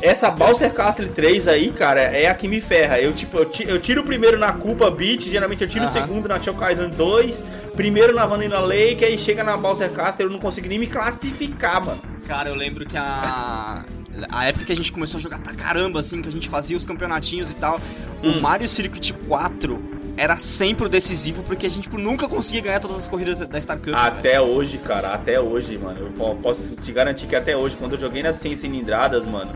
essa 0.02 0.30
Balser 0.30 0.74
Castle 0.74 1.10
3 1.10 1.48
aí, 1.48 1.72
cara, 1.72 2.02
é 2.02 2.28
a 2.28 2.34
que 2.34 2.48
me 2.48 2.62
ferra. 2.62 3.00
Eu, 3.00 3.14
tipo, 3.14 3.38
eu, 3.38 3.80
tiro 3.80 4.02
o 4.02 4.06
primeiro 4.06 4.38
na 4.38 4.54
Culpa 4.54 4.90
Beat, 4.90 5.24
geralmente 5.24 5.64
eu 5.64 5.68
tiro 5.68 5.86
o 5.86 5.90
segundo 5.90 6.28
na 6.28 6.42
Chokaisen 6.42 6.90
2, 6.90 7.46
primeiro 7.76 8.14
na 8.14 8.26
Vanilla 8.26 8.60
Lake, 8.60 9.04
aí 9.04 9.18
chega 9.18 9.44
na 9.44 9.58
Balser 9.58 9.92
Castle 9.92 10.26
eu 10.26 10.32
não 10.32 10.40
consigo 10.40 10.68
nem 10.68 10.80
me 10.80 10.88
classificar, 10.88 11.86
mano. 11.86 12.02
Cara, 12.28 12.50
eu 12.50 12.56
lembro 12.56 12.86
que 12.86 12.98
a. 12.98 13.84
A 14.32 14.48
época 14.48 14.66
que 14.66 14.74
a 14.74 14.76
gente 14.76 14.92
começou 14.92 15.18
a 15.18 15.22
jogar 15.22 15.40
pra 15.40 15.54
caramba, 15.54 16.00
assim, 16.00 16.22
que 16.22 16.28
a 16.28 16.32
gente 16.32 16.50
fazia 16.50 16.76
os 16.76 16.84
campeonatinhos 16.84 17.52
e 17.52 17.56
tal, 17.56 17.80
hum. 18.22 18.32
o 18.32 18.42
Mario 18.42 18.68
Circuit 18.68 19.14
4 19.14 19.82
era 20.18 20.38
sempre 20.38 20.86
o 20.86 20.90
decisivo, 20.90 21.42
porque 21.44 21.66
a 21.66 21.70
gente 21.70 21.84
tipo, 21.84 21.98
nunca 21.98 22.28
conseguia 22.28 22.62
ganhar 22.62 22.80
todas 22.82 22.98
as 22.98 23.08
corridas 23.08 23.40
da 23.40 23.62
Star 23.62 23.78
Cup. 23.78 23.94
Até 23.94 24.42
hoje, 24.42 24.78
cara, 24.80 25.14
até 25.14 25.40
hoje, 25.40 25.78
mano. 25.78 26.12
Eu 26.20 26.36
posso 26.36 26.76
te 26.76 26.92
garantir 26.92 27.26
que 27.26 27.36
até 27.38 27.56
hoje, 27.56 27.78
quando 27.78 27.94
eu 27.94 28.00
joguei 28.00 28.22
na 28.22 28.34
100 28.34 28.58
cilindradas, 28.58 29.26
mano, 29.26 29.54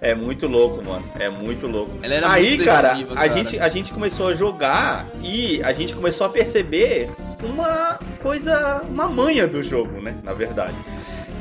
é 0.00 0.14
muito 0.14 0.46
louco, 0.46 0.82
mano. 0.84 1.04
É 1.18 1.28
muito 1.28 1.66
louco. 1.66 1.92
Aí, 2.24 2.58
cara, 2.58 2.96
cara, 2.96 3.20
a 3.20 3.28
gente, 3.28 3.58
a 3.58 3.68
gente 3.68 3.92
começou 3.92 4.28
a 4.28 4.34
jogar 4.34 5.06
e 5.22 5.62
a 5.62 5.72
gente 5.72 5.94
começou 5.94 6.26
a 6.26 6.30
perceber 6.30 7.10
uma 7.42 7.98
coisa, 8.22 8.82
uma 8.88 9.08
manha 9.08 9.46
do 9.46 9.62
jogo, 9.62 10.00
né? 10.00 10.16
Na 10.22 10.32
verdade. 10.32 10.76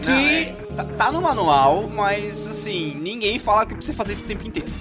Que 0.01 0.55
tá, 0.75 0.83
tá, 0.83 1.11
no 1.11 1.21
manual, 1.21 1.89
mas 1.89 2.47
assim, 2.47 2.93
ninguém 2.95 3.39
fala 3.39 3.65
que 3.65 3.75
precisa 3.75 3.97
fazer 3.97 4.13
isso 4.13 4.25
o 4.25 4.27
tempo 4.27 4.47
inteiro. 4.47 4.71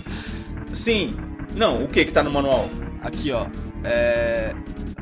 Sim. 0.72 1.16
Não, 1.54 1.84
o 1.84 1.88
que 1.88 2.04
que 2.04 2.12
tá 2.12 2.22
no 2.22 2.32
manual? 2.32 2.68
Aqui, 3.02 3.30
ó. 3.30 3.46
É... 3.84 4.54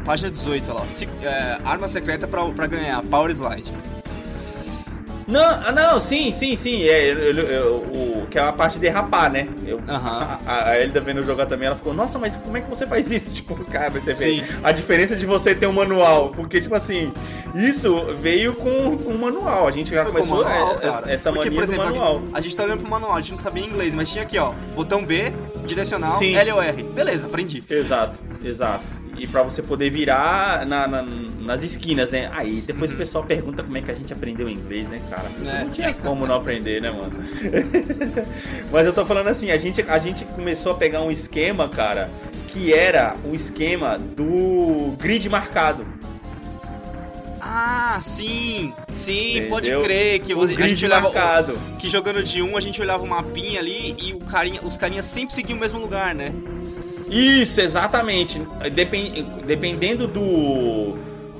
Página 0.04 0.30
18, 0.30 0.72
lá. 0.72 0.85
É, 1.22 1.58
arma 1.64 1.87
secreta 1.87 2.26
pra, 2.26 2.44
pra 2.50 2.66
ganhar, 2.66 3.02
Power 3.04 3.30
Slide. 3.30 3.72
Não, 5.26 5.40
ah, 5.40 5.72
não, 5.72 6.00
sim, 6.00 6.32
sim, 6.32 6.56
sim. 6.56 6.82
É, 6.85 7.11
eu, 7.11 7.16
eu, 7.16 7.46
eu, 7.46 7.76
o, 7.76 8.26
que 8.30 8.38
é 8.38 8.42
a 8.42 8.52
parte 8.52 8.74
de 8.74 8.80
derrapar, 8.80 9.30
né? 9.30 9.48
Eu, 9.66 9.80
a, 9.87 10.68
a 10.70 10.80
Elida 10.80 11.00
vendo 11.00 11.22
jogar 11.22 11.46
também, 11.46 11.66
ela 11.66 11.76
ficou, 11.76 11.94
nossa, 11.94 12.18
mas 12.18 12.37
como 12.37 12.56
é 12.56 12.61
que 12.61 12.68
você 12.68 12.87
faz 12.87 13.11
isso? 13.11 13.32
Tipo, 13.42 13.56
cara, 13.64 13.90
você 13.90 14.14
sim. 14.14 14.40
vê 14.40 14.46
a 14.62 14.72
diferença 14.72 15.16
de 15.16 15.26
você 15.26 15.54
ter 15.54 15.66
um 15.66 15.72
manual. 15.72 16.30
Porque, 16.30 16.61
tipo 16.61 16.74
assim, 16.74 17.12
isso 17.54 18.06
veio 18.20 18.54
com, 18.54 18.96
com 18.98 19.11
um 19.11 19.18
manual. 19.18 19.66
A 19.66 19.70
gente 19.70 19.90
já 19.90 20.02
Foi 20.04 20.12
começou 20.12 20.44
manual, 20.44 20.78
é, 20.80 21.14
essa 21.14 21.32
porque, 21.32 21.50
mania 21.50 21.61
por 21.61 21.64
exemplo, 21.64 21.85
manual. 21.87 22.22
A 22.32 22.40
gente 22.40 22.56
tá 22.56 22.64
olhando 22.64 22.80
pro 22.80 22.90
manual, 22.90 23.14
a 23.14 23.20
gente 23.20 23.30
não 23.30 23.38
sabia 23.38 23.64
inglês, 23.64 23.94
mas 23.94 24.11
tinha 24.11 24.22
aqui, 24.22 24.38
ó, 24.38 24.52
botão 24.74 25.04
B, 25.04 25.32
direcional, 25.66 26.18
sim. 26.18 26.35
L 26.37 26.52
ou 26.52 26.62
R. 26.62 26.82
Beleza, 26.82 27.26
aprendi. 27.26 27.62
Exato, 27.68 28.18
exato 28.44 29.01
e 29.22 29.26
para 29.28 29.40
você 29.44 29.62
poder 29.62 29.88
virar 29.88 30.66
na, 30.66 30.88
na, 30.88 31.00
nas 31.02 31.62
esquinas, 31.62 32.11
né? 32.11 32.28
Aí 32.32 32.61
depois 32.61 32.90
uhum. 32.90 32.96
o 32.96 32.98
pessoal 32.98 33.22
pergunta 33.22 33.62
como 33.62 33.78
é 33.78 33.80
que 33.80 33.88
a 33.88 33.94
gente 33.94 34.12
aprendeu 34.12 34.48
inglês, 34.48 34.88
né, 34.88 35.00
cara? 35.08 35.30
É. 35.46 35.62
Não 35.62 35.70
tinha 35.70 35.94
como 35.94 36.26
não 36.26 36.35
aprender, 36.35 36.82
né, 36.82 36.90
mano? 36.90 37.12
Mas 38.72 38.85
eu 38.85 38.92
tô 38.92 39.06
falando 39.06 39.28
assim, 39.28 39.52
a 39.52 39.56
gente, 39.56 39.80
a 39.80 39.98
gente 40.00 40.24
começou 40.24 40.72
a 40.72 40.74
pegar 40.74 41.02
um 41.02 41.11
esquema, 41.11 41.68
cara, 41.68 42.11
que 42.48 42.74
era 42.74 43.14
o 43.24 43.32
esquema 43.32 43.96
do 43.96 44.96
grid 44.98 45.28
marcado. 45.28 45.87
Ah, 47.40 47.98
sim, 48.00 48.72
sim, 48.90 49.37
Entendeu? 49.37 49.48
pode 49.50 49.70
crer 49.85 50.18
que 50.18 50.35
você, 50.35 50.61
a 50.61 50.66
gente 50.66 50.85
olhava 50.85 51.12
marcado. 51.12 51.61
que 51.78 51.88
jogando 51.88 52.24
de 52.24 52.42
um 52.42 52.56
a 52.56 52.61
gente 52.61 52.80
olhava 52.80 53.04
o 53.04 53.06
mapinha 53.06 53.61
ali 53.61 53.94
e 54.00 54.14
o 54.14 54.20
carinha, 54.20 54.61
os 54.64 54.76
carinhas 54.76 55.04
sempre 55.04 55.32
seguiam 55.32 55.58
o 55.58 55.61
mesmo 55.61 55.78
lugar, 55.78 56.12
né? 56.12 56.32
Isso, 57.12 57.61
exatamente. 57.61 58.40
Depend, 58.72 59.22
dependendo 59.46 60.07
do, 60.07 60.96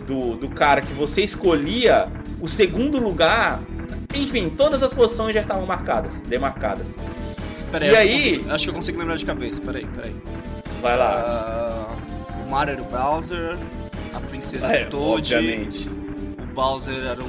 do, 0.07 0.37
do 0.37 0.49
cara 0.51 0.83
que 0.83 0.93
você 0.93 1.23
escolhia, 1.23 2.09
o 2.41 2.49
segundo 2.49 2.99
lugar, 2.99 3.61
enfim, 4.15 4.51
todas 4.51 4.83
as 4.83 4.93
posições 4.93 5.35
já 5.35 5.41
estavam 5.41 5.65
marcadas, 5.65 6.21
demarcadas. 6.23 6.95
E 7.81 7.97
aí, 7.97 8.13
consigo, 8.13 8.51
acho 8.53 8.65
que 8.65 8.71
eu 8.71 8.75
consigo 8.75 8.99
lembrar 8.99 9.17
de 9.17 9.25
cabeça. 9.25 9.61
Peraí, 9.61 9.87
peraí. 9.87 10.15
Vai 10.83 10.97
lá. 10.97 11.89
Uh, 11.89 12.47
o 12.47 12.51
Mario 12.51 12.73
era 12.73 12.83
o 12.83 12.85
Bowser, 12.85 13.57
a 14.13 14.21
princesa 14.21 14.67
é, 14.67 14.85
Toad. 14.85 15.35
Obviamente. 15.35 15.89
O 15.89 16.47
Bowser 16.55 16.99
era 16.99 17.23
o 17.23 17.29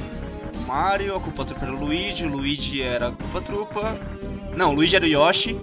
Mario, 0.66 1.16
a 1.16 1.20
culpa 1.20 1.46
trupa 1.46 1.64
era 1.64 1.74
o 1.74 1.80
Luigi, 1.80 2.26
o 2.26 2.28
Luigi 2.28 2.82
era 2.82 3.08
a 3.08 3.12
culpa 3.12 3.40
trupa. 3.40 3.98
Não, 4.54 4.70
o 4.70 4.74
Luigi 4.74 4.96
era 4.96 5.04
o 5.06 5.08
Yoshi. 5.08 5.58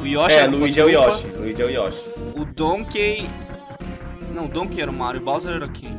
O 0.00 0.06
Yoshi 0.06 0.36
é, 0.36 0.46
Luigi 0.46 0.80
é 0.80 0.84
o 0.84 0.88
Yoshi. 0.88 1.26
Luigi 1.36 1.62
é 1.62 1.64
o 1.64 1.70
Yoshi. 1.70 2.04
O 2.36 2.44
Donkey. 2.44 3.28
Não, 4.32 4.44
o 4.44 4.48
Donkey 4.48 4.80
era 4.80 4.90
o 4.90 4.94
Mario, 4.94 5.20
o 5.20 5.24
Bowser 5.24 5.56
era 5.56 5.68
quem? 5.68 5.90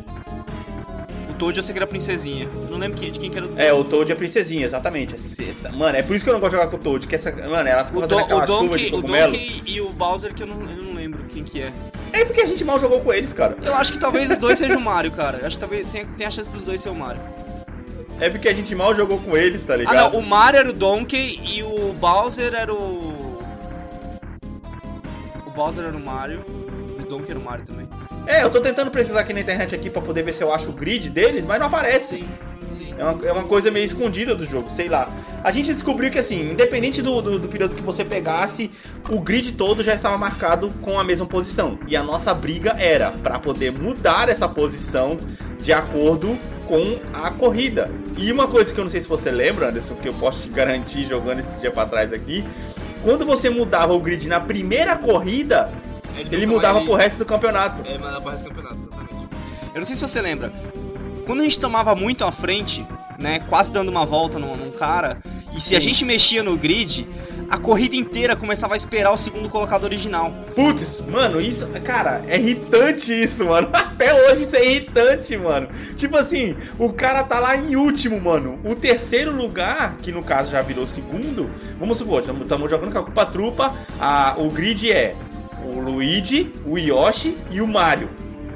O 1.29 1.33
Toad 1.33 1.57
eu 1.57 1.63
sei 1.63 1.73
que 1.73 1.79
era 1.79 1.85
a 1.85 1.87
princesinha. 1.87 2.49
Eu 2.63 2.69
não 2.69 2.77
lembro 2.77 2.97
quem, 2.97 3.11
de 3.11 3.19
quem 3.19 3.29
que 3.29 3.37
era 3.37 3.45
o 3.45 3.49
Toad. 3.49 3.61
É, 3.61 3.73
o 3.73 3.83
Toad 3.83 4.11
é 4.11 4.13
a 4.13 4.17
princesinha, 4.17 4.65
exatamente. 4.65 5.15
Essa, 5.15 5.71
mano, 5.71 5.97
é 5.97 6.01
por 6.01 6.15
isso 6.15 6.23
que 6.23 6.29
eu 6.29 6.33
não 6.33 6.39
gosto 6.39 6.51
de 6.51 6.57
jogar 6.57 6.69
com 6.69 6.77
o 6.77 6.79
Toad, 6.79 7.07
que 7.07 7.15
essa. 7.15 7.31
Mano, 7.31 7.67
ela 7.67 7.85
ficou 7.85 8.03
o 8.03 8.07
fazendo 8.07 8.23
aquela 8.23 8.43
o 8.43 8.45
Donkey, 8.45 8.89
chuva 8.89 9.03
de 9.03 9.11
O 9.11 9.17
Donkey 9.17 9.63
e 9.65 9.81
o 9.81 9.89
Bowser 9.89 10.33
que 10.33 10.43
eu 10.43 10.47
não, 10.47 10.61
eu 10.69 10.83
não 10.83 10.93
lembro 10.93 11.23
quem 11.25 11.43
que 11.43 11.61
é. 11.61 11.73
É 12.11 12.25
porque 12.25 12.41
a 12.41 12.45
gente 12.45 12.63
mal 12.63 12.79
jogou 12.79 13.01
com 13.01 13.13
eles, 13.13 13.33
cara. 13.33 13.57
Eu 13.61 13.75
acho 13.75 13.91
que 13.93 13.99
talvez 13.99 14.31
os 14.31 14.37
dois 14.37 14.57
sejam 14.57 14.79
o 14.79 14.81
Mario, 14.81 15.11
cara. 15.11 15.39
Eu 15.39 15.47
acho 15.47 15.57
que 15.57 15.61
talvez 15.61 15.87
tem, 15.89 16.05
tem 16.05 16.25
a 16.25 16.31
chance 16.31 16.49
dos 16.49 16.65
dois 16.65 16.81
ser 16.81 16.89
o 16.89 16.95
Mario. 16.95 17.21
É 18.19 18.29
porque 18.29 18.49
a 18.49 18.53
gente 18.53 18.75
mal 18.75 18.93
jogou 18.93 19.17
com 19.19 19.37
eles, 19.37 19.63
tá 19.63 19.75
ligado? 19.75 19.95
Ah, 19.95 20.09
não, 20.09 20.19
o 20.19 20.23
Mario 20.23 20.59
era 20.59 20.69
o 20.69 20.73
Donkey 20.73 21.39
e 21.41 21.63
o 21.63 21.93
Bowser 21.93 22.53
era 22.53 22.73
o. 22.73 23.08
Bowser 25.59 25.83
era 25.83 25.97
o 25.97 25.99
Mario 25.99 26.41
e 26.97 27.01
o 27.01 27.05
Donkey 27.05 27.31
era 27.31 27.37
o 27.37 27.43
Mario 27.43 27.65
também. 27.65 27.85
É, 28.25 28.43
eu 28.43 28.49
tô 28.49 28.61
tentando 28.61 28.89
pesquisar 28.89 29.19
aqui 29.19 29.33
na 29.33 29.41
internet 29.41 29.75
aqui 29.75 29.89
pra 29.89 30.01
poder 30.01 30.23
ver 30.23 30.33
se 30.33 30.41
eu 30.41 30.53
acho 30.53 30.69
o 30.69 30.71
grid 30.71 31.09
deles, 31.09 31.43
mas 31.43 31.59
não 31.59 31.67
aparece. 31.67 32.19
Sim. 32.19 32.29
Sim. 32.69 32.95
É 32.97 33.03
uma, 33.03 33.27
é 33.27 33.31
uma 33.33 33.43
coisa 33.43 33.69
meio 33.69 33.83
escondida 33.83 34.33
do 34.33 34.45
jogo, 34.45 34.69
sei 34.69 34.87
lá. 34.87 35.09
A 35.43 35.51
gente 35.51 35.73
descobriu 35.73 36.09
que, 36.09 36.17
assim, 36.17 36.51
independente 36.51 37.01
do, 37.01 37.21
do, 37.21 37.39
do 37.39 37.49
piloto 37.49 37.75
que 37.75 37.81
você 37.81 38.05
pegasse, 38.05 38.71
o 39.09 39.19
grid 39.19 39.51
todo 39.51 39.83
já 39.83 39.93
estava 39.93 40.17
marcado 40.17 40.69
com 40.81 40.97
a 40.97 41.03
mesma 41.03 41.25
posição. 41.25 41.77
E 41.89 41.97
a 41.97 42.01
nossa 42.01 42.33
briga 42.33 42.77
era 42.79 43.11
para 43.11 43.37
poder 43.37 43.73
mudar 43.73 44.29
essa 44.29 44.47
posição 44.47 45.17
de 45.61 45.73
acordo 45.73 46.39
com 46.67 46.99
a 47.13 47.31
corrida. 47.31 47.91
E 48.17 48.31
uma 48.31 48.47
coisa 48.47 48.73
que 48.73 48.79
eu 48.79 48.83
não 48.85 48.91
sei 48.91 49.01
se 49.01 49.09
você 49.09 49.29
lembra, 49.29 49.69
Anderson, 49.69 49.95
que 49.95 50.07
eu 50.07 50.13
posso 50.13 50.43
te 50.43 50.49
garantir 50.49 51.03
jogando 51.05 51.39
esse 51.39 51.59
dia 51.59 51.71
para 51.71 51.89
trás 51.89 52.13
aqui, 52.13 52.45
quando 53.03 53.25
você 53.25 53.49
mudava 53.49 53.93
o 53.93 53.99
grid 53.99 54.27
na 54.27 54.39
primeira 54.39 54.95
corrida, 54.97 55.71
ele, 56.15 56.35
ele 56.35 56.45
mudava 56.45 56.79
ele... 56.79 56.87
pro 56.87 56.95
resto 56.95 57.19
do 57.19 57.25
campeonato. 57.25 57.81
É, 57.87 57.97
mudava 57.97 58.21
pro 58.21 58.31
resto 58.31 58.43
do 58.43 58.49
campeonato, 58.49 58.75
exatamente. 58.75 59.29
Eu 59.73 59.79
não 59.79 59.85
sei 59.85 59.95
se 59.95 60.01
você 60.01 60.21
lembra, 60.21 60.51
quando 61.25 61.41
a 61.41 61.43
gente 61.43 61.59
tomava 61.59 61.95
muito 61.95 62.25
à 62.25 62.31
frente, 62.31 62.85
né, 63.17 63.39
quase 63.41 63.71
dando 63.71 63.89
uma 63.89 64.05
volta 64.05 64.39
num, 64.39 64.55
num 64.55 64.71
cara, 64.71 65.21
e 65.53 65.61
se 65.61 65.69
Sim. 65.69 65.75
a 65.75 65.79
gente 65.79 66.05
mexia 66.05 66.43
no 66.43 66.57
grid, 66.57 67.07
a 67.49 67.57
corrida 67.57 67.95
inteira 67.95 68.35
começava 68.35 68.73
a 68.73 68.77
esperar 68.77 69.11
o 69.11 69.17
segundo 69.17 69.49
colocado 69.49 69.83
original. 69.83 70.33
Putz, 70.55 71.01
mano, 71.01 71.41
isso, 71.41 71.67
cara, 71.83 72.21
é 72.27 72.37
irritante 72.37 73.11
isso, 73.11 73.45
mano. 73.45 73.69
Até 73.73 74.13
hoje 74.13 74.43
isso 74.43 74.55
é 74.55 74.65
irritante, 74.65 75.35
mano. 75.37 75.67
Tipo 75.95 76.17
assim, 76.17 76.55
o 76.77 76.93
cara 76.93 77.23
tá 77.23 77.39
lá 77.39 77.57
em 77.57 77.75
último, 77.75 78.19
mano. 78.19 78.59
O 78.63 78.75
terceiro 78.75 79.35
lugar, 79.35 79.97
que 80.01 80.11
no 80.11 80.23
caso 80.23 80.51
já 80.51 80.61
virou 80.61 80.87
segundo, 80.87 81.49
vamos 81.79 81.97
supor, 81.97 82.21
estamos 82.21 82.69
jogando 82.69 82.91
com 82.91 82.99
a 82.99 83.03
Culpa 83.03 83.25
Trupa, 83.25 83.73
a, 83.99 84.35
o 84.37 84.49
grid 84.49 84.91
é 84.91 85.15
o 85.63 85.79
Luigi, 85.79 86.53
o 86.65 86.77
Yoshi 86.77 87.37
e 87.51 87.61
o 87.61 87.67
Mario. 87.67 88.09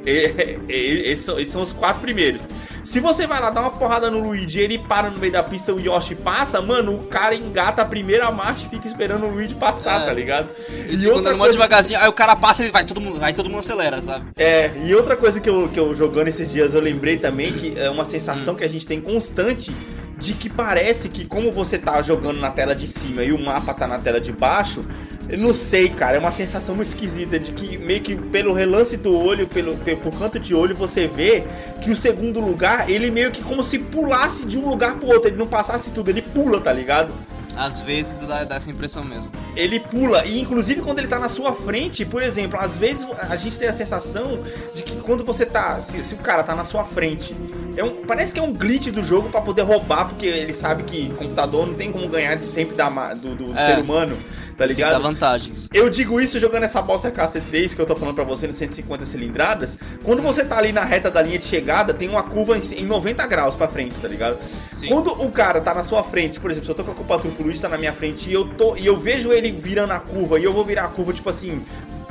E, 0.06 0.58
e, 0.68 1.10
esses, 1.10 1.28
esses 1.28 1.48
são 1.48 1.62
os 1.62 1.72
quatro 1.72 2.00
primeiros. 2.00 2.48
Se 2.84 3.00
você 3.00 3.26
vai 3.26 3.40
lá 3.40 3.48
dar 3.48 3.62
uma 3.62 3.70
porrada 3.70 4.10
no 4.10 4.20
Luigi 4.20 4.60
ele 4.60 4.78
para 4.78 5.10
no 5.10 5.18
meio 5.18 5.32
da 5.32 5.42
pista 5.42 5.72
o 5.72 5.80
Yoshi 5.80 6.14
passa, 6.14 6.60
mano, 6.60 6.94
o 6.94 7.04
cara 7.04 7.34
engata 7.34 7.80
a 7.80 7.84
primeira 7.84 8.30
marcha 8.30 8.66
e 8.66 8.68
fica 8.68 8.86
esperando 8.86 9.24
o 9.24 9.30
Luigi 9.30 9.54
passar, 9.54 10.02
é. 10.02 10.04
tá 10.04 10.12
ligado? 10.12 10.50
E 10.88 11.06
outra 11.08 11.34
coisa... 11.36 11.52
devagarzinho, 11.52 11.98
aí 11.98 12.08
o 12.08 12.12
cara 12.12 12.36
passa 12.36 12.64
e 12.64 12.70
vai 12.70 12.84
todo 12.84 13.00
mundo, 13.00 13.18
vai 13.18 13.32
todo 13.32 13.48
mundo 13.48 13.60
acelera, 13.60 14.02
sabe? 14.02 14.26
É, 14.36 14.70
e 14.84 14.94
outra 14.94 15.16
coisa 15.16 15.40
que 15.40 15.48
eu, 15.48 15.68
que 15.68 15.80
eu 15.80 15.94
jogando 15.94 16.28
esses 16.28 16.52
dias 16.52 16.74
eu 16.74 16.80
lembrei 16.80 17.16
também 17.16 17.52
que 17.54 17.78
é 17.78 17.88
uma 17.88 18.04
sensação 18.04 18.52
hum. 18.52 18.56
que 18.56 18.64
a 18.64 18.68
gente 18.68 18.86
tem 18.86 19.00
constante 19.00 19.74
de 20.18 20.34
que 20.34 20.48
parece 20.48 21.08
que 21.08 21.24
como 21.24 21.50
você 21.50 21.78
tá 21.78 22.00
jogando 22.02 22.38
na 22.38 22.50
tela 22.50 22.74
de 22.74 22.86
cima 22.86 23.22
e 23.22 23.32
o 23.32 23.38
mapa 23.38 23.74
tá 23.74 23.86
na 23.86 23.98
tela 23.98 24.20
de 24.20 24.32
baixo, 24.32 24.84
eu 25.28 25.38
não 25.38 25.54
sei, 25.54 25.88
cara, 25.88 26.16
é 26.16 26.20
uma 26.20 26.30
sensação 26.30 26.74
muito 26.74 26.88
esquisita 26.88 27.38
de 27.38 27.52
que 27.52 27.78
meio 27.78 28.00
que 28.00 28.14
pelo 28.14 28.52
relance 28.52 28.96
do 28.96 29.16
olho, 29.16 29.48
pelo, 29.48 29.76
pelo 29.78 30.00
por 30.00 30.18
canto 30.18 30.38
de 30.38 30.54
olho, 30.54 30.76
você 30.76 31.06
vê 31.06 31.44
que 31.80 31.90
o 31.90 31.96
segundo 31.96 32.40
lugar, 32.40 32.90
ele 32.90 33.10
meio 33.10 33.30
que 33.30 33.42
como 33.42 33.64
se 33.64 33.78
pulasse 33.78 34.44
de 34.44 34.58
um 34.58 34.68
lugar 34.68 34.96
pro 34.96 35.08
outro, 35.08 35.28
ele 35.28 35.36
não 35.36 35.46
passasse 35.46 35.90
tudo, 35.90 36.10
ele 36.10 36.20
pula, 36.20 36.60
tá 36.60 36.72
ligado? 36.72 37.12
Às 37.56 37.78
vezes 37.78 38.26
dá, 38.26 38.44
dá, 38.44 38.56
essa 38.56 38.68
impressão 38.68 39.04
mesmo. 39.04 39.30
Ele 39.54 39.78
pula, 39.78 40.26
e 40.26 40.40
inclusive 40.40 40.82
quando 40.82 40.98
ele 40.98 41.06
tá 41.06 41.18
na 41.18 41.28
sua 41.28 41.54
frente, 41.54 42.04
por 42.04 42.20
exemplo, 42.20 42.58
às 42.60 42.76
vezes 42.76 43.06
a 43.16 43.36
gente 43.36 43.56
tem 43.56 43.68
a 43.68 43.72
sensação 43.72 44.40
de 44.74 44.82
que 44.82 44.96
quando 44.96 45.24
você 45.24 45.46
tá. 45.46 45.80
Se, 45.80 46.04
se 46.04 46.14
o 46.14 46.18
cara 46.18 46.42
tá 46.42 46.54
na 46.54 46.64
sua 46.64 46.84
frente, 46.84 47.34
é 47.76 47.84
um, 47.84 48.04
parece 48.04 48.34
que 48.34 48.40
é 48.40 48.42
um 48.42 48.52
glitch 48.52 48.88
do 48.88 49.02
jogo 49.04 49.30
para 49.30 49.40
poder 49.40 49.62
roubar, 49.62 50.08
porque 50.08 50.26
ele 50.26 50.52
sabe 50.52 50.82
que 50.82 51.08
computador 51.10 51.66
não 51.66 51.74
tem 51.74 51.92
como 51.92 52.08
ganhar 52.08 52.34
de 52.34 52.44
sempre 52.44 52.74
da, 52.74 52.88
do, 53.14 53.36
do 53.36 53.56
é. 53.56 53.66
ser 53.66 53.82
humano 53.82 54.18
tá 54.56 54.66
ligado? 54.66 54.94
Tem 54.94 55.02
vantagens. 55.02 55.68
Eu 55.72 55.88
digo 55.90 56.20
isso 56.20 56.38
jogando 56.38 56.64
essa 56.64 56.80
Bossa 56.80 57.10
KC3 57.10 57.74
que 57.74 57.80
eu 57.80 57.86
tô 57.86 57.96
falando 57.96 58.14
pra 58.14 58.24
você 58.24 58.46
no 58.46 58.52
150 58.52 59.04
cilindradas. 59.06 59.78
Quando 60.02 60.22
você 60.22 60.44
tá 60.44 60.58
ali 60.58 60.72
na 60.72 60.84
reta 60.84 61.10
da 61.10 61.22
linha 61.22 61.38
de 61.38 61.44
chegada, 61.44 61.92
tem 61.92 62.08
uma 62.08 62.22
curva 62.22 62.56
em 62.56 62.84
90 62.84 63.26
graus 63.26 63.56
pra 63.56 63.68
frente, 63.68 64.00
tá 64.00 64.08
ligado? 64.08 64.38
Sim. 64.72 64.88
Quando 64.88 65.10
o 65.12 65.30
cara 65.30 65.60
tá 65.60 65.74
na 65.74 65.82
sua 65.82 66.02
frente, 66.02 66.40
por 66.40 66.50
exemplo, 66.50 66.66
se 66.66 66.70
eu 66.70 66.74
tô 66.74 66.84
com 66.84 66.92
a 66.92 66.94
culpa 66.94 67.18
do 67.18 67.42
Luiz, 67.42 67.60
tá 67.60 67.68
na 67.68 67.78
minha 67.78 67.92
frente 67.92 68.30
e 68.30 68.32
eu, 68.32 68.44
tô, 68.44 68.76
e 68.76 68.86
eu 68.86 68.98
vejo 68.98 69.32
ele 69.32 69.50
virando 69.50 69.92
a 69.92 70.00
curva 70.00 70.38
e 70.38 70.44
eu 70.44 70.52
vou 70.52 70.64
virar 70.64 70.84
a 70.84 70.88
curva, 70.88 71.12
tipo 71.12 71.28
assim, 71.28 71.64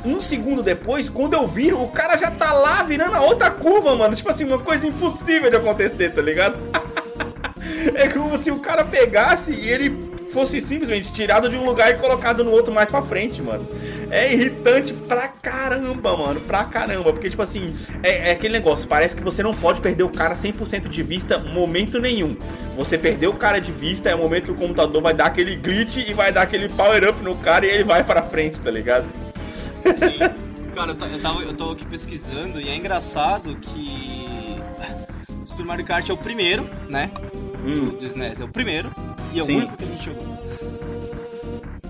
um 0.04 0.20
segundo 0.20 0.62
depois, 0.62 1.08
quando 1.08 1.34
eu 1.34 1.48
viro, 1.48 1.82
o 1.82 1.88
cara 1.88 2.16
já 2.16 2.30
tá 2.30 2.52
lá 2.52 2.82
virando 2.82 3.16
a 3.16 3.20
outra 3.22 3.50
curva, 3.50 3.96
mano. 3.96 4.14
Tipo 4.14 4.30
assim, 4.30 4.44
uma 4.44 4.58
coisa 4.58 4.86
impossível 4.86 5.50
de 5.50 5.56
acontecer, 5.56 6.10
tá 6.10 6.20
ligado? 6.20 6.58
é 7.94 8.08
como 8.08 8.36
se 8.42 8.50
o 8.50 8.58
cara 8.58 8.84
pegasse 8.84 9.52
e 9.52 9.68
ele 9.68 10.13
fosse 10.34 10.60
simplesmente 10.60 11.12
tirado 11.12 11.48
de 11.48 11.56
um 11.56 11.64
lugar 11.64 11.92
e 11.92 11.94
colocado 11.94 12.42
no 12.42 12.50
outro 12.50 12.74
mais 12.74 12.90
pra 12.90 13.00
frente, 13.00 13.40
mano. 13.40 13.66
É 14.10 14.32
irritante 14.32 14.92
pra 14.92 15.28
caramba, 15.28 16.16
mano. 16.16 16.40
Pra 16.40 16.64
caramba. 16.64 17.12
Porque, 17.12 17.30
tipo 17.30 17.40
assim, 17.40 17.72
é, 18.02 18.30
é 18.30 18.32
aquele 18.32 18.52
negócio. 18.52 18.88
Parece 18.88 19.14
que 19.14 19.22
você 19.22 19.44
não 19.44 19.54
pode 19.54 19.80
perder 19.80 20.02
o 20.02 20.08
cara 20.08 20.34
100% 20.34 20.88
de 20.88 21.02
vista 21.04 21.38
momento 21.38 22.00
nenhum. 22.00 22.36
Você 22.76 22.98
perdeu 22.98 23.30
o 23.30 23.36
cara 23.36 23.60
de 23.60 23.70
vista, 23.70 24.10
é 24.10 24.14
o 24.14 24.18
momento 24.18 24.46
que 24.46 24.50
o 24.50 24.56
computador 24.56 25.00
vai 25.00 25.14
dar 25.14 25.26
aquele 25.26 25.54
glitch 25.54 25.98
e 25.98 26.12
vai 26.12 26.32
dar 26.32 26.42
aquele 26.42 26.68
power 26.68 27.10
up 27.10 27.22
no 27.22 27.36
cara 27.36 27.64
e 27.64 27.70
ele 27.70 27.84
vai 27.84 28.02
pra 28.02 28.20
frente, 28.20 28.60
tá 28.60 28.72
ligado? 28.72 29.06
Sim. 29.84 30.18
Cara, 30.74 30.90
eu, 30.90 31.06
eu, 31.06 31.20
tava, 31.20 31.42
eu 31.42 31.54
tô 31.54 31.70
aqui 31.70 31.86
pesquisando 31.86 32.60
e 32.60 32.68
é 32.68 32.74
engraçado 32.74 33.54
que 33.60 34.58
o 35.30 35.46
Super 35.46 35.64
Mario 35.64 35.84
Kart 35.84 36.10
é 36.10 36.12
o 36.12 36.16
primeiro, 36.16 36.68
né? 36.88 37.12
hum. 37.64 37.90
do 37.90 38.04
SNES. 38.04 38.40
É 38.40 38.44
o 38.44 38.48
primeiro 38.48 38.90
e 39.34 39.40
é 39.40 39.44
Sim. 39.44 39.54
o 39.54 39.58
único 39.58 39.76
que 39.76 39.84
a 39.84 39.86
gente 39.86 40.04
jogou. 40.04 40.38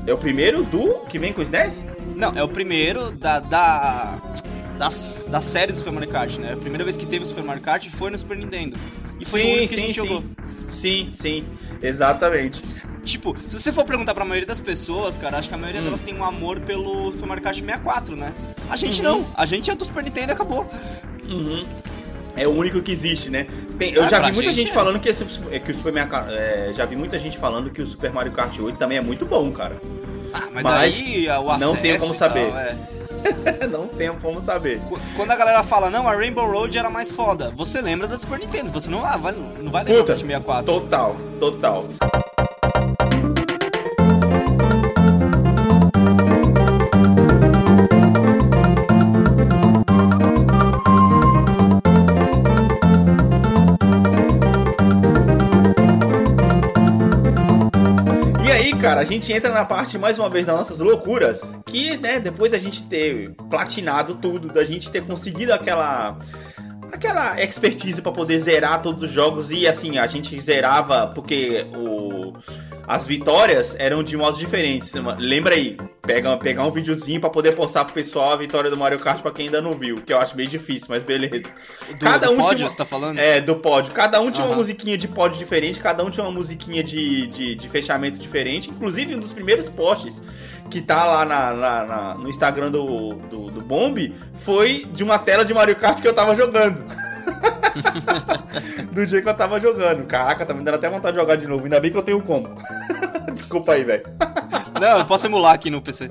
É 0.07 0.13
o 0.13 0.19
primeiro 0.19 0.65
do 0.65 1.07
que 1.09 1.19
vem 1.19 1.33
com 1.33 1.41
o 1.41 1.43
SNES? 1.43 1.83
Não, 2.17 2.33
é 2.35 2.43
o 2.43 2.49
primeiro 2.49 3.11
da, 3.11 3.41
da, 3.41 4.19
da, 4.79 4.89
da 4.89 5.41
série 5.41 5.73
do 5.73 5.79
Super 5.79 5.93
Mario 5.93 6.09
Kart, 6.09 6.37
né? 6.39 6.55
A 6.55 6.57
primeira 6.57 6.85
vez 6.85 6.97
que 6.97 7.07
teve 7.07 7.25
o 7.25 7.27
Super 7.27 7.45
Mario 7.45 7.63
Kart 7.63 7.89
foi 7.91 8.11
no 8.11 8.19
Super 8.19 8.37
Nintendo. 8.37 8.77
E 9.21 9.25
foi 9.25 9.43
sim, 9.43 9.47
o 9.47 9.51
único 9.57 9.69
que 9.69 9.75
sim, 9.75 9.83
a 9.83 9.87
gente 9.87 10.01
sim. 10.01 10.07
jogou. 10.07 10.25
Sim, 10.71 11.11
sim, 11.13 11.45
exatamente. 11.83 12.63
Tipo, 13.03 13.37
se 13.39 13.59
você 13.59 13.73
for 13.73 13.85
perguntar 13.85 14.15
pra 14.15 14.25
maioria 14.25 14.47
das 14.47 14.61
pessoas, 14.61 15.19
cara, 15.19 15.39
acho 15.39 15.49
que 15.49 15.55
a 15.55 15.59
maioria 15.59 15.83
hum. 15.83 15.85
delas 15.85 16.01
tem 16.01 16.15
um 16.15 16.25
amor 16.25 16.61
pelo 16.61 17.13
Super 17.13 17.27
Mario 17.27 17.43
Kart 17.43 17.57
64, 17.59 18.17
né? 18.17 18.33
A 18.71 18.77
gente 18.77 19.03
uhum. 19.03 19.21
não. 19.21 19.27
A 19.35 19.45
gente 19.45 19.71
é 19.71 19.75
do 19.75 19.85
Super 19.85 20.03
Nintendo 20.03 20.33
e 20.33 20.33
acabou. 20.33 20.71
Uhum. 21.29 21.67
É 22.37 22.47
o 22.47 22.51
único 22.51 22.82
que 22.82 22.93
existe, 22.93 23.30
né? 23.30 23.47
Tem, 23.78 23.93
eu 23.93 24.03
ah, 24.03 24.09
já 24.09 24.18
vi 24.18 24.32
muita 24.32 24.51
gente, 24.51 24.57
gente 24.61 24.70
é. 24.70 24.74
falando 24.74 24.99
que, 24.99 25.09
esse, 25.09 25.24
é, 25.51 25.59
que 25.59 25.70
o 25.70 25.74
Super 25.74 25.93
Mario 25.93 26.11
Kart, 26.11 26.26
é, 26.30 26.72
já 26.74 26.85
vi 26.85 26.97
muita 26.97 27.18
gente 27.18 27.39
falando 27.39 27.70
que 27.70 27.80
o 27.80 27.87
Super 27.87 28.12
Mario 28.12 28.32
Kart 28.32 28.59
8 28.59 28.76
também 28.76 28.99
é 28.99 29.01
muito 29.01 29.24
bom, 29.24 29.51
cara. 29.53 29.80
Ah, 30.32 30.49
mas, 30.53 30.62
mas 30.62 31.03
daí 31.03 31.28
o 31.28 31.51
acesso 31.51 31.74
não 31.74 31.80
tenho 31.80 32.01
como 32.01 32.14
saber. 32.14 32.51
Tal, 32.51 32.59
é. 32.59 32.76
não 33.70 33.89
tenho 33.89 34.14
como 34.20 34.41
saber. 34.41 34.80
Quando 35.16 35.30
a 35.30 35.37
galera 35.37 35.62
fala, 35.62 35.91
não, 35.91 36.09
a 36.09 36.14
Rainbow 36.14 36.51
Road 36.51 36.76
era 36.76 36.91
mais 36.91 37.11
foda, 37.11 37.53
você 37.57 37.80
lembra 37.80 38.07
da 38.07 38.18
Super 38.18 38.39
Nintendo, 38.39 38.70
você 38.70 38.91
não, 38.91 39.05
ah, 39.05 39.16
vai, 39.16 39.32
não 39.32 39.70
vai 39.70 39.85
lembrar 39.85 40.01
Puta, 40.01 40.14
do 40.14 40.20
64. 40.20 40.64
Total, 40.64 41.16
total. 41.39 41.89
Cara, 58.95 59.01
a 59.01 59.05
gente 59.05 59.33
entra 59.33 59.51
na 59.51 59.65
parte, 59.65 59.99
mais 59.99 60.19
uma 60.19 60.31
vez, 60.31 60.47
das 60.47 60.57
nossas 60.57 60.79
loucuras. 60.79 61.59
Que, 61.67 61.97
né, 61.97 62.21
depois 62.21 62.53
da 62.53 62.59
gente 62.59 62.85
ter 62.85 63.33
platinado 63.51 64.15
tudo, 64.15 64.49
da 64.49 64.65
gente 64.65 64.91
ter 64.91 65.05
conseguido 65.05 65.53
aquela 65.53 66.17
aquela 66.93 67.43
expertise 67.43 68.01
para 68.01 68.13
poder 68.13 68.39
zerar 68.39 68.81
todos 68.81 69.03
os 69.03 69.11
jogos 69.11 69.51
e 69.51 69.67
assim, 69.67 69.99
a 69.99 70.07
gente 70.07 70.39
zerava 70.41 71.09
porque 71.09 71.67
o 71.77 72.33
as 72.87 73.07
vitórias 73.07 73.74
eram 73.78 74.03
de 74.03 74.16
modos 74.16 74.39
diferentes. 74.39 74.93
Lembra 75.18 75.55
aí, 75.55 75.76
pega, 76.03 76.37
pegar 76.37 76.66
um 76.66 76.70
videozinho 76.70 77.20
para 77.20 77.30
poder 77.30 77.55
postar 77.55 77.85
pro 77.85 77.95
pessoal 77.95 78.32
a 78.32 78.37
vitória 78.37 78.70
do 78.70 78.76
Mario 78.76 78.99
Kart 78.99 79.20
para 79.20 79.30
quem 79.30 79.47
ainda 79.47 79.61
não 79.61 79.74
viu, 79.74 80.03
que 80.03 80.12
eu 80.12 80.18
acho 80.18 80.37
meio 80.37 80.49
difícil, 80.49 80.89
mas 80.91 81.03
beleza. 81.03 81.51
Do, 81.99 82.05
cada 82.05 82.30
um 82.30 82.37
pódio, 82.37 82.57
tinha, 82.59 82.70
você 82.70 82.76
tá 82.76 82.85
falando? 82.85 83.18
É, 83.18 83.41
do 83.41 83.57
pódio. 83.57 83.93
Cada 83.93 84.20
um 84.20 84.30
tinha 84.30 84.45
uhum. 84.45 84.53
uma 84.53 84.57
musiquinha 84.59 84.99
de 84.99 85.09
pódio 85.09 85.39
diferente, 85.39 85.80
cada 85.80 86.05
um 86.05 86.11
tinha 86.11 86.24
uma 86.24 86.32
musiquinha 86.32 86.82
de, 86.82 87.26
de, 87.28 87.55
de 87.55 87.68
fechamento 87.68 88.18
diferente. 88.18 88.70
Inclusive, 88.70 89.14
um 89.14 89.20
dos 89.20 89.32
primeiros 89.32 89.68
posts 89.68 90.22
que 90.70 90.80
tá 90.80 91.07
lá 91.07 91.24
na, 91.24 91.53
na, 91.53 91.85
na, 91.85 92.14
no 92.14 92.28
Instagram 92.28 92.70
do, 92.70 93.14
do, 93.14 93.51
do 93.51 93.61
Bomb 93.61 94.12
foi 94.35 94.87
de 94.93 95.03
uma 95.03 95.18
tela 95.18 95.45
de 95.45 95.55
Mario 95.55 95.76
Kart 95.76 96.01
que 96.01 96.09
eu 96.09 96.14
tava 96.14 96.35
jogando. 96.35 96.85
do 98.93 99.07
dia 99.07 99.22
que 99.22 99.29
eu 99.29 99.35
tava 99.35 99.61
jogando. 99.61 100.05
Caraca, 100.07 100.47
tá 100.47 100.55
me 100.55 100.62
dando 100.62 100.77
até 100.77 100.89
vontade 100.89 101.14
de 101.14 101.20
jogar 101.20 101.37
de 101.37 101.47
novo. 101.47 101.64
Ainda 101.64 101.81
bem 101.81 101.91
que 101.91 101.97
eu 101.97 102.03
tenho 102.03 102.20
como. 102.20 102.49
Desculpa 103.33 103.72
aí, 103.72 103.85
velho. 103.85 104.05
Não, 104.81 104.99
eu 104.99 105.05
posso 105.05 105.27
emular 105.27 105.55
aqui 105.55 105.70
no 105.70 105.83
PC. 105.83 106.11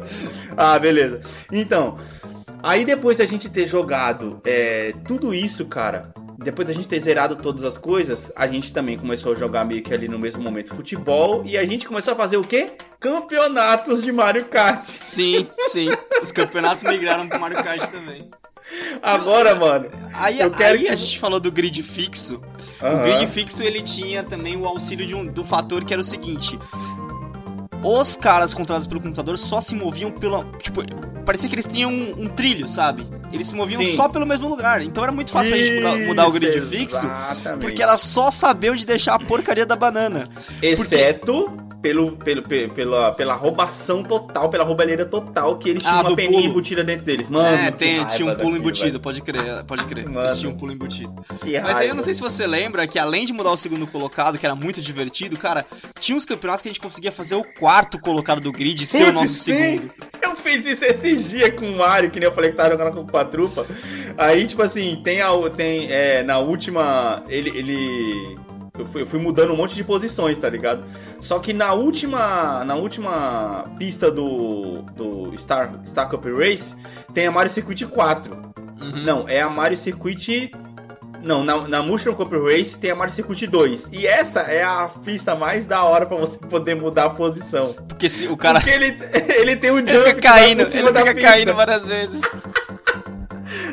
Ah, 0.57 0.77
beleza. 0.77 1.21
Então, 1.51 1.97
aí 2.61 2.85
depois 2.85 3.17
da 3.17 3.25
gente 3.25 3.49
ter 3.49 3.65
jogado 3.65 4.41
é, 4.45 4.93
tudo 5.05 5.33
isso, 5.33 5.65
cara, 5.65 6.13
depois 6.43 6.67
da 6.67 6.73
gente 6.73 6.87
ter 6.87 6.99
zerado 6.99 7.35
todas 7.35 7.63
as 7.63 7.77
coisas, 7.77 8.31
a 8.35 8.47
gente 8.47 8.71
também 8.71 8.97
começou 8.97 9.31
a 9.31 9.35
jogar 9.35 9.63
meio 9.63 9.81
que 9.81 9.93
ali 9.93 10.07
no 10.07 10.19
mesmo 10.19 10.41
momento 10.43 10.75
futebol 10.75 11.43
e 11.45 11.57
a 11.57 11.65
gente 11.65 11.87
começou 11.87 12.13
a 12.13 12.17
fazer 12.17 12.37
o 12.37 12.43
quê? 12.43 12.73
Campeonatos 12.99 14.03
de 14.03 14.11
Mario 14.11 14.45
Kart. 14.45 14.83
Sim, 14.83 15.47
sim. 15.59 15.89
Os 16.21 16.31
campeonatos 16.31 16.83
migraram 16.83 17.27
pro 17.27 17.39
Mario 17.39 17.63
Kart 17.63 17.89
também. 17.89 18.29
Agora, 19.01 19.55
mano. 19.55 19.87
Aí, 20.13 20.39
eu 20.39 20.51
quero 20.51 20.75
aí 20.77 20.85
que... 20.85 20.91
a 20.91 20.95
gente 20.95 21.19
falou 21.19 21.39
do 21.39 21.51
grid 21.51 21.81
fixo. 21.83 22.41
Uhum. 22.81 22.99
O 22.99 23.03
grid 23.03 23.27
fixo 23.27 23.63
ele 23.63 23.81
tinha 23.81 24.23
também 24.23 24.55
o 24.57 24.65
auxílio 24.65 25.05
de 25.05 25.15
um, 25.15 25.25
do 25.25 25.45
fator 25.45 25.83
que 25.83 25.93
era 25.93 26.01
o 26.01 26.05
seguinte: 26.05 26.57
os 27.83 28.15
caras 28.15 28.53
controlados 28.53 28.87
pelo 28.87 29.01
computador 29.01 29.37
só 29.37 29.59
se 29.59 29.75
moviam 29.75 30.09
pela. 30.11 30.45
Tipo, 30.61 30.81
parecia 31.25 31.49
que 31.49 31.55
eles 31.55 31.65
tinham 31.65 31.91
um, 31.91 32.23
um 32.23 32.27
trilho, 32.27 32.67
sabe? 32.67 33.05
Eles 33.31 33.47
se 33.47 33.55
moviam 33.55 33.83
Sim. 33.83 33.95
só 33.95 34.07
pelo 34.07 34.25
mesmo 34.25 34.47
lugar. 34.47 34.81
Então 34.81 35.03
era 35.03 35.11
muito 35.11 35.31
fácil 35.31 35.55
Isso, 35.55 35.81
pra 35.81 35.91
gente 35.91 36.05
mudar, 36.05 36.07
mudar 36.07 36.27
o 36.27 36.31
grid 36.31 36.61
fixo. 36.61 37.09
Porque 37.59 37.81
era 37.81 37.97
só 37.97 38.31
saber 38.31 38.69
onde 38.69 38.85
deixar 38.85 39.15
a 39.15 39.19
porcaria 39.19 39.65
da 39.65 39.75
banana. 39.75 40.29
Exceto. 40.61 41.45
Porque 41.51 41.72
pelo, 41.83 42.13
pelo, 42.13 42.41
pela, 42.41 43.11
pela 43.11 43.33
roubação 43.33 44.01
total, 44.01 44.49
pela 44.49 44.63
roubalheira 44.63 45.05
total, 45.05 45.57
que 45.57 45.69
eles 45.69 45.83
tinham 45.83 45.97
ah, 45.97 46.07
uma 46.07 46.15
peninha 46.15 46.39
pulo. 46.39 46.51
embutida 46.51 46.81
dentro 46.81 47.03
deles. 47.03 47.27
Mano, 47.27 47.57
é, 47.57 47.71
tem, 47.71 48.05
tinha 48.05 48.31
um 48.31 48.35
pulo 48.35 48.55
embutido, 48.55 49.01
pode 49.01 49.21
crer, 49.21 49.65
pode 49.65 49.83
crer. 49.83 50.07
Mano, 50.07 50.27
eles 50.27 50.39
tinham 50.39 50.53
um 50.53 50.57
pulo 50.57 50.71
embutido. 50.71 51.13
Mas 51.61 51.77
aí 51.77 51.89
eu 51.89 51.93
não 51.93 52.01
sei 52.01 52.13
se 52.13 52.21
você 52.21 52.47
lembra 52.47 52.87
que 52.87 52.97
além 52.97 53.25
de 53.25 53.33
mudar 53.33 53.51
o 53.51 53.57
segundo 53.57 53.85
colocado, 53.85 54.37
que 54.37 54.45
era 54.45 54.55
muito 54.55 54.81
divertido, 54.81 55.37
cara, 55.37 55.65
tinha 55.99 56.15
uns 56.15 56.23
campeonatos 56.23 56.61
que 56.61 56.69
a 56.69 56.71
gente 56.71 56.79
conseguia 56.79 57.11
fazer 57.11 57.35
o 57.35 57.43
quarto 57.43 57.99
colocado 57.99 58.39
do 58.39 58.53
grid 58.53 58.81
e 58.81 58.87
ser 58.87 59.09
o 59.09 59.11
nosso 59.11 59.27
sim. 59.27 59.53
segundo. 59.53 59.91
Eu 60.21 60.35
fiz 60.37 60.65
isso 60.65 60.85
esses 60.85 61.29
dias 61.29 61.53
com 61.53 61.69
o 61.69 61.77
Mario, 61.79 62.09
que 62.09 62.17
nem 62.17 62.29
eu 62.29 62.33
falei 62.33 62.51
que 62.51 62.55
tava 62.55 62.69
jogando 62.69 63.05
com 63.05 63.17
a 63.17 63.25
trupa. 63.25 63.67
Aí, 64.17 64.47
tipo 64.47 64.61
assim, 64.61 65.01
tem 65.03 65.21
a. 65.21 65.33
Tem, 65.49 65.91
é, 65.91 66.23
na 66.23 66.39
última. 66.39 67.25
Ele. 67.27 67.49
ele 67.49 68.52
eu 68.77 68.87
fui, 68.87 69.01
eu 69.03 69.05
fui, 69.05 69.19
mudando 69.19 69.53
um 69.53 69.55
monte 69.55 69.75
de 69.75 69.83
posições, 69.83 70.37
tá 70.39 70.49
ligado? 70.49 70.83
Só 71.21 71.37
que 71.37 71.53
na 71.53 71.73
última, 71.73 72.63
na 72.63 72.73
última 72.73 73.65
pista 73.77 74.09
do, 74.09 74.81
do 74.95 75.37
Star, 75.37 75.71
Star 75.85 76.09
Cup 76.09 76.25
Race 76.25 76.75
tem 77.13 77.27
a 77.27 77.31
Mario 77.31 77.51
Circuit 77.51 77.85
4. 77.85 78.33
Uhum. 78.81 79.03
Não, 79.03 79.29
é 79.29 79.41
a 79.41 79.49
Mario 79.49 79.77
Circuit. 79.77 80.51
Não, 81.21 81.43
na, 81.43 81.67
na 81.67 81.83
Mushroom 81.83 82.15
Cup 82.15 82.33
Race 82.33 82.77
tem 82.77 82.89
a 82.89 82.95
Mario 82.95 83.13
Circuit 83.13 83.45
2. 83.45 83.89
E 83.91 84.07
essa 84.07 84.41
é 84.41 84.63
a 84.63 84.89
pista 85.05 85.35
mais 85.35 85.67
da 85.67 85.83
hora 85.83 86.07
pra 86.07 86.17
você 86.17 86.39
poder 86.39 86.75
mudar 86.75 87.05
a 87.05 87.09
posição. 87.11 87.73
Porque 87.87 88.09
se 88.09 88.27
o 88.27 88.35
cara. 88.35 88.59
Porque 88.59 88.75
ele, 88.75 88.97
ele 89.37 89.55
tem 89.55 89.69
um 89.69 89.77
jump. 89.77 89.91
Ele 89.91 90.15
fica 90.15 90.21
caindo, 90.21 90.61
ele 90.61 90.69
fica 90.71 91.15
caindo 91.15 91.53
várias 91.53 91.85
vezes. 91.85 92.21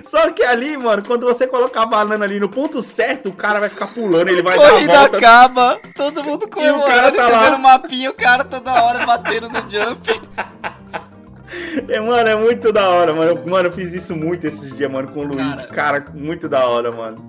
Só 0.04 0.30
que 0.32 0.42
ali, 0.42 0.76
mano, 0.76 1.02
quando 1.04 1.26
você 1.26 1.46
colocar 1.46 1.82
a 1.82 1.86
banana 1.86 2.24
ali 2.24 2.38
no 2.40 2.48
ponto 2.48 2.80
certo, 2.82 3.28
o 3.28 3.32
cara 3.32 3.60
vai 3.60 3.68
ficar 3.68 3.88
pulando, 3.88 4.28
ele 4.28 4.42
vai 4.42 4.56
Corrida 4.56 4.92
dar 4.92 4.98
a 4.98 5.02
volta. 5.02 5.16
acaba, 5.16 5.80
todo 5.96 6.24
mundo 6.24 6.48
comemorando, 6.48 6.84
o 6.84 6.86
cara 6.86 7.12
tá 7.12 7.28
lá. 7.28 7.50
no 7.50 7.58
mapinha, 7.58 8.10
o 8.10 8.14
cara 8.14 8.44
toda 8.44 8.82
hora 8.82 9.04
batendo 9.06 9.48
no 9.48 9.60
jump. 9.70 10.20
É, 11.88 11.98
mano, 12.00 12.28
é 12.28 12.34
muito 12.34 12.72
da 12.72 12.88
hora, 12.88 13.12
mano. 13.12 13.46
Mano, 13.46 13.68
eu 13.68 13.72
fiz 13.72 13.92
isso 13.92 14.14
muito 14.14 14.46
esses 14.46 14.76
dias, 14.76 14.90
mano, 14.90 15.10
com 15.10 15.20
o 15.20 15.24
Luiz. 15.24 15.54
Cara, 15.66 16.00
cara 16.00 16.04
muito 16.14 16.48
da 16.48 16.66
hora, 16.66 16.92
mano. 16.92 17.26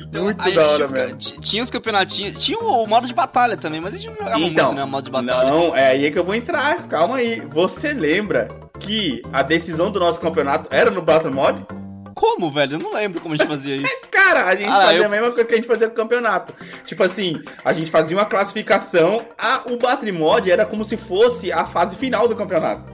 Então, 0.00 0.24
muito 0.24 0.50
da 0.52 0.66
hora, 0.68 0.88
mesmo. 0.88 1.18
Tinha 1.18 1.62
os 1.62 1.70
campeonatinhos. 1.70 2.44
Tinha 2.44 2.58
o 2.58 2.86
modo 2.86 3.06
de 3.06 3.14
batalha 3.14 3.56
também, 3.56 3.80
mas 3.80 3.94
a 3.94 3.98
gente 3.98 4.10
não 4.10 4.16
jogava 4.16 4.40
então, 4.40 4.66
muito, 4.66 4.76
né? 4.76 4.84
O 4.84 4.88
modo 4.88 5.04
de 5.04 5.10
batalha. 5.10 5.50
Não, 5.50 5.76
é 5.76 5.88
aí 5.88 6.10
que 6.10 6.18
eu 6.18 6.24
vou 6.24 6.34
entrar. 6.34 6.86
Calma 6.86 7.16
aí. 7.16 7.42
Você 7.50 7.92
lembra 7.92 8.48
que 8.78 9.22
a 9.32 9.42
decisão 9.42 9.90
do 9.90 9.98
nosso 9.98 10.20
campeonato 10.20 10.68
era 10.70 10.90
no 10.90 11.02
Battle 11.02 11.34
Mode? 11.34 11.66
Como, 12.14 12.50
velho? 12.50 12.74
Eu 12.74 12.78
não 12.78 12.94
lembro 12.94 13.20
como 13.20 13.34
a 13.34 13.36
gente 13.36 13.48
fazia 13.48 13.76
isso. 13.76 14.02
Cara, 14.10 14.44
a 14.44 14.54
gente 14.54 14.68
ah, 14.68 14.82
fazia 14.82 14.98
eu... 14.98 15.06
a 15.06 15.08
mesma 15.08 15.30
coisa 15.30 15.44
que 15.44 15.54
a 15.54 15.56
gente 15.56 15.66
fazia 15.66 15.88
com 15.88 15.94
o 15.94 15.96
campeonato. 15.96 16.54
Tipo 16.86 17.02
assim, 17.02 17.42
a 17.64 17.72
gente 17.72 17.90
fazia 17.90 18.16
uma 18.16 18.24
classificação, 18.24 19.26
a, 19.36 19.62
o 19.66 19.76
Battle 19.76 20.12
Mod 20.12 20.50
era 20.50 20.64
como 20.64 20.84
se 20.84 20.96
fosse 20.96 21.52
a 21.52 21.64
fase 21.64 21.96
final 21.96 22.28
do 22.28 22.36
campeonato. 22.36 22.92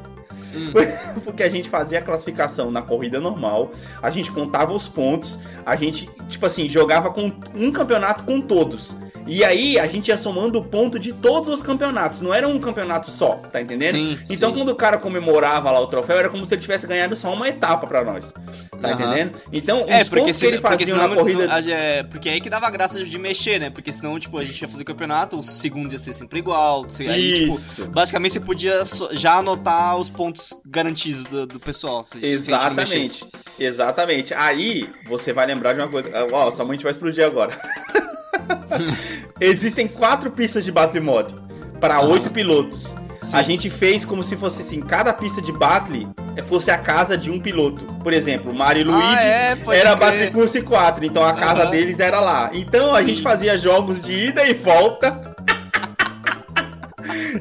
Hum. 0.54 0.72
Porque 1.24 1.42
a 1.42 1.48
gente 1.48 1.68
fazia 1.68 1.98
a 1.98 2.02
classificação 2.02 2.70
na 2.70 2.82
corrida 2.82 3.20
normal, 3.20 3.70
a 4.02 4.10
gente 4.10 4.32
contava 4.32 4.72
os 4.72 4.88
pontos, 4.88 5.38
a 5.64 5.76
gente, 5.76 6.08
tipo 6.28 6.46
assim, 6.46 6.68
jogava 6.68 7.10
com 7.10 7.32
um 7.54 7.70
campeonato 7.70 8.24
com 8.24 8.40
todos. 8.40 8.96
E 9.30 9.44
aí 9.44 9.78
a 9.78 9.86
gente 9.86 10.08
ia 10.08 10.18
somando 10.18 10.58
o 10.58 10.64
ponto 10.64 10.98
de 10.98 11.12
todos 11.12 11.48
os 11.48 11.62
campeonatos, 11.62 12.20
não 12.20 12.34
era 12.34 12.48
um 12.48 12.58
campeonato 12.58 13.12
só, 13.12 13.36
tá 13.36 13.60
entendendo? 13.60 13.94
Sim, 13.94 14.18
então 14.28 14.50
sim. 14.50 14.56
quando 14.56 14.70
o 14.70 14.74
cara 14.74 14.98
comemorava 14.98 15.70
lá 15.70 15.80
o 15.80 15.86
troféu, 15.86 16.18
era 16.18 16.28
como 16.28 16.44
se 16.44 16.52
ele 16.52 16.60
tivesse 16.60 16.84
ganhado 16.84 17.14
só 17.14 17.32
uma 17.32 17.48
etapa 17.48 17.86
para 17.86 18.04
nós. 18.04 18.32
Tá 18.32 18.88
uhum. 18.88 18.94
entendendo? 18.94 19.38
Então, 19.52 19.84
é, 19.86 20.02
os 20.02 20.08
pontos 20.08 20.36
se, 20.36 20.46
que 20.46 20.52
ele 20.52 20.60
fazia 20.60 20.96
na 20.96 21.08
corrida. 21.08 21.44
É, 21.70 22.02
porque 22.02 22.28
aí 22.28 22.40
que 22.40 22.50
dava 22.50 22.68
graça 22.70 23.04
de 23.04 23.18
mexer, 23.18 23.60
né? 23.60 23.70
Porque 23.70 23.92
senão, 23.92 24.18
tipo, 24.18 24.36
a 24.36 24.44
gente 24.44 24.60
ia 24.60 24.66
fazer 24.66 24.82
o 24.82 24.86
campeonato, 24.86 25.38
os 25.38 25.46
segundos 25.46 25.92
ia 25.92 25.98
ser 25.98 26.12
sempre 26.12 26.40
igual. 26.40 26.84
Aí, 27.08 27.40
tipo, 27.40 27.54
Isso. 27.54 27.82
tipo, 27.82 27.92
basicamente 27.92 28.32
você 28.32 28.40
podia 28.40 28.82
já 29.12 29.34
anotar 29.34 29.96
os 29.96 30.10
pontos 30.10 30.54
garantidos 30.66 31.22
do, 31.24 31.46
do 31.46 31.60
pessoal. 31.60 32.02
Se, 32.02 32.24
Exatamente. 32.24 33.26
Exatamente. 33.58 34.34
Aí 34.34 34.88
você 35.06 35.32
vai 35.32 35.46
lembrar 35.46 35.74
de 35.74 35.80
uma 35.80 35.88
coisa. 35.88 36.10
Ó, 36.32 36.48
oh, 36.48 36.50
sua 36.50 36.64
mãe 36.64 36.76
vai 36.78 36.90
explodir 36.90 37.24
agora. 37.24 37.56
Existem 39.40 39.86
quatro 39.88 40.30
pistas 40.30 40.64
de 40.64 40.72
Battle 40.72 41.02
Mode 41.02 41.34
para 41.80 42.00
oito 42.00 42.30
pilotos. 42.30 42.96
Sim. 43.22 43.36
A 43.36 43.42
gente 43.42 43.68
fez 43.68 44.04
como 44.04 44.24
se 44.24 44.36
fosse 44.36 44.62
assim, 44.62 44.80
cada 44.80 45.12
pista 45.12 45.42
de 45.42 45.52
Battle 45.52 46.10
fosse 46.42 46.70
a 46.70 46.78
casa 46.78 47.16
de 47.16 47.30
um 47.30 47.40
piloto. 47.40 47.84
Por 48.02 48.12
exemplo, 48.12 48.54
Mario 48.54 48.86
e 48.86 48.90
ah, 48.90 48.94
Luigi 48.94 49.26
é, 49.26 49.78
era 49.78 49.94
Battle 49.94 50.30
Course 50.30 50.62
4, 50.62 51.04
então 51.04 51.24
a 51.24 51.34
casa 51.34 51.64
uhum. 51.64 51.70
deles 51.70 52.00
era 52.00 52.20
lá. 52.20 52.50
Então 52.52 52.94
a 52.94 53.00
Sim. 53.00 53.08
gente 53.08 53.22
fazia 53.22 53.56
jogos 53.56 54.00
de 54.00 54.12
ida 54.12 54.46
e 54.46 54.54
volta. 54.54 55.29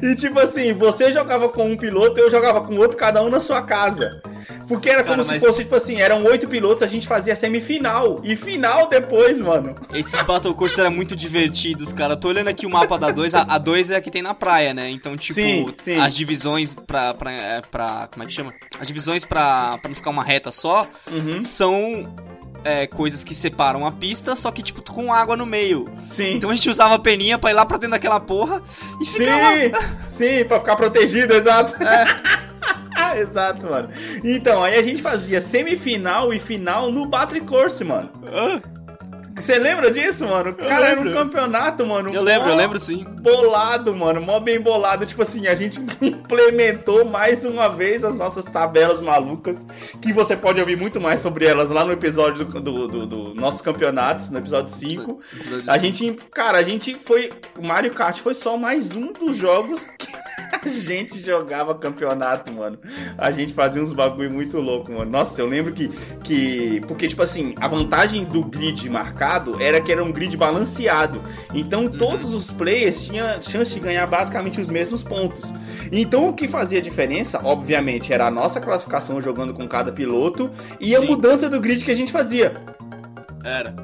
E 0.02 0.14
tipo 0.14 0.38
assim, 0.38 0.72
você 0.72 1.12
jogava 1.12 1.48
com 1.48 1.70
um 1.70 1.76
piloto, 1.76 2.20
eu 2.20 2.30
jogava 2.30 2.60
com 2.62 2.74
outro, 2.76 2.96
cada 2.96 3.22
um 3.22 3.28
na 3.28 3.40
sua 3.40 3.62
casa. 3.62 4.22
Porque 4.66 4.88
era 4.88 5.02
Cara, 5.02 5.16
como 5.16 5.26
mas... 5.26 5.26
se 5.26 5.40
fosse, 5.40 5.64
tipo 5.64 5.74
assim, 5.74 6.00
eram 6.00 6.22
oito 6.24 6.46
pilotos, 6.48 6.82
a 6.82 6.86
gente 6.86 7.06
fazia 7.06 7.34
semifinal. 7.34 8.20
E 8.22 8.36
final 8.36 8.88
depois, 8.88 9.38
mano. 9.38 9.74
Esses 9.92 10.22
Battle 10.22 10.54
Course 10.54 10.80
eram 10.80 10.92
muito 10.92 11.16
divertidos, 11.16 11.92
cara. 11.92 12.16
Tô 12.16 12.28
olhando 12.28 12.48
aqui 12.48 12.66
o 12.66 12.70
mapa 12.70 12.96
da 12.96 13.10
2. 13.10 13.34
A 13.34 13.58
2 13.58 13.90
é 13.90 13.96
a 13.96 14.00
que 14.00 14.10
tem 14.10 14.22
na 14.22 14.32
praia, 14.32 14.72
né? 14.72 14.88
Então, 14.88 15.16
tipo, 15.16 15.34
sim, 15.34 15.66
sim. 15.76 15.98
as 15.98 16.14
divisões 16.14 16.74
pra, 16.74 17.14
pra, 17.14 17.32
é, 17.32 17.60
pra. 17.62 18.08
Como 18.12 18.22
é 18.22 18.26
que 18.26 18.32
chama? 18.32 18.54
As 18.78 18.86
divisões 18.86 19.24
pra, 19.24 19.78
pra 19.78 19.88
não 19.88 19.94
ficar 19.94 20.10
uma 20.10 20.22
reta 20.22 20.52
só 20.52 20.86
uhum. 21.10 21.40
são 21.40 22.14
é, 22.64 22.86
coisas 22.86 23.24
que 23.24 23.34
separam 23.34 23.86
a 23.86 23.92
pista, 23.92 24.36
só 24.36 24.50
que, 24.50 24.62
tipo, 24.62 24.82
com 24.82 25.12
água 25.12 25.36
no 25.36 25.46
meio. 25.46 25.90
Sim. 26.06 26.34
Então 26.34 26.50
a 26.50 26.54
gente 26.54 26.68
usava 26.68 26.94
a 26.94 26.98
peninha 26.98 27.38
pra 27.38 27.50
ir 27.50 27.54
lá 27.54 27.64
pra 27.64 27.76
dentro 27.76 27.92
daquela 27.92 28.20
porra 28.20 28.62
e 29.00 29.06
ficava... 29.06 29.54
Sim, 29.54 29.72
sim, 30.08 30.44
pra 30.44 30.60
ficar 30.60 30.76
protegido, 30.76 31.34
exato. 31.34 31.74
É. 31.82 32.50
Exato, 33.18 33.66
mano. 33.66 33.88
Então, 34.22 34.62
aí 34.62 34.78
a 34.78 34.82
gente 34.82 35.02
fazia 35.02 35.40
semifinal 35.40 36.32
e 36.32 36.38
final 36.38 36.92
no 36.92 37.06
Battle 37.06 37.44
Course, 37.44 37.82
mano. 37.82 38.10
Você 39.40 39.58
lembra 39.58 39.90
disso, 39.90 40.26
mano? 40.26 40.54
Cara, 40.54 40.88
era 40.88 41.00
um 41.00 41.12
campeonato, 41.12 41.86
mano. 41.86 42.10
Eu 42.12 42.22
lembro, 42.22 42.50
eu 42.50 42.56
lembro 42.56 42.78
sim. 42.78 43.04
Bolado, 43.20 43.94
mano. 43.94 44.20
Mó 44.20 44.38
bem 44.40 44.60
bolado. 44.60 45.06
Tipo 45.06 45.22
assim, 45.22 45.46
a 45.46 45.54
gente 45.54 45.80
implementou 46.00 47.04
mais 47.04 47.44
uma 47.44 47.68
vez 47.68 48.04
as 48.04 48.16
nossas 48.16 48.44
tabelas 48.44 49.00
malucas. 49.00 49.66
Que 50.00 50.12
você 50.12 50.36
pode 50.36 50.60
ouvir 50.60 50.76
muito 50.76 51.00
mais 51.00 51.20
sobre 51.20 51.46
elas 51.46 51.70
lá 51.70 51.84
no 51.84 51.92
episódio 51.92 52.44
do, 52.44 52.60
do, 52.60 52.88
do, 52.88 53.06
do 53.06 53.34
nossos 53.34 53.62
campeonatos, 53.62 54.30
no 54.30 54.38
episódio 54.38 54.72
5. 54.72 55.20
A 55.66 55.78
gente, 55.78 56.12
cara, 56.32 56.58
a 56.58 56.62
gente 56.62 56.96
foi. 57.02 57.32
O 57.58 57.66
Mario 57.66 57.92
Kart 57.92 58.18
foi 58.20 58.34
só 58.34 58.56
mais 58.56 58.94
um 58.94 59.12
dos 59.12 59.36
jogos 59.36 59.90
que 59.98 60.08
a 60.62 60.68
gente 60.68 61.18
jogava 61.20 61.74
campeonato, 61.74 62.52
mano. 62.52 62.78
A 63.16 63.30
gente 63.30 63.52
fazia 63.52 63.82
uns 63.82 63.92
bagulho 63.92 64.30
muito 64.30 64.58
louco, 64.58 64.92
mano. 64.92 65.10
Nossa, 65.10 65.40
eu 65.40 65.46
lembro 65.46 65.72
que. 65.72 65.88
que 66.22 66.80
porque, 66.86 67.08
tipo 67.08 67.22
assim, 67.22 67.54
a 67.60 67.68
vantagem 67.68 68.24
do 68.24 68.42
grid 68.44 68.88
marcado 68.88 69.60
era 69.60 69.80
que 69.80 69.92
era 69.92 70.02
um 70.02 70.12
grid 70.12 70.36
balanceado. 70.36 71.22
Então, 71.54 71.84
uhum. 71.84 71.98
todos 71.98 72.34
os 72.34 72.50
players 72.50 73.06
tinham 73.06 73.40
chance 73.40 73.72
de 73.72 73.80
ganhar 73.80 74.06
basicamente 74.06 74.60
os 74.60 74.70
mesmos 74.70 75.02
pontos. 75.02 75.52
Então, 75.92 76.28
o 76.28 76.32
que 76.32 76.46
fazia 76.46 76.80
diferença, 76.80 77.40
obviamente, 77.42 78.12
era 78.12 78.26
a 78.26 78.30
nossa 78.30 78.60
classificação 78.60 79.20
jogando 79.20 79.52
com 79.52 79.66
cada 79.66 79.92
piloto 79.92 80.50
e 80.80 80.88
Sim. 80.88 80.96
a 80.96 81.00
mudança 81.02 81.48
do 81.48 81.60
grid 81.60 81.84
que 81.84 81.90
a 81.90 81.96
gente 81.96 82.12
fazia. 82.12 82.54
Era. 83.44 83.74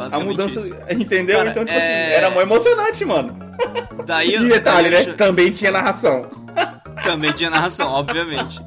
A 0.00 0.18
mudança, 0.20 0.60
isso. 0.60 0.72
entendeu? 0.90 1.38
Cara, 1.38 1.50
então, 1.50 1.64
tipo 1.64 1.78
assim, 1.78 1.88
é... 1.88 2.04
assim, 2.04 2.14
era 2.14 2.30
muito 2.30 2.42
emocionante, 2.42 3.04
mano. 3.04 3.36
Daí, 4.06 4.34
e 4.36 4.48
detalhe, 4.48 4.90
daí 4.90 5.06
né? 5.06 5.12
Também 5.12 5.50
tinha 5.50 5.70
narração. 5.70 6.22
Também 7.04 7.32
tinha 7.32 7.50
narração, 7.50 7.88
obviamente. 7.88 8.62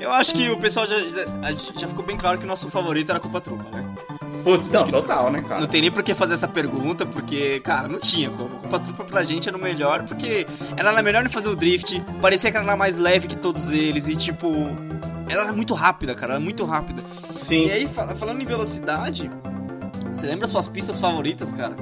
Eu 0.00 0.12
acho 0.12 0.34
que 0.34 0.50
o 0.50 0.58
pessoal 0.58 0.86
já, 0.86 0.98
já 1.76 1.88
ficou 1.88 2.04
bem 2.04 2.16
claro 2.16 2.38
que 2.38 2.44
o 2.44 2.48
nosso 2.48 2.68
favorito 2.70 3.08
era 3.10 3.18
a 3.18 3.20
Culpa 3.20 3.40
Trupa, 3.40 3.64
né? 3.76 3.84
Putz, 4.42 4.68
não, 4.68 4.84
total, 4.84 5.30
né, 5.30 5.42
cara? 5.42 5.60
Não 5.60 5.66
tem 5.66 5.80
nem 5.82 5.90
por 5.90 6.02
que 6.02 6.14
fazer 6.14 6.34
essa 6.34 6.48
pergunta, 6.48 7.04
porque, 7.04 7.60
cara, 7.60 7.88
não 7.88 7.98
tinha 7.98 8.30
como. 8.30 8.56
A 8.56 8.58
culpa 8.58 8.78
trupla 8.80 9.04
pra 9.04 9.22
gente 9.22 9.48
era 9.48 9.56
o 9.56 9.60
melhor, 9.60 10.04
porque 10.04 10.46
ela 10.76 10.90
era 10.92 11.02
melhor 11.02 11.24
em 11.24 11.28
fazer 11.28 11.48
o 11.48 11.56
drift, 11.56 12.00
parecia 12.20 12.50
que 12.50 12.56
ela 12.56 12.66
era 12.66 12.76
mais 12.76 12.96
leve 12.96 13.26
que 13.26 13.36
todos 13.36 13.70
eles, 13.70 14.08
e 14.08 14.16
tipo. 14.16 14.48
Ela 15.28 15.42
era 15.44 15.52
muito 15.52 15.74
rápida, 15.74 16.14
cara, 16.14 16.34
era 16.34 16.40
muito 16.40 16.64
rápida. 16.64 17.02
Sim. 17.38 17.66
E 17.66 17.70
aí, 17.70 17.88
falando 17.88 18.40
em 18.40 18.44
velocidade, 18.44 19.30
você 20.12 20.26
lembra 20.26 20.48
suas 20.48 20.66
pistas 20.66 21.00
favoritas, 21.00 21.52
cara? 21.52 21.76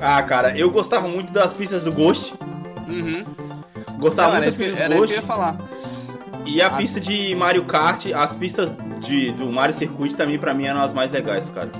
Ah, 0.00 0.22
cara, 0.22 0.56
eu 0.56 0.70
gostava 0.70 1.08
muito 1.08 1.32
das 1.32 1.54
pistas 1.54 1.84
do 1.84 1.92
Ghost. 1.92 2.34
Uhum. 2.86 3.24
Gostava 3.98 4.34
não, 4.34 4.42
muito 4.42 4.46
das 4.46 4.58
pistas 4.58 4.76
do 4.76 4.78
Ghost. 4.78 4.82
Era 4.82 4.96
isso 4.98 5.06
que 5.06 5.12
eu 5.14 5.16
ia 5.16 5.22
falar. 5.22 5.56
E 6.46 6.62
a 6.62 6.70
pista 6.70 7.00
de 7.00 7.34
Mario 7.34 7.64
Kart, 7.64 8.06
as 8.14 8.36
pistas 8.36 8.72
de, 9.00 9.32
do 9.32 9.50
Mario 9.50 9.74
Circuit 9.74 10.14
também 10.14 10.38
pra 10.38 10.54
mim 10.54 10.66
eram 10.66 10.80
as 10.80 10.92
mais 10.92 11.10
legais, 11.10 11.48
cara. 11.48 11.70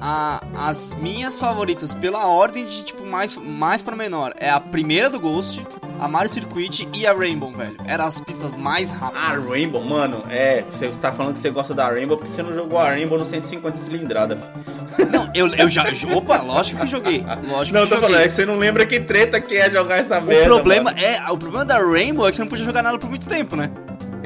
A, 0.00 0.42
as 0.54 0.94
minhas 0.94 1.38
favoritas, 1.38 1.94
pela 1.94 2.26
ordem 2.26 2.66
de 2.66 2.84
tipo 2.84 3.04
mais, 3.06 3.36
mais 3.36 3.82
pra 3.82 3.94
menor, 3.94 4.34
é 4.38 4.50
a 4.50 4.60
primeira 4.60 5.08
do 5.08 5.18
Ghost, 5.18 5.64
a 5.98 6.06
Mario 6.08 6.30
Circuit 6.30 6.88
e 6.94 7.06
a 7.06 7.12
Rainbow, 7.12 7.50
velho. 7.52 7.76
Eram 7.84 8.04
as 8.04 8.20
pistas 8.20 8.54
mais 8.54 8.90
rápidas. 8.90 9.48
A 9.48 9.52
Rainbow, 9.52 9.82
mano, 9.82 10.22
é. 10.28 10.64
Você 10.70 10.88
tá 10.88 11.12
falando 11.12 11.34
que 11.34 11.38
você 11.38 11.50
gosta 11.50 11.72
da 11.74 11.88
Rainbow 11.88 12.16
porque 12.16 12.30
você 12.30 12.42
não 12.42 12.54
jogou 12.54 12.78
a 12.78 12.88
Rainbow 12.88 13.18
no 13.18 13.24
150 13.24 13.78
cilindrada, 13.78 14.36
filho. 14.36 15.10
Não, 15.10 15.30
eu, 15.34 15.46
eu 15.54 15.68
já. 15.68 15.84
Opa, 16.14 16.40
lógico 16.40 16.80
que 16.80 16.86
joguei. 16.86 17.24
Lógico 17.48 17.76
não, 17.78 17.84
que 17.84 17.88
tô 17.90 17.94
joguei. 17.96 18.00
falando, 18.00 18.20
é 18.20 18.24
que 18.24 18.32
você 18.32 18.46
não 18.46 18.56
lembra 18.56 18.86
que 18.86 19.00
treta 19.00 19.40
que 19.40 19.56
é 19.56 19.70
jogar 19.70 19.98
essa 19.98 20.18
o 20.18 20.26
merda. 20.26 20.44
Problema 20.44 20.90
é, 20.90 21.30
o 21.30 21.36
problema 21.36 21.64
da 21.64 21.78
Rainbow 21.78 22.26
é 22.26 22.30
que 22.30 22.36
você 22.36 22.42
não 22.42 22.48
podia 22.48 22.64
jogar 22.64 22.82
nela 22.82 22.98
por 22.98 23.08
muito 23.08 23.26
tempo, 23.28 23.56
né? 23.56 23.70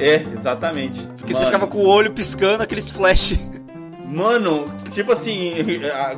É, 0.01 0.25
exatamente. 0.33 1.01
Porque 1.17 1.33
Mano. 1.33 1.37
você 1.37 1.45
ficava 1.45 1.67
com 1.67 1.77
o 1.77 1.87
olho 1.87 2.11
piscando 2.11 2.63
aqueles 2.63 2.89
flash. 2.89 3.39
Mano, 4.05 4.65
tipo 4.91 5.11
assim, 5.11 5.53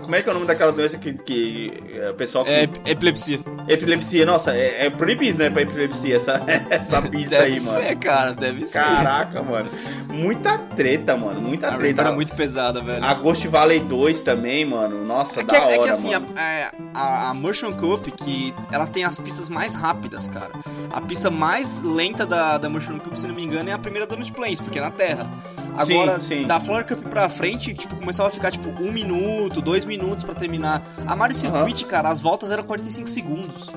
como 0.02 0.16
é 0.16 0.22
que 0.22 0.28
é 0.28 0.32
o 0.32 0.34
nome 0.34 0.46
daquela 0.46 0.72
doença 0.72 0.98
que, 0.98 1.14
que 1.14 1.74
é, 1.96 2.10
o 2.10 2.14
pessoal. 2.14 2.44
Que... 2.44 2.52
É 2.52 2.70
epilepsia. 2.86 3.40
Epilepsia, 3.68 4.26
nossa, 4.26 4.56
é, 4.56 4.86
é 4.86 4.90
proibido, 4.90 5.40
né, 5.40 5.50
pra 5.50 5.62
epilepsia 5.62 6.16
essa, 6.16 6.42
essa 6.70 7.02
pista 7.02 7.38
deve 7.38 7.54
aí, 7.54 7.60
mano. 7.60 7.78
Deve 7.78 7.88
ser, 7.88 7.96
cara, 7.98 8.34
deve 8.34 8.66
ser. 8.66 8.74
Caraca, 8.74 9.42
mano. 9.42 9.70
Muita 10.10 10.58
treta, 10.58 11.16
mano, 11.16 11.42
muita 11.42 11.70
a 11.70 11.78
treta. 11.78 12.02
Era 12.02 12.12
muito 12.12 12.36
pesada, 12.36 12.82
velho. 12.82 13.04
A 13.04 13.14
Ghost 13.14 13.48
Valley 13.48 13.80
2 13.80 14.22
também, 14.22 14.66
mano. 14.66 15.06
Nossa, 15.06 15.40
é 15.40 15.44
da 15.44 15.54
que, 15.54 15.60
hora, 15.60 15.76
É 15.76 15.80
que 15.80 15.90
assim, 15.90 16.14
a, 16.14 16.22
é, 16.40 16.72
a, 16.94 17.30
a 17.30 17.34
Motion 17.34 17.72
Cup, 17.74 18.08
que 18.16 18.54
ela 18.72 18.88
tem 18.88 19.04
as 19.04 19.20
pistas 19.20 19.50
mais 19.50 19.76
rápidas, 19.76 20.28
cara. 20.28 20.52
A 20.92 21.02
pista 21.02 21.30
mais 21.30 21.82
lenta 21.82 22.26
da, 22.26 22.58
da 22.58 22.70
Motion 22.70 23.00
Cup, 23.00 23.16
se 23.16 23.28
não 23.28 23.36
me 23.36 23.44
engano, 23.44 23.70
é 23.70 23.74
a 23.74 23.80
primeira 23.80 24.06
Donut 24.06 24.32
Plains, 24.32 24.60
porque 24.60 24.80
é 24.80 24.82
na 24.82 24.92
Terra. 24.92 25.30
Agora, 25.76 26.22
sim, 26.22 26.42
sim. 26.42 26.48
da 26.48 26.60
Flower 26.60 26.86
Cup 26.86 27.00
pra 27.08 27.28
frente, 27.28 27.74
tipo, 27.74 27.96
começava 27.96 28.30
a 28.30 28.32
ficar, 28.32 28.52
tipo, 28.52 28.63
um 28.70 28.92
minuto, 28.92 29.62
dois 29.62 29.86
minutos 29.86 30.24
para 30.24 30.36
terminar. 30.36 30.84
A 31.06 31.16
Mario 31.16 31.36
Circuit, 31.36 31.84
uhum. 31.84 31.90
cara, 31.90 32.10
as 32.10 32.22
voltas 32.22 32.52
eram 32.52 32.64
45 32.64 33.10
segundos. 33.10 33.72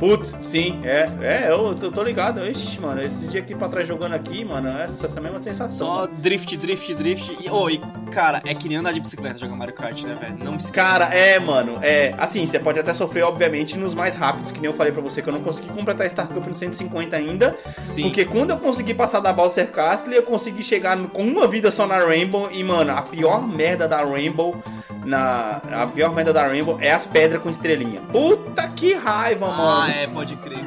Putz, 0.00 0.34
sim, 0.40 0.80
é, 0.82 1.10
é, 1.20 1.50
eu 1.50 1.74
tô, 1.74 1.90
tô 1.90 2.02
ligado. 2.02 2.40
Ixi, 2.44 2.80
mano, 2.80 3.02
esse 3.02 3.26
dia 3.26 3.40
aqui 3.40 3.54
pra 3.54 3.68
trás 3.68 3.86
jogando 3.86 4.14
aqui, 4.14 4.42
mano, 4.46 4.70
essa, 4.70 5.04
essa 5.04 5.20
mesma 5.20 5.38
sensação. 5.38 5.86
Só 5.86 6.06
drift, 6.06 6.56
drift, 6.56 6.94
drift. 6.94 7.36
E, 7.38 7.50
oh, 7.50 7.68
e, 7.68 7.78
cara, 8.10 8.40
é 8.46 8.54
que 8.54 8.66
nem 8.66 8.78
andar 8.78 8.92
de 8.92 9.00
bicicleta 9.00 9.38
jogar 9.38 9.54
Mario 9.56 9.74
Kart, 9.74 10.02
né, 10.04 10.16
velho? 10.18 10.38
Não 10.42 10.52
me 10.52 10.56
esquece. 10.56 10.72
Cara, 10.72 11.14
é, 11.14 11.38
mano, 11.38 11.78
é. 11.82 12.14
Assim, 12.16 12.46
você 12.46 12.58
pode 12.58 12.80
até 12.80 12.94
sofrer, 12.94 13.24
obviamente, 13.24 13.76
nos 13.76 13.92
mais 13.92 14.14
rápidos, 14.14 14.50
que 14.50 14.58
nem 14.58 14.70
eu 14.70 14.76
falei 14.76 14.90
pra 14.90 15.02
você, 15.02 15.20
que 15.20 15.28
eu 15.28 15.34
não 15.34 15.42
consegui 15.42 15.68
completar 15.68 16.08
Star 16.08 16.26
Cup 16.26 16.46
no 16.46 16.54
150 16.54 17.14
ainda. 17.14 17.54
Sim. 17.78 18.04
Porque 18.04 18.24
quando 18.24 18.52
eu 18.52 18.56
consegui 18.56 18.94
passar 18.94 19.20
da 19.20 19.34
Bowser 19.34 19.70
Castle, 19.70 20.14
eu 20.14 20.22
consegui 20.22 20.62
chegar 20.62 20.96
com 21.08 21.22
uma 21.22 21.46
vida 21.46 21.70
só 21.70 21.86
na 21.86 21.98
Rainbow. 21.98 22.48
E, 22.50 22.64
mano, 22.64 22.90
a 22.92 23.02
pior 23.02 23.46
merda 23.46 23.86
da 23.86 24.02
Rainbow 24.02 24.62
na 25.04 25.60
a 25.72 25.86
pior 25.86 26.12
merda 26.14 26.32
da 26.32 26.46
Rainbow 26.46 26.78
é 26.80 26.90
as 26.90 27.06
pedras 27.06 27.42
com 27.42 27.50
estrelinha. 27.50 28.00
Puta 28.12 28.68
que 28.68 28.94
raiva, 28.94 29.46
ah, 29.46 29.56
mano. 29.56 29.82
Ah, 29.82 29.90
é, 29.90 30.06
pode 30.06 30.36
crer. 30.36 30.58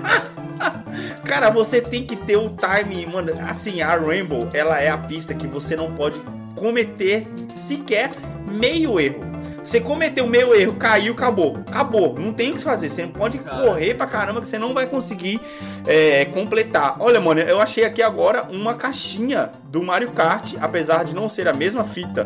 Cara, 1.24 1.50
você 1.50 1.82
tem 1.82 2.06
que 2.06 2.16
ter 2.16 2.38
o 2.38 2.50
time, 2.50 3.06
mano. 3.06 3.34
Assim, 3.48 3.82
a 3.82 3.96
Rainbow, 3.96 4.50
ela 4.54 4.80
é 4.80 4.90
a 4.90 4.98
pista 4.98 5.34
que 5.34 5.48
você 5.48 5.76
não 5.76 5.92
pode 5.94 6.22
cometer 6.56 7.28
sequer 7.56 8.12
meio 8.48 9.00
erro. 9.00 9.33
Você 9.64 9.80
cometeu 9.80 10.28
meio 10.28 10.54
erro, 10.54 10.74
caiu, 10.74 11.14
acabou. 11.14 11.56
Acabou. 11.66 12.20
Não 12.20 12.34
tem 12.34 12.52
o 12.52 12.56
que 12.56 12.62
fazer. 12.62 12.90
Você 12.90 13.04
não 13.04 13.12
pode 13.12 13.40
Cara. 13.40 13.64
correr 13.64 13.94
pra 13.94 14.06
caramba 14.06 14.42
que 14.42 14.48
você 14.48 14.60
não 14.60 14.74
vai 14.74 14.86
conseguir 14.86 15.40
é, 15.88 16.26
completar. 16.26 16.98
Olha, 17.00 17.22
mano, 17.22 17.40
eu 17.40 17.62
achei 17.62 17.86
aqui 17.86 18.02
agora 18.02 18.44
uma 18.52 18.74
caixinha 18.74 19.52
do 19.66 19.82
Mario 19.82 20.12
Kart, 20.12 20.56
apesar 20.60 21.06
de 21.06 21.16
não 21.16 21.30
ser 21.30 21.48
a 21.48 21.54
mesma 21.54 21.84
fita 21.86 22.26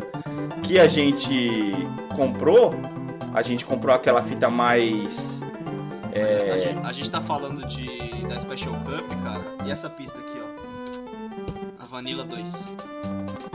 que 0.64 0.80
a 0.80 0.88
gente 0.88 1.72
comprou. 2.16 2.74
A 3.34 3.44
gente 3.44 3.64
comprou 3.66 3.94
aquela 3.94 4.24
fita 4.24 4.50
mais. 4.50 5.42
É... 6.12 6.24
A, 6.24 6.58
gente, 6.58 6.88
a, 6.88 6.92
gente, 6.92 7.12
tá 7.12 7.22
falando 7.22 7.64
de 7.68 8.26
da 8.28 8.40
Special 8.40 8.74
Cup, 8.74 9.24
cara. 9.24 9.44
E 9.64 9.72
essa 9.72 9.90
pista 9.90 10.18
aqui, 10.18 10.40
ó. 10.42 11.84
A 11.84 11.86
Vanilla 11.86 12.24
2. 12.24 12.68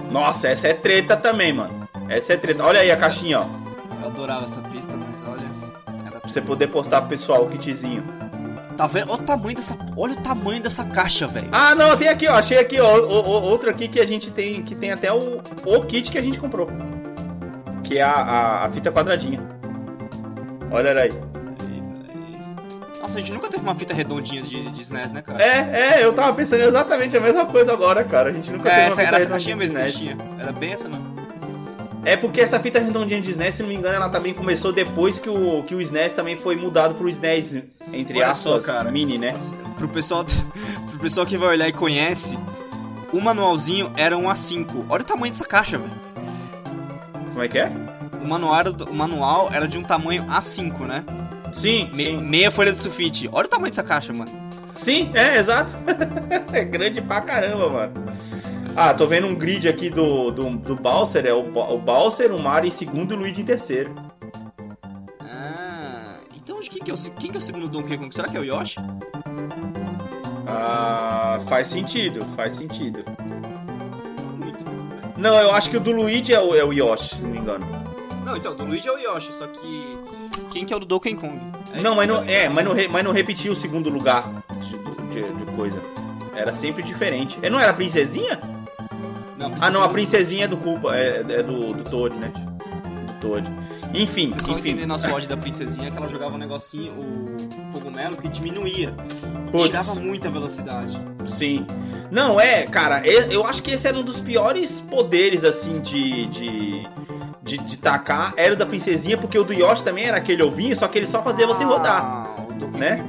Nossa, 0.08 0.48
essa 0.48 0.68
é 0.68 0.74
treta 0.74 1.16
também, 1.16 1.52
mano. 1.52 1.88
Essa 2.08 2.34
é 2.34 2.36
treta. 2.36 2.64
Olha 2.64 2.80
aí 2.80 2.90
a 2.90 2.96
caixinha, 2.96 3.40
ó. 3.40 3.71
Eu 4.02 4.08
adorava 4.08 4.44
essa 4.44 4.60
pista, 4.62 4.96
mas 4.96 5.22
olha. 5.26 5.48
Era... 6.04 6.20
Pra 6.20 6.28
você 6.28 6.40
poder 6.40 6.66
postar 6.66 7.00
pro 7.02 7.10
pessoal 7.10 7.44
o 7.44 7.48
kitzinho. 7.48 8.02
Tá 8.76 8.86
vendo? 8.86 9.12
Olha 9.12 9.22
o 9.22 9.24
tamanho 9.24 9.54
dessa. 9.54 9.78
Olha 9.96 10.14
o 10.14 10.22
tamanho 10.22 10.60
dessa 10.60 10.84
caixa, 10.84 11.26
velho. 11.26 11.48
Ah, 11.52 11.74
não, 11.74 11.96
tem 11.96 12.08
aqui, 12.08 12.26
ó. 12.26 12.34
Achei 12.34 12.58
aqui, 12.58 12.80
ó. 12.80 12.98
O, 12.98 13.20
o, 13.20 13.42
outro 13.42 13.70
aqui 13.70 13.86
que 13.86 14.00
a 14.00 14.06
gente 14.06 14.30
tem. 14.30 14.62
Que 14.62 14.74
tem 14.74 14.90
até 14.90 15.12
o, 15.12 15.40
o 15.64 15.82
kit 15.84 16.10
que 16.10 16.18
a 16.18 16.22
gente 16.22 16.38
comprou. 16.38 16.68
Que 17.84 17.98
é 17.98 18.02
a, 18.02 18.10
a, 18.10 18.66
a 18.66 18.70
fita 18.70 18.90
quadradinha. 18.90 19.40
Olha 20.70 20.98
aí. 21.00 21.12
Nossa, 23.00 23.18
a 23.18 23.20
gente 23.20 23.32
nunca 23.32 23.48
teve 23.48 23.62
uma 23.62 23.74
fita 23.74 23.92
redondinha 23.92 24.42
de, 24.42 24.70
de 24.70 24.82
SNES, 24.82 25.12
né, 25.12 25.22
cara? 25.22 25.42
É, 25.44 25.98
é, 25.98 26.04
eu 26.04 26.12
tava 26.12 26.32
pensando 26.34 26.62
exatamente 26.62 27.16
a 27.16 27.20
mesma 27.20 27.44
coisa 27.44 27.72
agora, 27.72 28.04
cara. 28.04 28.30
A 28.30 28.32
gente 28.32 28.50
nunca 28.52 28.68
é, 28.68 28.74
teve 28.74 28.86
essa, 28.86 28.94
uma 28.94 29.00
fita 29.00 29.08
era 29.08 29.16
essa 29.16 29.28
caixinha 29.28 29.56
mesmo 29.56 29.78
que 29.78 29.92
tinha. 29.92 30.16
Era 30.38 30.52
bem 30.52 30.72
essa 30.72 30.88
mesmo. 30.88 31.11
É 32.04 32.16
porque 32.16 32.40
essa 32.40 32.58
fita 32.58 32.80
redondinha 32.80 33.20
de 33.20 33.30
SNES, 33.30 33.54
se 33.54 33.62
não 33.62 33.68
me 33.68 33.76
engano, 33.76 33.94
ela 33.94 34.08
também 34.08 34.34
começou 34.34 34.72
depois 34.72 35.20
que 35.20 35.28
o, 35.28 35.62
que 35.62 35.74
o 35.74 35.80
SNES 35.80 36.12
também 36.12 36.36
foi 36.36 36.56
mudado 36.56 36.96
pro 36.96 37.08
SNES, 37.08 37.62
entre 37.92 38.18
Olha 38.18 38.28
aspas, 38.32 38.66
cara. 38.66 38.90
mini, 38.90 39.18
né? 39.18 39.38
Pro 39.76 39.88
pessoal, 39.88 40.24
pro 40.90 40.98
pessoal 40.98 41.24
que 41.24 41.38
vai 41.38 41.50
olhar 41.50 41.68
e 41.68 41.72
conhece, 41.72 42.36
o 43.12 43.20
manualzinho 43.20 43.92
era 43.96 44.16
um 44.16 44.24
A5. 44.24 44.86
Olha 44.88 45.02
o 45.02 45.04
tamanho 45.04 45.32
dessa 45.32 45.44
caixa, 45.44 45.78
velho. 45.78 45.92
Como 47.28 47.42
é 47.42 47.48
que 47.48 47.58
é? 47.58 47.70
O 48.20 48.26
manual, 48.26 48.64
o 48.90 48.94
manual 48.94 49.50
era 49.52 49.68
de 49.68 49.78
um 49.78 49.82
tamanho 49.82 50.24
A5, 50.24 50.80
né? 50.80 51.04
Sim, 51.52 51.90
Me, 51.94 52.04
sim. 52.04 52.20
Meia 52.20 52.50
folha 52.50 52.72
de 52.72 52.78
sulfite. 52.78 53.28
Olha 53.30 53.46
o 53.46 53.48
tamanho 53.48 53.70
dessa 53.70 53.82
caixa, 53.82 54.12
mano. 54.12 54.30
Sim, 54.78 55.10
é, 55.14 55.38
exato. 55.38 55.72
é 56.52 56.64
grande 56.64 57.00
pra 57.00 57.20
caramba, 57.20 57.68
mano. 57.68 57.92
Ah, 58.74 58.94
tô 58.94 59.06
vendo 59.06 59.26
um 59.26 59.34
grid 59.34 59.68
aqui 59.68 59.90
do, 59.90 60.30
do, 60.30 60.48
do 60.50 60.74
Bowser, 60.74 61.26
é 61.26 61.34
o, 61.34 61.40
o 61.40 61.78
Bowser, 61.78 62.34
o 62.34 62.40
Mario 62.40 62.68
em 62.68 62.70
segundo 62.70 63.12
e 63.12 63.16
o 63.16 63.20
Luigi 63.20 63.42
em 63.42 63.44
terceiro. 63.44 63.94
Ah, 65.20 66.20
então 66.34 66.58
quem 66.60 66.82
que, 66.82 66.90
é 66.90 66.94
o, 66.94 66.96
quem 67.18 67.30
que 67.30 67.36
é 67.36 67.38
o 67.38 67.42
segundo 67.42 67.68
Donkey 67.68 67.98
Kong? 67.98 68.14
Será 68.14 68.28
que 68.28 68.36
é 68.36 68.40
o 68.40 68.44
Yoshi? 68.44 68.76
Ah, 70.46 71.38
faz 71.48 71.68
sentido, 71.68 72.24
faz 72.34 72.54
sentido. 72.54 73.04
Muito, 74.38 74.64
muito 74.64 75.20
Não, 75.20 75.34
eu 75.36 75.54
acho 75.54 75.68
que 75.68 75.76
o 75.76 75.80
do 75.80 75.92
Luigi 75.92 76.32
é 76.32 76.40
o, 76.40 76.54
é 76.54 76.64
o 76.64 76.72
Yoshi, 76.72 77.16
se 77.16 77.22
não 77.22 77.30
me 77.30 77.38
engano. 77.38 77.66
Não, 78.24 78.36
então, 78.36 78.52
o 78.52 78.54
do 78.54 78.64
Luigi 78.64 78.88
é 78.88 78.92
o 78.92 78.98
Yoshi, 78.98 79.34
só 79.34 79.46
que. 79.46 79.98
Quem 80.50 80.64
que 80.64 80.72
é 80.72 80.76
o 80.76 80.80
do 80.80 80.86
Donkey 80.86 81.14
Kong? 81.14 81.38
É 81.74 81.80
não, 81.80 81.94
mas 81.94 82.08
não, 82.08 82.24
é, 82.24 82.48
mas 82.48 82.64
não, 82.64 82.72
mas 82.90 83.04
não 83.04 83.12
repetiu 83.12 83.52
o 83.52 83.56
segundo 83.56 83.90
lugar 83.90 84.30
de, 84.60 85.20
de, 85.20 85.44
de 85.44 85.52
coisa. 85.52 85.80
Era 86.34 86.54
sempre 86.54 86.82
diferente. 86.82 87.38
Ele 87.42 87.50
não 87.50 87.60
era 87.60 87.70
a 87.70 87.74
princesinha? 87.74 88.40
Ah, 89.60 89.70
não, 89.70 89.82
a 89.82 89.88
princesinha 89.88 90.44
é 90.44 90.48
do 90.48 90.56
culpa, 90.56 90.96
é, 90.96 91.18
é 91.28 91.42
do, 91.42 91.72
do 91.72 91.84
Toad, 91.84 92.16
né? 92.16 92.32
Do 92.34 93.14
Toad. 93.20 93.48
Enfim, 93.94 94.32
eu 94.36 94.44
só 94.44 94.52
enfim. 94.52 94.70
entender 94.70 94.86
nosso 94.86 95.08
ódio 95.10 95.28
da 95.28 95.36
princesinha 95.36 95.90
que 95.90 95.96
ela 95.96 96.08
jogava 96.08 96.34
um 96.34 96.38
negocinho, 96.38 96.92
o 96.92 97.72
cogumelo, 97.72 98.16
que 98.16 98.28
diminuía. 98.28 98.92
Puts. 99.50 99.66
Tirava 99.66 99.94
muita 99.94 100.30
velocidade. 100.30 100.98
Sim. 101.26 101.66
Não, 102.10 102.40
é, 102.40 102.64
cara, 102.64 103.02
eu 103.06 103.46
acho 103.46 103.62
que 103.62 103.70
esse 103.70 103.86
era 103.86 103.96
um 103.96 104.02
dos 104.02 104.20
piores 104.20 104.80
poderes, 104.80 105.44
assim, 105.44 105.80
de, 105.80 106.26
de, 106.26 106.82
de, 107.42 107.58
de 107.58 107.76
tacar. 107.76 108.32
Era 108.36 108.54
o 108.54 108.56
da 108.56 108.66
princesinha, 108.66 109.18
porque 109.18 109.38
o 109.38 109.44
do 109.44 109.52
Yoshi 109.52 109.82
também 109.82 110.06
era 110.06 110.16
aquele 110.16 110.42
ovinho, 110.42 110.76
só 110.76 110.88
que 110.88 110.98
ele 110.98 111.06
só 111.06 111.22
fazia 111.22 111.44
ah, 111.44 111.48
você 111.48 111.64
rodar. 111.64 112.34
O 112.48 112.52
do 112.52 112.78
né? 112.78 113.04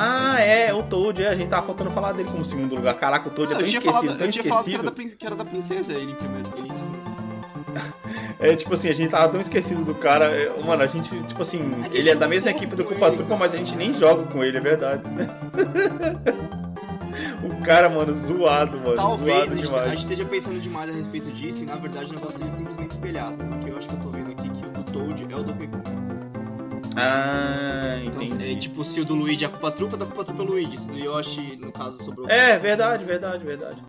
Ah, 0.00 0.40
é, 0.40 0.72
o 0.72 0.82
Toad, 0.82 1.22
é, 1.22 1.28
a 1.28 1.34
gente 1.34 1.48
tava 1.48 1.66
faltando 1.66 1.90
falar 1.90 2.12
dele 2.12 2.28
como 2.30 2.44
segundo 2.44 2.74
lugar. 2.74 2.94
Caraca, 2.94 3.28
o 3.28 3.32
Toad 3.32 3.52
é 3.52 3.56
tão 3.56 3.64
esquecido, 3.64 3.92
falado, 3.92 4.16
tão 4.16 4.26
eu 4.26 4.32
tinha 4.32 4.44
esquecido. 4.44 4.48
Falado 4.48 4.64
que, 4.64 4.74
era 4.74 5.08
da, 5.10 5.16
que 5.16 5.26
era 5.26 5.36
da 5.36 5.44
princesa, 5.44 5.92
ele 5.92 6.14
primeiro, 6.14 6.48
ele. 6.56 6.68
É, 8.40 8.54
tipo 8.54 8.72
assim, 8.72 8.88
a 8.88 8.92
gente 8.92 9.10
tava 9.10 9.28
tão 9.28 9.40
esquecido 9.40 9.84
do 9.84 9.94
cara. 9.94 10.26
É, 10.26 10.62
mano, 10.62 10.80
a 10.80 10.86
gente, 10.86 11.10
tipo 11.24 11.42
assim, 11.42 11.60
ele 11.92 12.08
é 12.08 12.14
da 12.14 12.28
mesma 12.28 12.50
equipe 12.50 12.76
do 12.76 12.84
Culpa 12.84 13.10
Trupa, 13.10 13.36
mas 13.36 13.52
a 13.52 13.56
gente 13.56 13.74
nem 13.74 13.92
joga 13.92 14.22
com 14.24 14.44
ele, 14.44 14.56
é 14.56 14.60
verdade, 14.60 15.02
né? 15.08 15.26
o 17.42 17.62
cara, 17.62 17.88
mano, 17.88 18.14
zoado, 18.14 18.78
mano. 18.78 18.94
Talvez 18.94 19.50
zoado 19.50 19.52
a, 19.52 19.56
gente, 19.56 19.74
a 19.74 19.88
gente 19.88 19.98
esteja 19.98 20.24
pensando 20.24 20.60
demais 20.60 20.88
a 20.88 20.92
respeito 20.92 21.30
disso 21.32 21.64
e 21.64 21.66
na 21.66 21.76
verdade 21.76 22.10
o 22.10 22.14
negócio 22.14 22.44
é 22.44 22.50
simplesmente 22.50 22.92
espelhado. 22.92 23.36
Porque 23.44 23.70
eu 23.70 23.76
acho 23.76 23.88
que 23.88 23.94
eu 23.94 24.00
tô 24.00 24.08
vendo 24.10 24.30
aqui 24.30 24.48
que 24.48 24.66
o 24.66 24.70
do 24.70 24.84
Toad 24.84 25.26
é 25.28 25.36
o 25.36 25.42
do 25.42 25.52
Kong. 25.54 25.87
Ah, 27.00 28.00
então, 28.02 28.20
entendi. 28.20 28.52
É, 28.52 28.56
tipo, 28.56 28.82
se 28.82 29.00
o 29.00 29.04
do 29.04 29.14
Luigi 29.14 29.44
é 29.44 29.46
a 29.46 29.50
culpa 29.50 29.70
trupa, 29.70 29.96
da 29.96 30.04
culpa 30.04 30.24
trupa 30.24 30.42
é 30.42 30.44
o 30.44 30.48
Luigi. 30.48 30.78
Se 30.78 30.88
o 30.88 30.92
do 30.92 30.98
Yoshi, 30.98 31.56
no 31.56 31.70
caso, 31.70 32.02
sobrou. 32.02 32.28
É, 32.28 32.58
verdade, 32.58 33.04
verdade, 33.04 33.44
verdade. 33.44 33.80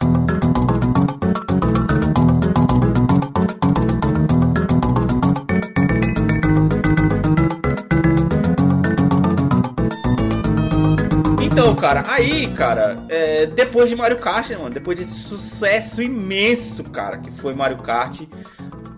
Então, 11.42 11.76
cara, 11.76 12.04
aí, 12.08 12.48
cara, 12.54 13.04
é, 13.10 13.48
depois 13.48 13.90
de 13.90 13.96
Mario 13.96 14.20
Kart, 14.20 14.50
né, 14.50 14.58
mano, 14.58 14.70
depois 14.70 15.00
desse 15.00 15.18
sucesso 15.18 16.02
imenso, 16.02 16.84
cara, 16.86 17.18
que 17.18 17.32
foi 17.32 17.54
Mario 17.54 17.78
Kart, 17.78 18.22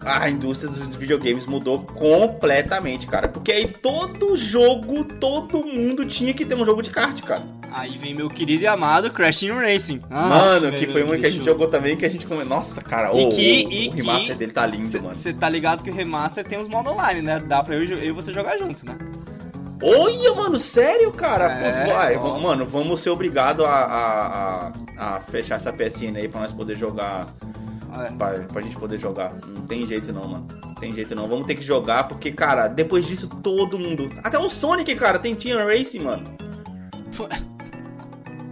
a 0.03 0.29
indústria 0.29 0.71
dos 0.71 0.95
videogames 0.95 1.45
mudou 1.45 1.79
completamente, 1.79 3.07
cara. 3.07 3.27
Porque 3.27 3.51
aí 3.51 3.67
todo 3.67 4.35
jogo, 4.35 5.03
todo 5.03 5.63
mundo 5.63 6.05
tinha 6.05 6.33
que 6.33 6.45
ter 6.45 6.55
um 6.55 6.65
jogo 6.65 6.81
de 6.81 6.89
kart, 6.89 7.21
cara. 7.21 7.43
Aí 7.71 7.97
vem 7.97 8.13
meu 8.13 8.29
querido 8.29 8.63
e 8.63 8.67
amado 8.67 9.11
Crash 9.11 9.39
Team 9.39 9.57
Racing. 9.57 10.01
Ah, 10.09 10.27
Mano, 10.27 10.71
que 10.73 10.87
foi 10.87 11.03
um 11.03 11.19
que 11.19 11.25
a 11.25 11.31
gente 11.31 11.45
jogou 11.45 11.67
também, 11.67 11.95
que 11.95 12.05
a 12.05 12.09
gente. 12.09 12.27
Nossa, 12.45 12.81
cara, 12.81 13.09
e 13.13 13.25
oh, 13.25 13.29
que, 13.29 13.65
o, 13.65 13.71
e 13.71 13.89
o 13.89 13.91
remaster 13.93 14.33
que, 14.33 14.39
dele 14.39 14.51
tá 14.51 14.65
lindo, 14.65 14.85
cê, 14.85 14.97
mano. 14.97 15.13
Você 15.13 15.33
tá 15.33 15.47
ligado 15.47 15.83
que 15.83 15.89
o 15.89 15.93
remaster 15.93 16.43
tem 16.43 16.59
os 16.59 16.67
modos 16.67 16.91
online, 16.91 17.21
né? 17.21 17.39
Dá 17.39 17.63
pra 17.63 17.75
eu, 17.75 17.83
eu 17.83 18.03
e 18.03 18.11
você 18.11 18.31
jogar 18.31 18.57
juntos, 18.57 18.83
né? 18.83 18.97
Olha, 19.83 20.33
mano, 20.35 20.59
sério, 20.59 21.11
cara? 21.11 21.51
É, 21.51 21.85
Pô, 21.85 21.93
vai, 21.93 22.39
mano, 22.39 22.67
vamos 22.67 22.99
ser 22.99 23.09
obrigados 23.09 23.65
a, 23.65 23.69
a, 23.69 24.67
a, 24.97 25.15
a, 25.15 25.19
fechar 25.21 25.55
essa 25.55 25.73
PSN 25.73 26.17
aí 26.17 26.27
pra 26.27 26.41
nós 26.41 26.51
poder 26.51 26.75
jogar 26.75 27.27
é. 27.93 28.11
Pra, 28.13 28.31
pra 28.47 28.61
gente 28.61 28.75
poder 28.75 28.97
jogar. 28.97 29.33
Não 29.45 29.65
tem 29.65 29.85
jeito 29.85 30.13
não, 30.13 30.27
mano. 30.27 30.47
Não 30.63 30.73
tem 30.75 30.93
jeito 30.93 31.15
não. 31.15 31.27
Vamos 31.27 31.47
ter 31.47 31.55
que 31.55 31.63
jogar, 31.63 32.07
porque, 32.07 32.31
cara, 32.31 32.67
depois 32.67 33.05
disso 33.05 33.27
todo 33.27 33.77
mundo. 33.77 34.09
Até 34.23 34.37
o 34.37 34.49
Sonic, 34.49 34.95
cara, 34.95 35.19
tem 35.19 35.35
Team 35.35 35.65
Racing, 35.65 35.99
mano. 35.99 36.23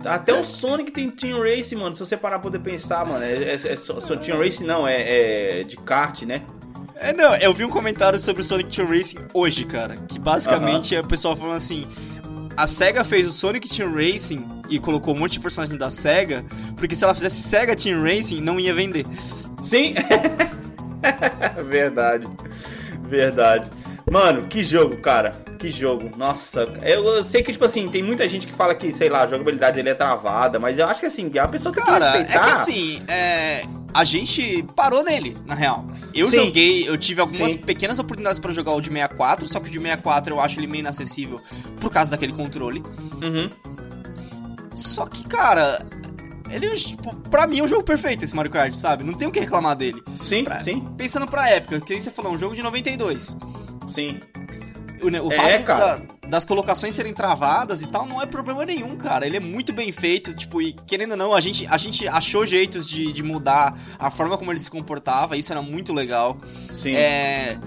Até 0.06 0.34
o 0.34 0.46
Sonic 0.46 0.92
tem 0.92 1.10
Team 1.10 1.42
Racing, 1.42 1.76
mano. 1.76 1.94
Se 1.94 2.00
você 2.00 2.16
parar 2.16 2.40
pra 2.40 2.50
poder 2.50 2.60
pensar, 2.60 3.06
mano. 3.06 3.24
É, 3.24 3.34
é, 3.34 3.54
é 3.54 3.76
só, 3.76 4.00
só 4.00 4.16
Team 4.16 4.38
Racing 4.40 4.64
não, 4.64 4.88
é, 4.88 5.60
é 5.60 5.64
de 5.64 5.76
kart, 5.78 6.22
né? 6.24 6.42
É, 6.96 7.14
não, 7.14 7.36
eu 7.38 7.54
vi 7.54 7.64
um 7.64 7.70
comentário 7.70 8.20
sobre 8.20 8.42
o 8.42 8.46
Sonic 8.46 8.76
Team 8.76 8.88
Racing 8.88 9.20
hoje, 9.34 9.66
cara. 9.66 9.96
Que 9.96 10.20
basicamente 10.20 10.94
uh 10.94 10.98
-huh. 10.98 11.02
é 11.02 11.06
o 11.06 11.08
pessoal 11.08 11.36
falando 11.36 11.56
assim: 11.56 11.88
a 12.58 12.68
SEGA 12.68 13.04
fez 13.04 13.26
o 13.26 13.32
Sonic 13.32 13.70
Team 13.70 13.94
Racing 13.94 14.59
e 14.70 14.80
colocou 14.80 15.16
um 15.16 15.18
monte 15.18 15.34
de 15.34 15.40
personagem 15.40 15.78
da 15.78 15.90
SEGA, 15.90 16.46
porque 16.78 16.96
se 16.96 17.04
ela 17.04 17.14
fizesse 17.14 17.42
SEGA 17.42 17.76
Team 17.76 18.02
Racing, 18.02 18.42
não 18.42 18.60
ia 18.60 18.74
vender. 18.74 19.06
Sim! 19.64 19.96
verdade. 21.68 22.28
Verdade. 23.02 23.70
Mano, 24.12 24.44
que 24.48 24.64
jogo, 24.64 24.98
cara. 24.98 25.32
Que 25.60 25.70
jogo. 25.70 26.10
Nossa, 26.18 26.68
eu 26.82 27.24
sei 27.24 27.44
que, 27.44 27.52
tipo 27.52 27.66
assim, 27.66 27.88
tem 27.88 28.02
muita 28.02 28.28
gente 28.28 28.48
que 28.48 28.54
fala 28.54 28.74
que, 28.74 28.92
sei 28.92 29.10
lá, 29.10 29.24
a 29.24 29.28
jogabilidade 29.28 29.76
dele 29.76 29.90
é 29.90 29.94
travada, 29.94 30.58
mas 30.58 30.80
eu 30.80 30.88
acho 30.88 31.02
que, 31.02 31.06
assim, 31.06 31.32
a 31.38 31.48
pessoa 31.48 31.74
que 31.74 31.82
cara, 31.82 32.14
tem 32.14 32.26
que 32.26 32.32
respeitar... 32.32 32.46
é 32.46 32.46
que, 32.46 32.52
assim, 32.52 33.02
é... 33.08 33.64
a 33.94 34.04
gente 34.04 34.64
parou 34.76 35.04
nele, 35.04 35.38
na 35.46 35.54
real. 35.54 35.86
Eu 36.14 36.28
Sim. 36.28 36.46
joguei, 36.46 36.88
eu 36.88 36.98
tive 36.98 37.22
algumas 37.22 37.52
Sim. 37.52 37.60
pequenas 37.60 38.00
oportunidades 38.00 38.40
para 38.40 38.52
jogar 38.52 38.72
o 38.72 38.82
de 38.82 38.88
64, 38.88 39.48
só 39.48 39.60
que 39.60 39.68
o 39.68 39.72
de 39.72 39.78
64 39.78 40.34
eu 40.34 40.40
acho 40.40 40.60
ele 40.60 40.68
meio 40.68 40.80
inacessível 40.80 41.40
por 41.80 41.92
causa 41.92 42.10
daquele 42.10 42.34
controle. 42.34 42.82
Uhum. 43.22 43.50
Só 44.74 45.06
que, 45.06 45.24
cara, 45.28 45.80
ele, 46.50 46.70
tipo, 46.76 47.16
pra 47.30 47.48
mim 47.48 47.60
é 47.60 47.64
um 47.64 47.68
jogo 47.68 47.84
perfeito 47.84 48.24
esse 48.24 48.36
Mario 48.36 48.52
Kart, 48.52 48.74
sabe? 48.74 49.04
Não 49.04 49.14
tem 49.14 49.28
o 49.28 49.32
que 49.32 49.40
reclamar 49.40 49.76
dele. 49.76 50.02
Sim, 50.24 50.44
pra, 50.44 50.60
sim. 50.60 50.88
Pensando 50.98 51.28
pra 51.28 51.50
época, 51.50 51.80
que 51.82 52.00
você 52.00 52.12
falou, 52.12 52.34
um 52.34 52.38
jogo 52.38 52.56
de 52.56 52.62
92. 52.62 53.38
Sim. 53.88 54.20
O, 55.02 55.28
o 55.28 55.32
é, 55.32 55.36
fato 55.36 55.66
da, 55.66 56.02
das 56.28 56.46
colocações 56.46 56.94
serem 56.94 57.14
travadas 57.14 57.82
e 57.82 57.88
tal 57.88 58.06
não 58.06 58.22
é 58.22 58.26
problema 58.26 58.66
nenhum, 58.66 58.96
cara. 58.98 59.26
Ele 59.26 59.38
é 59.38 59.40
muito 59.40 59.72
bem 59.74 59.92
feito, 59.92 60.34
tipo, 60.34 60.62
e 60.62 60.74
querendo 60.74 61.12
ou 61.12 61.18
não, 61.18 61.34
a 61.34 61.42
gente, 61.42 61.66
a 61.68 61.78
gente 61.78 62.08
achou 62.08 62.46
jeitos 62.46 62.88
de, 62.88 63.12
de 63.12 63.24
mudar 63.24 63.78
a 63.98 64.12
forma 64.12 64.38
como 64.38 64.52
ele 64.52 64.60
se 64.60 64.70
comportava, 64.70 65.38
isso 65.38 65.52
era 65.52 65.62
muito 65.62 65.94
legal. 65.94 66.38
Sim. 66.76 66.96
É. 66.96 67.58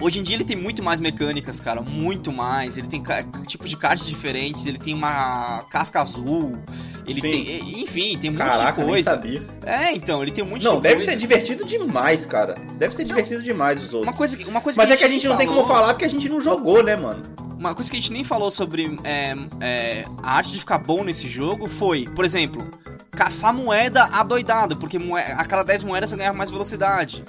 Hoje 0.00 0.20
em 0.20 0.22
dia 0.22 0.36
ele 0.36 0.44
tem 0.44 0.56
muito 0.56 0.82
mais 0.82 1.00
mecânicas, 1.00 1.58
cara, 1.58 1.80
muito 1.80 2.30
mais. 2.30 2.76
Ele 2.76 2.86
tem 2.86 3.02
tipos 3.46 3.70
de 3.70 3.76
cards 3.76 4.06
diferentes, 4.06 4.66
ele 4.66 4.78
tem 4.78 4.92
uma 4.92 5.64
casca 5.70 6.00
azul, 6.00 6.58
ele 7.06 7.20
Sim. 7.20 7.30
tem, 7.30 7.82
enfim, 7.82 8.18
tem 8.18 8.30
um 8.30 8.34
Caraca, 8.34 8.84
coisa. 8.84 9.10
sabia. 9.10 9.42
É, 9.64 9.92
então, 9.92 10.22
ele 10.22 10.32
tem 10.32 10.44
um 10.44 10.48
monte 10.48 10.64
não, 10.64 10.76
de 10.76 10.80
coisa. 10.80 10.88
Não, 10.88 10.98
deve 10.98 11.00
ser 11.00 11.16
divertido 11.16 11.64
demais, 11.64 12.26
cara. 12.26 12.56
Deve 12.78 12.94
ser 12.94 13.02
não, 13.02 13.08
divertido 13.08 13.42
demais 13.42 13.82
os 13.82 13.94
outros. 13.94 14.02
Uma 14.02 14.12
coisa, 14.12 14.36
uma 14.48 14.60
coisa 14.60 14.82
Mas 14.82 14.88
que 14.88 14.92
é 14.92 14.96
que 14.96 15.04
a 15.04 15.08
gente 15.08 15.26
não 15.26 15.36
falou... 15.36 15.46
tem 15.46 15.54
como 15.54 15.66
falar 15.66 15.94
porque 15.94 16.04
a 16.04 16.10
gente 16.10 16.28
não 16.28 16.40
jogou, 16.40 16.82
né, 16.82 16.94
mano? 16.94 17.22
Uma 17.58 17.74
coisa 17.74 17.90
que 17.90 17.96
a 17.96 18.00
gente 18.00 18.12
nem 18.12 18.22
falou 18.22 18.50
sobre 18.50 18.98
é, 19.02 19.34
é, 19.60 20.04
a 20.22 20.36
arte 20.36 20.52
de 20.52 20.60
ficar 20.60 20.78
bom 20.78 21.02
nesse 21.02 21.26
jogo 21.26 21.66
foi, 21.66 22.04
por 22.14 22.22
exemplo, 22.22 22.68
caçar 23.12 23.54
moeda 23.54 24.04
adoidado, 24.12 24.76
porque 24.76 24.98
moeda, 24.98 25.32
a 25.34 25.44
cada 25.46 25.62
10 25.62 25.84
moedas 25.84 26.10
você 26.10 26.16
ganha 26.16 26.34
mais 26.34 26.50
velocidade. 26.50 27.24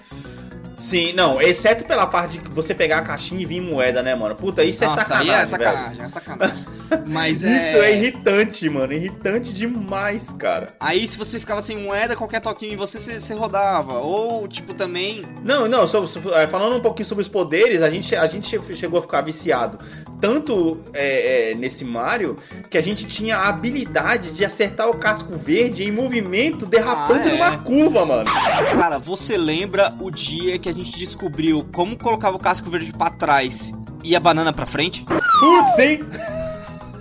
Sim, 0.78 1.12
não, 1.14 1.42
exceto 1.42 1.84
pela 1.86 2.06
parte 2.06 2.38
de 2.38 2.50
você 2.50 2.74
pegar 2.74 3.00
a 3.00 3.02
caixinha 3.02 3.42
e 3.42 3.46
vir 3.46 3.62
moeda, 3.62 4.04
né, 4.04 4.14
mano? 4.14 4.36
Puta, 4.36 4.64
isso 4.64 4.84
é 4.84 4.88
Nossa, 4.88 5.02
sacanagem. 5.06 5.34
Aí 5.34 5.42
é 5.42 5.46
sacanagem, 5.46 5.90
velho. 5.90 6.04
é 6.04 6.08
sacanagem. 6.08 6.66
Mas 7.08 7.44
é. 7.44 7.58
Isso 7.58 7.78
é 7.78 7.94
irritante, 7.94 8.70
mano. 8.70 8.94
Irritante 8.94 9.54
demais, 9.54 10.32
cara. 10.38 10.68
Aí 10.80 11.08
se 11.08 11.18
você 11.18 11.40
ficava 11.40 11.62
sem 11.62 11.78
moeda, 11.78 12.16
qualquer 12.16 12.42
toquinho 12.42 12.74
em 12.74 12.78
você, 12.78 13.00
você, 13.00 13.20
você 13.20 13.34
rodava. 13.34 14.00
Ou, 14.00 14.48
tipo, 14.48 14.74
também. 14.74 15.24
Não, 15.44 15.68
não, 15.68 15.88
so- 15.88 16.08
so- 16.08 16.34
é, 16.34 16.48
falando 16.48 16.76
um 16.76 16.82
pouquinho 16.82 17.08
sobre 17.08 17.24
os 17.24 17.28
poderes, 17.28 17.82
a 17.82 17.90
gente, 17.90 18.16
a 18.16 18.28
gente 18.28 18.60
chegou 18.76 19.00
a 19.00 19.02
ficar 19.02 19.22
viciado 19.22 19.80
tanto 20.20 20.80
é, 20.94 21.52
é, 21.52 21.56
nesse 21.56 21.86
Mario 21.86 22.36
que 22.70 22.78
a 22.78 22.82
gente 22.82 23.06
tinha 23.06 23.38
a 23.38 23.50
habilidade 23.50 24.32
de 24.32 24.44
acertar 24.46 24.90
o 24.90 24.98
casco 24.98 25.38
verde 25.38 25.84
em 25.84 25.92
movimento, 25.92 26.66
derrapando 26.66 27.22
Ah, 27.22 27.30
é. 27.30 27.32
numa 27.34 27.58
curva, 27.60 28.06
mano. 28.06 28.30
Cara, 28.72 28.98
você 28.98 29.38
lembra 29.38 29.94
o 30.02 30.10
dia 30.12 30.58
que 30.58 30.70
a 30.70 30.74
gente 30.74 30.98
descobriu 30.98 31.66
como 31.74 31.98
colocava 31.98 32.36
o 32.36 32.40
casco 32.40 32.70
verde 32.70 32.92
pra 32.94 33.10
trás 33.10 33.74
e 34.04 34.16
a 34.16 34.20
banana 34.20 34.52
pra 34.52 34.66
frente? 34.66 35.06
Putz, 35.40 35.80
hein? 35.80 36.00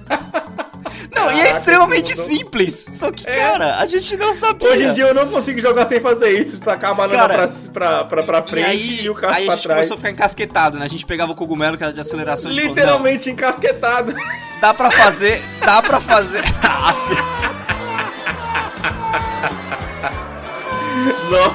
Não, 1.16 1.30
e 1.32 1.34
é 1.34 1.36
Caraca, 1.44 1.58
extremamente 1.58 2.16
não- 2.16 2.24
simples. 2.24 2.86
Só 2.92 3.10
que, 3.10 3.26
É. 3.28 3.32
cara, 3.34 3.76
a 3.78 3.86
gente 3.86 4.16
não 4.16 4.34
sabia. 4.34 4.68
Hoje 4.70 4.84
em 4.84 4.92
dia 4.92 5.04
eu 5.06 5.14
não 5.14 5.26
consigo 5.26 5.60
jogar 5.60 5.86
sem 5.86 5.98
fazer 6.00 6.30
isso, 6.30 6.60
tacar 6.60 6.90
a 6.90 6.94
banana 6.94 7.18
Cara, 7.28 7.48
pra, 7.72 8.04
pra, 8.04 8.04
pra, 8.04 8.22
pra 8.22 8.38
E 8.38 8.42
frente 8.50 8.66
aí, 8.70 9.04
e, 9.04 9.10
o 9.10 9.14
casco 9.14 9.34
aí 9.36 9.42
a 9.44 9.46
pra 9.46 9.54
gente 9.56 9.62
trás. 9.64 9.76
começou 9.78 9.94
a 9.94 9.96
ficar 9.98 10.10
encasquetado, 10.10 10.78
né? 10.78 10.84
A 10.84 10.88
gente 10.88 11.06
pegava 11.06 11.32
o 11.32 11.34
cogumelo 11.34 11.76
que 11.76 11.82
era 11.84 11.92
de 11.92 12.00
aceleração 12.00 12.50
e 12.50 12.54
tipo, 12.54 12.68
Literalmente 12.68 13.30
encasquetado. 13.30 14.14
dá 14.60 14.74
pra 14.74 14.90
fazer, 14.90 15.42
dá 15.64 15.82
pra 15.82 16.00
fazer. 16.00 16.42
Nossa, 21.30 21.54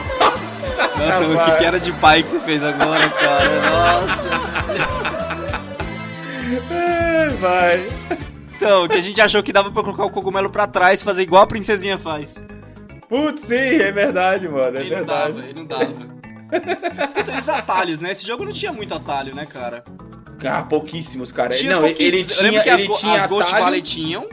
Nossa, 0.97 1.21
mano, 1.21 1.29
que 1.33 1.37
Rapaz. 1.39 1.59
piada 1.59 1.79
de 1.79 1.91
pai 1.93 2.23
que 2.23 2.29
você 2.29 2.39
fez 2.41 2.63
agora, 2.63 3.09
cara. 3.09 3.61
Nossa. 3.69 4.31
Vai. 7.39 7.87
Então, 8.61 8.87
que 8.87 8.97
a 8.97 9.01
gente 9.01 9.19
achou 9.19 9.41
que 9.41 9.51
dava 9.51 9.71
pra 9.71 9.81
colocar 9.81 10.05
o 10.05 10.09
cogumelo 10.11 10.49
pra 10.49 10.67
trás 10.67 11.01
e 11.01 11.03
fazer 11.03 11.23
igual 11.23 11.41
a 11.43 11.47
princesinha 11.47 11.97
faz. 11.97 12.43
Putz, 13.09 13.41
sim, 13.41 13.55
é 13.55 13.91
verdade, 13.91 14.47
mano. 14.47 14.77
É 14.77 14.81
ele 14.81 14.89
não 14.91 14.97
verdade. 14.97 15.33
dava, 15.33 15.45
ele 15.47 15.53
não 15.59 15.65
dava. 15.65 16.11
Puta, 17.13 17.31
e 17.31 17.39
os 17.39 17.49
atalhos, 17.49 18.01
né? 18.01 18.11
Esse 18.11 18.25
jogo 18.25 18.45
não 18.45 18.51
tinha 18.53 18.71
muito 18.71 18.93
atalho, 18.93 19.35
né, 19.35 19.45
cara? 19.47 19.83
Ah, 20.45 20.63
pouquíssimos, 20.63 21.31
cara. 21.31 21.49
Tinha 21.55 21.71
não, 21.71 21.85
ele 21.85 21.95
pouquíssimos. 21.95 22.27
tinha, 22.29 22.39
Eu 22.39 22.43
lembro 22.43 22.63
que 22.63 22.69
as, 22.69 22.79
ele 22.79 22.87
go- 22.87 22.95
as 23.15 23.25
Ghost 23.27 23.51
Valley 23.51 23.81
tinham. 23.81 24.27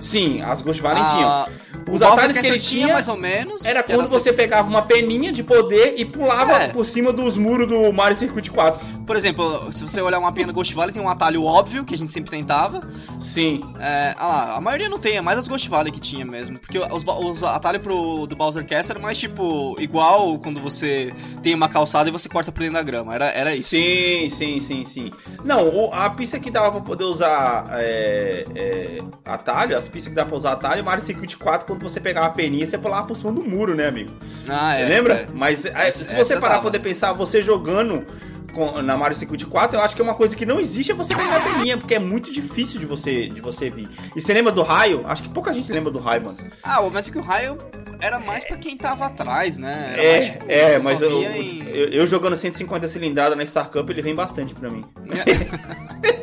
Sim, 0.00 0.42
as 0.42 0.60
Ghost 0.60 0.82
Valley 0.82 1.02
tinham. 1.10 1.48
Os 1.90 2.00
o 2.00 2.04
atalhos 2.04 2.38
que 2.38 2.46
ele 2.46 2.58
tinha 2.58 2.92
mais 2.92 3.08
ou 3.08 3.16
menos. 3.16 3.64
Era 3.64 3.82
quando 3.82 4.08
você 4.08 4.32
pegava 4.32 4.68
uma 4.68 4.82
peninha 4.82 5.32
de 5.32 5.42
poder 5.42 5.94
e 5.96 6.04
pulava 6.04 6.52
É. 6.52 6.68
por 6.68 6.84
cima 6.84 7.12
dos 7.12 7.36
muros 7.36 7.66
do 7.68 7.92
Mario 7.92 8.16
Circuit 8.16 8.50
4. 8.50 9.02
Por 9.06 9.16
exemplo, 9.16 9.72
se 9.72 9.82
você 9.82 10.00
olhar 10.00 10.18
uma 10.18 10.32
pena 10.32 10.52
Ghost 10.52 10.74
Valley, 10.74 10.92
tem 10.92 11.02
um 11.02 11.08
atalho 11.08 11.42
óbvio, 11.44 11.84
que 11.84 11.94
a 11.94 11.98
gente 11.98 12.12
sempre 12.12 12.30
tentava. 12.30 12.80
Sim. 13.20 13.60
É, 13.80 14.14
ah 14.18 14.56
a 14.56 14.60
maioria 14.60 14.88
não 14.88 14.98
tem, 14.98 15.16
é 15.16 15.20
mais 15.20 15.38
as 15.38 15.48
Ghost 15.48 15.68
Valley 15.68 15.90
que 15.92 16.00
tinha 16.00 16.24
mesmo. 16.24 16.58
Porque 16.58 16.78
os, 16.78 17.04
os 17.04 17.42
atalhos 17.44 17.82
pro, 17.82 18.26
do 18.26 18.36
Bowser 18.36 18.66
Castle 18.66 18.92
era 18.92 19.00
mais 19.00 19.18
tipo, 19.18 19.76
igual 19.80 20.38
quando 20.38 20.60
você 20.60 21.12
tem 21.42 21.54
uma 21.54 21.68
calçada 21.68 22.08
e 22.08 22.12
você 22.12 22.28
corta 22.28 22.52
por 22.52 22.60
dentro 22.60 22.74
da 22.74 22.82
grama. 22.82 23.14
Era, 23.14 23.26
era 23.30 23.54
isso. 23.54 23.70
Sim, 23.70 24.28
sim, 24.30 24.60
sim, 24.60 24.84
sim. 24.84 25.10
Não, 25.44 25.92
a 25.92 26.08
pista 26.10 26.38
que 26.38 26.50
dava 26.50 26.70
pra 26.72 26.80
poder 26.80 27.04
usar 27.04 27.66
é, 27.72 28.44
é, 28.54 28.98
atalho, 29.24 29.76
as 29.76 29.88
pistas 29.88 30.10
que 30.10 30.14
dava 30.16 30.28
pra 30.28 30.36
usar 30.38 30.52
atalho, 30.52 30.84
Mario 30.84 31.04
Circuit 31.04 31.36
4, 31.36 31.66
quando 31.74 31.82
você 31.90 32.00
pegava 32.00 32.26
a 32.26 32.30
peninha, 32.30 32.66
você 32.66 32.76
pulava 32.78 33.06
por 33.06 33.16
cima 33.16 33.32
do 33.32 33.42
muro, 33.42 33.74
né, 33.74 33.86
amigo? 33.88 34.10
Ah, 34.48 34.74
Você 34.76 34.82
é. 34.82 34.86
lembra? 34.86 35.14
é. 35.14 35.26
Mas 35.32 35.64
é, 35.64 35.88
Essa- 35.88 36.04
se 36.04 36.14
você 36.14 36.34
parar 36.38 36.54
pra 36.54 36.62
poder 36.62 36.78
pensar, 36.80 37.12
você 37.12 37.42
jogando 37.42 38.04
com- 38.52 38.82
na 38.82 38.96
Mario 38.98 39.16
Circuit 39.16 39.46
4, 39.46 39.76
eu 39.78 39.80
acho 39.82 39.96
que 39.96 40.02
é 40.02 40.04
uma 40.04 40.14
coisa 40.14 40.36
que 40.36 40.44
não 40.44 40.60
existe 40.60 40.92
é 40.92 40.94
você 40.94 41.14
pegar 41.14 41.36
a 41.36 41.40
peninha, 41.40 41.78
porque 41.78 41.94
é 41.94 41.98
muito 41.98 42.30
difícil 42.30 42.78
de 42.78 42.84
você, 42.86 43.26
de 43.26 43.40
você 43.40 43.70
vir. 43.70 43.88
E 44.14 44.20
você 44.20 44.34
lembra 44.34 44.52
do 44.52 44.62
raio? 44.62 45.02
Acho 45.06 45.22
que 45.22 45.28
pouca 45.30 45.52
gente 45.54 45.72
lembra 45.72 45.90
do 45.90 45.98
raio, 45.98 46.24
mano. 46.26 46.36
Ah, 46.62 46.82
mas 46.92 47.08
é 47.08 47.12
que 47.12 47.18
o 47.18 47.22
raio 47.22 47.56
era 48.00 48.18
mais 48.20 48.44
pra 48.44 48.56
quem 48.58 48.76
tava 48.76 49.06
atrás, 49.06 49.56
né? 49.56 49.90
Era 49.94 50.02
É, 50.02 50.12
mais, 50.12 50.24
tipo, 50.26 50.44
é, 50.48 50.82
mas 50.82 51.00
eu, 51.00 51.22
em- 51.22 51.62
eu, 51.68 51.88
eu 51.88 52.06
jogando 52.06 52.36
150 52.36 52.86
cilindrada 52.88 53.34
na 53.34 53.46
Star 53.46 53.70
Cup, 53.70 53.88
ele 53.88 54.02
vem 54.02 54.14
bastante 54.14 54.52
pra 54.54 54.68
mim. 54.68 54.84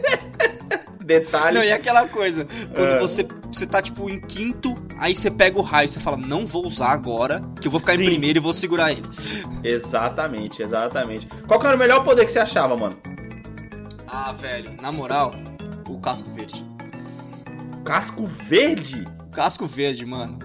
Detalhe. 1.09 1.57
Não, 1.57 1.63
e 1.63 1.71
aquela 1.71 2.07
coisa, 2.07 2.45
quando 2.75 2.93
É. 2.95 2.99
você, 2.99 3.27
você 3.51 3.65
tá, 3.65 3.81
tipo, 3.81 4.07
em 4.09 4.19
quinto, 4.21 4.75
aí 4.99 5.15
você 5.15 5.31
pega 5.31 5.57
o 5.57 5.61
raio, 5.63 5.89
você 5.89 5.99
fala, 5.99 6.15
não 6.17 6.45
vou 6.45 6.67
usar 6.67 6.91
agora, 6.91 7.41
que 7.59 7.67
eu 7.67 7.71
vou 7.71 7.79
ficar 7.79 7.95
Sim. 7.95 8.03
em 8.03 8.05
primeiro 8.05 8.37
e 8.37 8.41
vou 8.41 8.53
segurar 8.53 8.91
ele. 8.91 9.01
Exatamente, 9.63 10.61
exatamente. 10.61 11.27
Qual 11.47 11.59
que 11.59 11.65
era 11.65 11.75
o 11.75 11.79
melhor 11.79 12.03
poder 12.03 12.25
que 12.25 12.31
você 12.31 12.37
achava, 12.39 12.77
mano? 12.77 12.95
Ah, 14.07 14.31
velho, 14.33 14.71
na 14.81 14.91
moral, 14.91 15.33
o 15.87 15.99
casco 15.99 16.29
verde. 16.29 16.63
Casco 17.83 18.25
verde? 18.27 19.07
Casco 19.31 19.65
verde, 19.65 20.05
mano. 20.05 20.37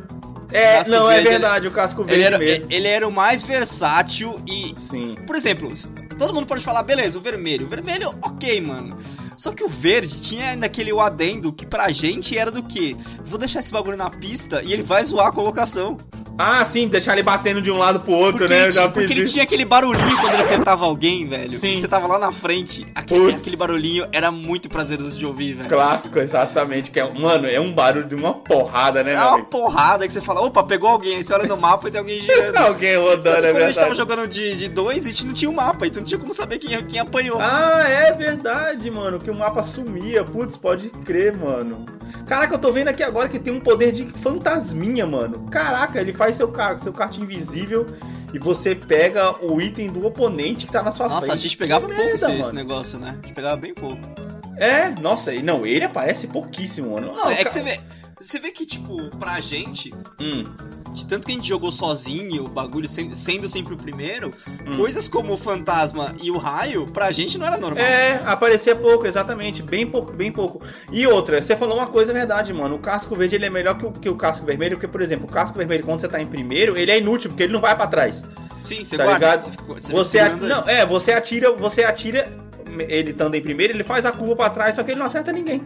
É, 0.52 0.86
não, 0.88 1.10
é 1.10 1.14
verde, 1.16 1.28
verdade, 1.30 1.68
o 1.68 1.70
casco 1.70 2.02
Ele 2.02 2.08
verde 2.10 2.24
era, 2.24 2.38
mesmo. 2.38 2.66
ele 2.70 2.86
era 2.88 3.08
o 3.08 3.12
mais 3.12 3.42
versátil 3.42 4.40
e, 4.48 4.74
Sim. 4.78 5.16
por 5.26 5.34
exemplo, 5.34 5.72
todo 6.16 6.32
mundo 6.32 6.46
pode 6.46 6.62
falar, 6.62 6.82
beleza, 6.84 7.18
o 7.18 7.20
vermelho. 7.20 7.66
O 7.66 7.68
vermelho, 7.68 8.14
ok, 8.22 8.60
mano. 8.60 8.96
Só 9.36 9.52
que 9.52 9.64
o 9.64 9.68
verde 9.68 10.20
tinha 10.20 10.50
ainda 10.50 10.66
aquele 10.66 10.92
o 10.92 11.00
adendo 11.00 11.52
que 11.52 11.66
pra 11.66 11.90
gente 11.90 12.36
era 12.36 12.50
do 12.50 12.62
quê? 12.62 12.96
Vou 13.24 13.38
deixar 13.38 13.60
esse 13.60 13.72
bagulho 13.72 13.96
na 13.96 14.10
pista 14.10 14.62
e 14.62 14.72
ele 14.72 14.82
vai 14.82 15.04
zoar 15.04 15.28
a 15.28 15.32
colocação. 15.32 15.96
Ah, 16.36 16.64
sim, 16.64 16.88
deixar 16.88 17.12
ele 17.12 17.22
batendo 17.22 17.62
de 17.62 17.70
um 17.70 17.76
lado 17.78 18.00
pro 18.00 18.10
outro, 18.12 18.38
Porque, 18.40 18.52
né? 18.52 18.64
ele, 18.64 18.72
tinha, 18.72 18.88
porque 18.88 19.06
fiz 19.06 19.10
ele 19.12 19.22
isso. 19.22 19.32
tinha 19.34 19.44
aquele 19.44 19.64
barulhinho 19.64 20.16
quando 20.16 20.32
ele 20.32 20.42
acertava 20.42 20.84
alguém, 20.84 21.28
velho. 21.28 21.52
Sim. 21.52 21.80
Você 21.80 21.86
tava 21.86 22.08
lá 22.08 22.18
na 22.18 22.32
frente. 22.32 22.84
Aquele, 22.92 23.32
aquele 23.34 23.54
barulhinho 23.56 24.04
era 24.10 24.32
muito 24.32 24.68
prazeroso 24.68 25.16
de 25.16 25.24
ouvir, 25.24 25.52
velho. 25.54 25.68
Clássico, 25.68 26.18
exatamente. 26.18 26.90
Que 26.90 26.98
é, 26.98 27.08
mano, 27.14 27.46
é 27.46 27.60
um 27.60 27.72
barulho 27.72 28.08
de 28.08 28.16
uma 28.16 28.34
porrada, 28.34 29.04
né, 29.04 29.12
É 29.12 29.16
uma 29.20 29.34
amigo? 29.34 29.46
porrada 29.48 30.08
que 30.08 30.12
você 30.12 30.20
fala, 30.20 30.40
opa, 30.40 30.64
pegou 30.64 30.88
alguém. 30.90 31.18
Aí 31.18 31.22
você 31.22 31.32
olha 31.32 31.46
no 31.46 31.56
mapa 31.56 31.86
e 31.86 31.92
tem 31.92 32.00
alguém 32.00 32.20
girando. 32.20 32.56
Alguém 32.58 32.94
Só 32.96 33.02
rodando, 33.02 33.22
que 33.40 33.46
é 33.46 33.50
quando 33.52 33.62
a 33.62 33.66
gente 33.68 33.76
tava 33.80 33.94
jogando 33.94 34.26
de, 34.26 34.56
de 34.56 34.68
dois, 34.70 35.06
a 35.06 35.10
gente 35.10 35.26
não 35.26 35.34
tinha 35.34 35.48
o 35.50 35.54
mapa, 35.54 35.86
então 35.86 36.00
não 36.00 36.06
tinha 36.06 36.18
como 36.18 36.34
saber 36.34 36.58
quem, 36.58 36.76
quem 36.84 36.98
apanhou. 36.98 37.38
Ah, 37.40 37.84
é 37.88 38.10
verdade, 38.12 38.90
mano. 38.90 39.20
Que 39.24 39.30
o 39.30 39.34
mapa 39.34 39.62
sumia. 39.62 40.22
Putz, 40.22 40.56
pode 40.56 40.90
crer, 40.90 41.36
mano. 41.36 41.86
Caraca, 42.26 42.54
eu 42.54 42.58
tô 42.58 42.72
vendo 42.72 42.88
aqui 42.88 43.02
agora 43.02 43.28
que 43.28 43.38
tem 43.38 43.52
um 43.52 43.60
poder 43.60 43.90
de 43.90 44.04
fantasminha, 44.20 45.06
mano. 45.06 45.46
Caraca, 45.50 46.00
ele 46.00 46.12
faz 46.12 46.36
seu, 46.36 46.52
seu 46.78 46.92
kart 46.92 47.16
invisível 47.18 47.86
e 48.32 48.38
você 48.38 48.74
pega 48.74 49.34
o 49.44 49.60
item 49.60 49.88
do 49.88 50.04
oponente 50.06 50.66
que 50.66 50.72
tá 50.72 50.82
na 50.82 50.90
sua 50.90 51.08
Nossa, 51.08 51.26
frente. 51.26 51.38
a 51.38 51.40
gente 51.40 51.56
pegava 51.56 51.86
Que 51.86 51.94
pouco 51.94 52.10
merda, 52.10 52.32
esse, 52.32 52.40
esse 52.40 52.54
negócio, 52.54 52.98
né? 52.98 53.10
A 53.10 53.26
gente 53.26 53.34
pegava 53.34 53.56
bem 53.56 53.72
pouco. 53.74 54.00
É, 54.56 54.90
nossa, 55.00 55.34
e 55.34 55.42
não, 55.42 55.66
ele 55.66 55.84
aparece 55.84 56.26
pouquíssimo, 56.28 56.92
mano. 56.94 57.14
Não, 57.16 57.30
é 57.30 57.44
que 57.44 57.50
você 57.50 57.62
vê. 57.62 57.80
Você 58.24 58.38
vê 58.40 58.50
que, 58.50 58.64
tipo, 58.64 59.10
pra 59.18 59.38
gente, 59.40 59.92
Hum, 60.18 60.44
de 60.92 61.04
tanto 61.04 61.26
que 61.26 61.32
a 61.32 61.34
gente 61.34 61.46
jogou 61.46 61.70
sozinho, 61.70 62.44
o 62.44 62.48
bagulho 62.48 62.88
sendo, 62.88 63.14
sendo 63.14 63.48
sempre 63.50 63.74
o 63.74 63.76
primeiro, 63.76 64.30
Hum. 64.66 64.76
coisas 64.78 65.06
como 65.06 65.34
o 65.34 65.36
fantasma 65.36 66.14
e 66.22 66.30
o 66.30 66.38
raio, 66.38 66.86
pra 66.86 67.12
gente 67.12 67.36
não 67.36 67.46
era 67.46 67.58
normal. 67.58 67.84
É, 67.84 68.22
aparecia 68.24 68.74
pouco, 68.74 69.06
exatamente. 69.06 69.62
Bem 69.62 69.86
pouco, 69.86 70.12
bem 70.12 70.32
pouco. 70.32 70.62
E 70.90 71.06
outra, 71.06 71.42
você 71.42 71.54
falou 71.54 71.76
uma 71.76 71.86
coisa 71.88 72.14
verdade, 72.14 72.52
mano. 72.54 72.76
O 72.76 72.78
casco 72.78 73.14
verde 73.14 73.34
ele 73.34 73.44
é 73.44 73.50
melhor 73.50 73.76
que 73.76 73.84
o, 73.84 73.92
que 73.92 74.08
o 74.08 74.16
casco 74.16 74.46
vermelho, 74.46 74.76
porque, 74.76 74.88
por 74.88 75.02
exemplo, 75.02 75.26
o 75.26 75.30
casco 75.30 75.58
vermelho, 75.58 75.84
quando 75.84 76.00
você 76.00 76.08
tá 76.08 76.18
em 76.20 76.26
primeiro, 76.26 76.78
ele 76.78 76.90
é 76.90 76.98
inútil, 76.98 77.28
porque 77.30 77.42
ele 77.42 77.52
não 77.52 77.60
vai 77.60 77.76
pra 77.76 77.86
trás. 77.86 78.24
Sim, 78.64 78.82
você 78.84 78.96
Tá 78.96 79.04
guarda. 79.04 79.18
ligado? 79.26 79.40
Você, 79.42 79.50
fica- 79.50 79.64
você 79.64 79.92
Você, 79.92 80.18
fica 80.18 80.30
a- 80.30 80.34
segurando 80.38 80.64
não, 80.64 80.68
é, 80.72 80.86
você 80.86 81.12
atira, 81.12 81.52
você 81.54 81.84
atira, 81.84 82.32
ele 82.88 83.10
estando 83.10 83.34
em 83.34 83.42
primeiro, 83.42 83.74
ele 83.74 83.84
faz 83.84 84.06
a 84.06 84.12
curva 84.12 84.34
pra 84.34 84.48
trás, 84.50 84.76
só 84.76 84.82
que 84.82 84.92
ele 84.92 84.98
não 84.98 85.06
acerta 85.06 85.30
ninguém. 85.30 85.62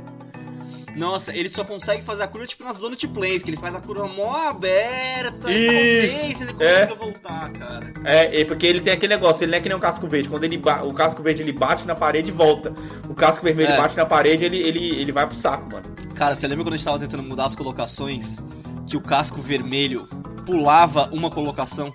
Ele. 0.99 1.05
Nossa, 1.05 1.36
ele 1.36 1.49
só 1.49 1.64
consegue 1.64 2.03
fazer 2.03 2.22
a 2.22 2.26
curva 2.26 2.46
tipo 2.46 2.64
nas 2.64 2.78
Donut 2.78 3.07
Plays, 3.09 3.42
que 3.42 3.51
ele 3.51 3.57
faz 3.57 3.74
a 3.74 3.80
curva 3.80 4.07
mó 4.09 4.36
aberta 4.49 5.51
Isso, 5.51 5.59
e 5.59 5.66
talvez 5.66 6.40
ele 6.40 6.51
é. 6.59 6.80
consiga 6.80 6.94
voltar, 6.94 7.53
cara. 7.53 7.92
É, 8.05 8.40
é 8.40 8.44
porque 8.44 8.66
ele 8.66 8.80
tem 8.80 8.92
aquele 8.92 9.14
negócio, 9.14 9.44
ele 9.44 9.53
não 9.53 9.59
é 9.59 9.61
que 9.61 9.68
nem 9.68 9.76
o 9.76 9.80
casco 9.80 10.07
verde. 10.09 10.28
Quando 10.28 10.44
ele 10.44 10.61
o 10.84 10.92
casco 10.94 11.22
verde 11.22 11.42
ele 11.42 11.53
bate 11.53 11.86
na 11.86 11.94
parede 11.94 12.30
e 12.30 12.32
volta. 12.32 12.72
O 13.09 13.14
casco 13.14 13.44
vermelho 13.44 13.70
É. 13.72 13.76
bate 13.76 13.96
na 13.96 14.05
parede, 14.07 14.44
ele, 14.44 14.59
ele, 14.59 15.01
ele 15.01 15.12
vai 15.12 15.26
pro 15.26 15.36
saco, 15.36 15.68
mano. 15.72 15.84
Cara, 16.14 16.34
você 16.36 16.46
lembra 16.46 16.64
quando 16.64 16.74
a 16.74 16.76
gente 16.76 16.84
tava 16.86 16.99
tentando 16.99 17.22
mudar 17.22 17.44
as 17.46 17.55
colocações? 17.55 18.38
Que 18.86 18.96
o 18.96 19.01
casco 19.01 19.40
vermelho 19.40 20.09
pulava 20.46 21.09
uma 21.12 21.30
colocação? 21.30 21.94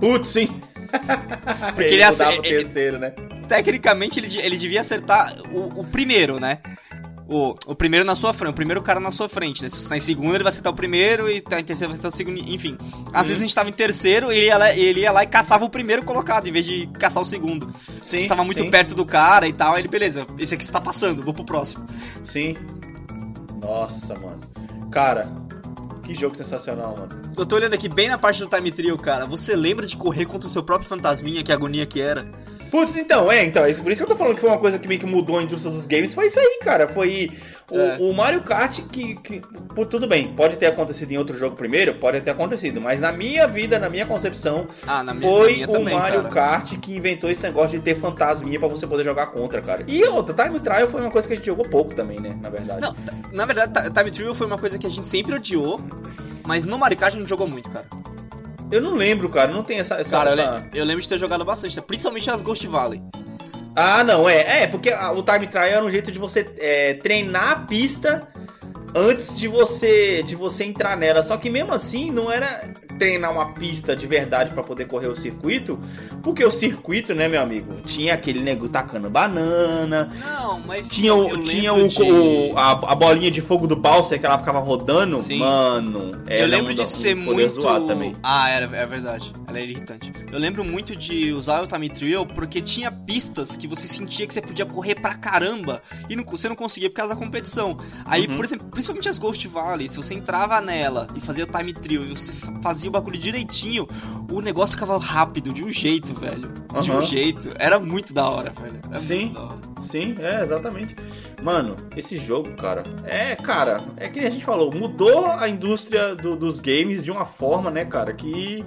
Putz, 0.00 0.30
sim. 0.30 0.48
Porque 1.74 1.84
ele 1.94 2.04
mudava 2.06 2.30
o 2.30 2.34
ele- 2.34 2.42
terceiro, 2.42 2.98
né? 2.98 3.10
Tecnicamente, 3.48 4.18
ele, 4.18 4.28
ele 4.40 4.56
devia 4.56 4.80
acertar 4.80 5.34
o, 5.52 5.80
o 5.80 5.84
primeiro, 5.84 6.40
né? 6.40 6.58
O, 7.34 7.56
o 7.66 7.74
primeiro 7.74 8.04
na 8.04 8.14
sua 8.14 8.34
frente, 8.34 8.50
o 8.52 8.54
primeiro 8.54 8.82
cara 8.82 9.00
na 9.00 9.10
sua 9.10 9.26
frente, 9.28 9.62
né? 9.62 9.68
Se 9.70 9.80
você 9.80 9.88
tá 9.88 9.96
em 9.96 10.00
segundo, 10.00 10.34
ele 10.34 10.44
vai 10.44 10.50
acertar 10.50 10.70
o 10.70 10.76
primeiro, 10.76 11.30
e 11.30 11.40
tá 11.40 11.58
em 11.58 11.64
terceiro 11.64 11.88
vai 11.90 11.98
acertar 11.98 12.12
o 12.12 12.16
segundo, 12.16 12.38
enfim. 12.52 12.76
Às 12.78 13.22
Uhum. 13.22 13.28
vezes 13.28 13.38
a 13.38 13.40
gente 13.46 13.54
tava 13.54 13.70
em 13.70 13.72
terceiro, 13.72 14.30
ele 14.30 14.46
ia, 14.46 14.56
lá, 14.58 14.74
ele 14.74 15.00
ia 15.00 15.10
lá 15.12 15.22
e 15.22 15.26
caçava 15.26 15.64
o 15.64 15.70
primeiro 15.70 16.04
colocado, 16.04 16.46
em 16.46 16.52
vez 16.52 16.66
de 16.66 16.86
caçar 16.98 17.22
o 17.22 17.26
segundo. 17.26 17.66
Sim, 18.04 18.18
você 18.18 18.26
tava 18.28 18.44
muito 18.44 18.62
sim. 18.62 18.70
perto 18.70 18.94
do 18.94 19.06
cara 19.06 19.48
e 19.48 19.52
tal, 19.52 19.74
aí 19.74 19.80
ele, 19.80 19.88
beleza, 19.88 20.26
esse 20.38 20.54
aqui 20.54 20.64
você 20.64 20.72
tá 20.72 20.80
passando, 20.80 21.22
vou 21.22 21.32
pro 21.32 21.44
próximo. 21.44 21.86
Sim. 22.24 22.54
Nossa, 23.62 24.14
mano. 24.18 24.40
Cara, 24.90 25.26
Que 26.02 26.14
jogo 26.14 26.36
sensacional, 26.36 26.96
mano. 26.98 27.32
Eu 27.36 27.46
tô 27.46 27.56
olhando 27.56 27.74
aqui 27.74 27.88
bem 27.88 28.08
na 28.08 28.18
parte 28.18 28.40
do 28.40 28.48
Time 28.48 28.70
Trio, 28.70 28.98
cara. 28.98 29.24
Você 29.26 29.54
lembra 29.54 29.86
de 29.86 29.96
correr 29.96 30.26
contra 30.26 30.48
o 30.48 30.50
seu 30.50 30.62
próprio 30.62 30.88
fantasminha, 30.88 31.42
que 31.42 31.52
agonia 31.52 31.86
que 31.86 32.00
era? 32.00 32.28
Putz, 32.70 32.96
então, 32.96 33.30
é, 33.30 33.44
então, 33.44 33.64
é 33.64 33.74
por 33.74 33.92
isso 33.92 34.00
que 34.00 34.10
eu 34.10 34.14
tô 34.14 34.16
falando 34.16 34.34
que 34.34 34.40
foi 34.40 34.50
uma 34.50 34.58
coisa 34.58 34.78
que 34.78 34.88
meio 34.88 34.98
que 34.98 35.06
mudou 35.06 35.38
a 35.38 35.42
indústria 35.42 35.70
dos 35.70 35.86
games, 35.86 36.14
foi 36.14 36.26
isso 36.26 36.40
aí, 36.40 36.58
cara. 36.62 36.88
Foi 36.88 37.30
o, 37.70 37.78
é. 37.78 37.96
o 38.00 38.12
Mario 38.12 38.42
Kart 38.42 38.80
que, 38.90 39.14
que. 39.16 39.42
Tudo 39.88 40.06
bem, 40.06 40.28
pode 40.28 40.56
ter 40.56 40.66
acontecido 40.66 41.12
em 41.12 41.18
outro 41.18 41.36
jogo 41.38 41.56
primeiro, 41.56 41.94
pode 41.94 42.20
ter 42.20 42.30
acontecido, 42.30 42.80
mas 42.80 43.00
na 43.00 43.12
minha 43.12 43.46
vida, 43.46 43.78
na 43.78 43.88
minha 43.88 44.06
concepção, 44.06 44.66
ah, 44.86 45.02
na 45.02 45.14
minha, 45.14 45.30
foi 45.30 45.52
minha 45.54 45.68
o 45.68 45.72
também, 45.72 45.94
Mario 45.94 46.22
cara. 46.22 46.34
Kart 46.34 46.78
que 46.78 46.94
inventou 46.94 47.30
esse 47.30 47.42
negócio 47.42 47.78
de 47.78 47.84
ter 47.84 47.94
fantasminha 47.94 48.58
pra 48.58 48.68
você 48.68 48.86
poder 48.86 49.04
jogar 49.04 49.26
contra, 49.26 49.60
cara. 49.60 49.84
E 49.86 50.02
outra, 50.04 50.34
Time 50.44 50.60
Trial 50.60 50.88
foi 50.88 51.00
uma 51.00 51.10
coisa 51.10 51.26
que 51.26 51.34
a 51.34 51.36
gente 51.36 51.46
jogou 51.46 51.64
pouco 51.64 51.94
também, 51.94 52.20
né? 52.20 52.36
Na 52.40 52.48
verdade. 52.48 52.80
Não, 52.80 52.94
na 53.32 53.44
verdade, 53.44 53.90
Time 53.90 54.10
Trial 54.10 54.34
foi 54.34 54.46
uma 54.46 54.58
coisa 54.58 54.78
que 54.78 54.86
a 54.86 54.90
gente 54.90 55.06
sempre 55.06 55.34
odiou, 55.34 55.80
mas 56.46 56.64
no 56.64 56.78
Mario 56.78 56.96
Kart 56.96 57.14
a 57.14 57.18
gente 57.18 57.28
jogou 57.28 57.48
muito, 57.48 57.70
cara. 57.70 57.86
Eu 58.70 58.80
não 58.80 58.94
lembro, 58.94 59.28
cara, 59.28 59.52
não 59.52 59.62
tem 59.62 59.78
essa. 59.78 59.96
essa 59.96 60.16
cara, 60.16 60.30
essa... 60.30 60.40
Eu, 60.40 60.52
lembro, 60.54 60.68
eu, 60.78 60.84
lembro 60.84 61.02
de 61.02 61.08
ter 61.08 61.18
jogado 61.18 61.44
bastante, 61.44 61.78
principalmente 61.82 62.30
as 62.30 62.40
Ghost 62.40 62.66
Valley. 62.66 63.02
Ah, 63.74 64.04
não, 64.04 64.28
é. 64.28 64.62
É, 64.62 64.66
porque 64.66 64.92
o 64.92 65.22
time 65.22 65.46
trial 65.46 65.64
era 65.64 65.84
um 65.84 65.90
jeito 65.90 66.12
de 66.12 66.18
você 66.18 66.46
é, 66.58 66.94
treinar 66.94 67.50
a 67.52 67.56
pista 67.60 68.28
antes 68.94 69.36
de 69.36 69.48
você 69.48 70.22
de 70.22 70.34
você 70.34 70.64
entrar 70.64 70.96
nela. 70.96 71.22
Só 71.22 71.36
que 71.36 71.48
mesmo 71.48 71.72
assim 71.72 72.10
não 72.10 72.30
era 72.30 72.64
treinar 72.98 73.32
uma 73.32 73.52
pista 73.52 73.94
de 73.94 74.06
verdade 74.06 74.52
para 74.52 74.62
poder 74.62 74.86
correr 74.86 75.08
o 75.08 75.16
circuito, 75.16 75.78
porque 76.22 76.44
o 76.44 76.50
circuito, 76.50 77.14
né, 77.14 77.28
meu 77.28 77.42
amigo, 77.42 77.80
tinha 77.84 78.14
aquele 78.14 78.40
nego 78.40 78.68
tacando 78.68 79.08
banana. 79.10 80.10
Não, 80.24 80.60
mas 80.60 80.88
tinha 80.88 81.14
o, 81.14 81.42
tinha 81.44 81.72
o, 81.72 81.88
de... 81.88 82.02
o 82.02 82.56
a, 82.56 82.92
a, 82.92 82.94
bolinha 82.94 83.30
de 83.30 83.40
fogo 83.40 83.66
do 83.66 83.76
Bowser 83.76 84.18
que 84.18 84.26
ela 84.26 84.38
ficava 84.38 84.60
rodando, 84.60 85.18
Sim. 85.18 85.38
mano. 85.38 86.12
Eu 86.28 86.46
lembro 86.46 86.72
um, 86.72 86.74
de 86.74 86.88
ser 86.88 87.16
um 87.16 87.22
muito 87.22 87.60
também. 87.86 88.14
Ah, 88.22 88.48
era 88.48 88.64
é 88.76 88.86
verdade. 88.86 89.32
Ela 89.46 89.58
era 89.58 89.70
irritante. 89.70 90.12
Eu 90.30 90.38
lembro 90.38 90.64
muito 90.64 90.96
de 90.96 91.32
usar 91.32 91.62
o 91.62 91.66
Time 91.66 91.88
Trial 91.88 92.24
porque 92.26 92.60
tinha 92.60 92.90
pistas 92.90 93.56
que 93.56 93.66
você 93.66 93.86
sentia 93.86 94.26
que 94.26 94.32
você 94.32 94.40
podia 94.40 94.64
correr 94.64 94.94
pra 94.94 95.14
caramba 95.14 95.82
e 96.08 96.16
não, 96.16 96.24
você 96.24 96.48
não 96.48 96.56
conseguia 96.56 96.88
por 96.88 96.96
causa 96.96 97.14
da 97.14 97.20
competição. 97.20 97.76
Aí, 98.04 98.26
uhum. 98.26 98.36
por 98.36 98.44
exemplo, 98.44 98.66
principalmente 98.68 99.08
as 99.08 99.18
Ghost 99.18 99.46
Valley, 99.48 99.88
se 99.88 99.96
você 99.96 100.14
entrava 100.14 100.60
nela 100.60 101.06
e 101.14 101.20
fazia 101.20 101.44
o 101.44 101.46
Time 101.46 101.72
Trial 101.72 102.04
e 102.04 102.10
você 102.10 102.32
fazia 102.62 102.81
o 102.88 102.92
bagulho 102.92 103.18
direitinho, 103.18 103.86
o 104.30 104.40
negócio 104.40 104.76
ficava 104.76 104.98
rápido 104.98 105.52
de 105.52 105.64
um 105.64 105.70
jeito, 105.70 106.14
velho. 106.14 106.52
Uhum. 106.72 106.80
De 106.80 106.92
um 106.92 107.00
jeito. 107.00 107.50
Era 107.58 107.78
muito 107.78 108.12
da 108.14 108.28
hora, 108.28 108.52
velho. 108.60 108.80
Era 108.90 109.00
sim, 109.00 109.34
sim, 109.82 110.14
é, 110.18 110.42
exatamente. 110.42 110.96
Mano, 111.42 111.76
esse 111.96 112.16
jogo, 112.18 112.52
cara, 112.52 112.84
é, 113.04 113.34
cara, 113.34 113.80
é 113.96 114.08
que 114.08 114.20
a 114.20 114.30
gente 114.30 114.44
falou, 114.44 114.72
mudou 114.72 115.26
a 115.26 115.48
indústria 115.48 116.14
do, 116.14 116.36
dos 116.36 116.60
games 116.60 117.02
de 117.02 117.10
uma 117.10 117.24
forma, 117.24 117.70
né, 117.70 117.84
cara, 117.84 118.12
que 118.12 118.64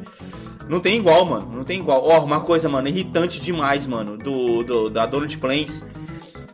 não 0.68 0.80
tem 0.80 0.98
igual, 0.98 1.26
mano. 1.26 1.52
Não 1.52 1.64
tem 1.64 1.80
igual. 1.80 2.04
Ó, 2.04 2.20
oh, 2.20 2.24
uma 2.24 2.42
coisa, 2.42 2.68
mano, 2.68 2.88
irritante 2.88 3.40
demais, 3.40 3.88
mano, 3.88 4.18
do, 4.18 4.64
do 4.64 4.90
da 4.90 5.06
Donald 5.06 5.38
Plains. 5.38 5.86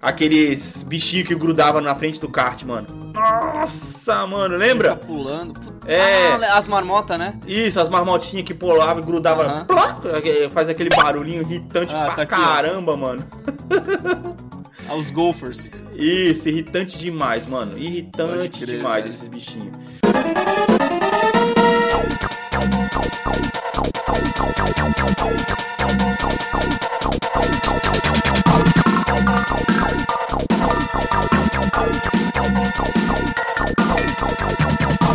Aqueles 0.02 0.82
bichinhos 0.82 1.28
que 1.28 1.36
grudavam 1.36 1.80
na 1.80 1.93
frente 1.93 2.20
do 2.20 2.28
kart, 2.28 2.64
mano. 2.64 2.88
Nossa, 3.14 4.26
mano, 4.26 4.56
lembra? 4.56 4.93
Fica 4.93 5.06
pulando. 5.06 5.60
É. 5.86 6.34
Ah, 6.41 6.58
as 6.58 6.68
marmotas, 6.68 7.20
né? 7.20 7.39
Isso, 7.45 7.80
as 7.80 7.88
marmotinhas 7.88 8.43
que 8.43 8.54
pulavam 8.54 9.04
e 9.04 9.06
grudavam. 9.06 9.45
Faz 10.52 10.70
aquele 10.70 10.89
barulhinho 10.89 11.41
irritante 11.41 11.93
ah, 11.93 12.06
pra 12.06 12.16
tá 12.16 12.26
caramba, 12.26 12.93
aqui, 12.93 13.02
mano. 13.02 13.28
Aos 14.89 15.12
golfers. 15.12 15.70
Isso, 15.93 16.49
irritante 16.49 16.97
demais, 16.97 17.45
mano. 17.45 17.78
Irritante 17.78 18.66
crer, 18.66 18.78
demais 18.78 19.06
esses 19.06 19.28
bichinhos. 19.28 19.78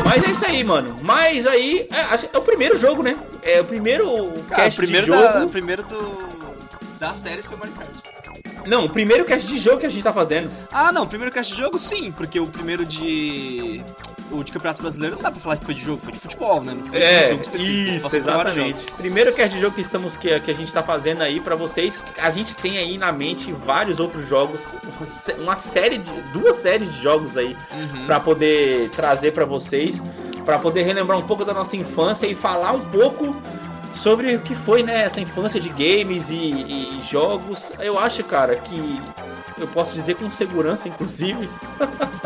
Mas 0.05 0.25
é 0.25 0.31
isso 0.31 0.47
aí, 0.47 0.65
mano. 0.65 0.97
Mas 1.03 1.47
aí, 1.47 1.89
é, 1.91 2.15
é, 2.33 2.39
o 2.39 2.43
primeiro 2.43 2.77
jogo, 2.79 3.03
né? 3.03 3.17
É 3.43 3.61
o 3.61 3.65
primeiro 3.65 4.33
Cara, 4.49 4.63
cast 4.63 4.77
primeiro 4.77 5.07
de 5.07 5.13
jogo. 5.13 5.23
Da, 5.23 5.47
primeiro 5.47 5.83
do, 5.83 6.19
da 6.99 7.13
série 7.15 7.43
Super 7.43 7.59
Mario 7.59 7.75
Kart. 7.75 8.26
Não, 8.67 8.85
o 8.85 8.91
primeiro 8.91 9.25
cast 9.25 9.47
de 9.47 9.59
jogo 9.59 9.79
que 9.79 9.87
a 9.87 9.89
gente 9.89 10.03
tá 10.03 10.13
fazendo. 10.13 10.51
Ah, 10.73 10.93
não, 10.93 11.05
o 11.05 11.07
primeiro 11.07 11.33
cast 11.33 11.53
de 11.53 11.61
jogo 11.61 11.79
sim, 11.79 12.13
porque 12.13 12.39
o 12.41 12.47
primeiro 12.47 12.85
de 12.85 13.83
o 14.31 14.43
de 14.43 14.53
Campeonato 14.53 14.83
Brasileiro 14.83 15.17
não 15.17 15.23
dá 15.23 15.31
pra 15.31 15.41
falar 15.41 15.57
que 15.57 15.65
foi 15.65 15.75
de 15.75 15.83
jogo, 15.83 16.01
foi 16.03 16.13
de 16.13 16.19
futebol, 16.19 16.63
né? 16.63 16.77
É, 16.93 17.23
de 17.23 17.29
jogo 17.31 17.43
específico. 17.43 18.07
Isso, 18.07 18.17
exatamente. 18.17 18.93
Primeiro 18.93 19.33
cast 19.33 19.55
de 19.55 19.61
jogo 19.61 19.75
que, 19.75 19.81
estamos, 19.81 20.17
que, 20.17 20.41
que 20.41 20.51
a 20.51 20.55
gente 20.55 20.73
tá 20.73 20.83
fazendo 20.83 21.23
aí 21.23 21.41
pra 21.41 21.55
vocês, 21.55 21.99
a 22.19 22.31
gente 22.31 22.55
tem 22.57 22.79
aí 22.79 22.99
na 22.99 23.13
mente 23.13 23.53
vários 23.53 24.01
outros 24.01 24.29
jogos, 24.29 24.75
uma 25.39 25.57
série 25.57 25.99
de. 25.99 26.11
duas 26.33 26.57
séries 26.57 26.93
de 26.93 27.03
jogos 27.03 27.37
aí 27.37 27.57
uhum. 27.73 28.07
pra 28.07 28.21
poder 28.21 28.91
trazer 28.91 29.33
pra 29.33 29.45
vocês, 29.45 30.03
pra 30.45 30.59
poder 30.59 30.83
relembrar 30.83 31.19
um 31.19 31.27
pouco 31.27 31.45
da 31.45 31.55
nossa 31.55 31.77
infância 31.77 32.27
e 32.27 32.35
falar 32.35 32.73
um 32.73 32.81
pouco 32.81 33.35
sobre 33.97 34.37
o 34.37 34.41
que 34.41 34.55
foi, 34.55 34.83
né, 34.83 35.05
essa 35.05 35.21
infância 35.21 35.61
de 35.61 35.69
games 35.69 36.31
e, 36.31 36.37
e, 36.37 37.03
jogos. 37.09 37.73
Eu 37.79 37.99
acho, 37.99 38.23
cara, 38.25 38.57
que 38.57 39.01
eu 39.59 39.67
posso 39.69 39.95
dizer 39.95 40.17
com 40.17 40.29
segurança, 40.29 40.89
inclusive, 40.89 41.49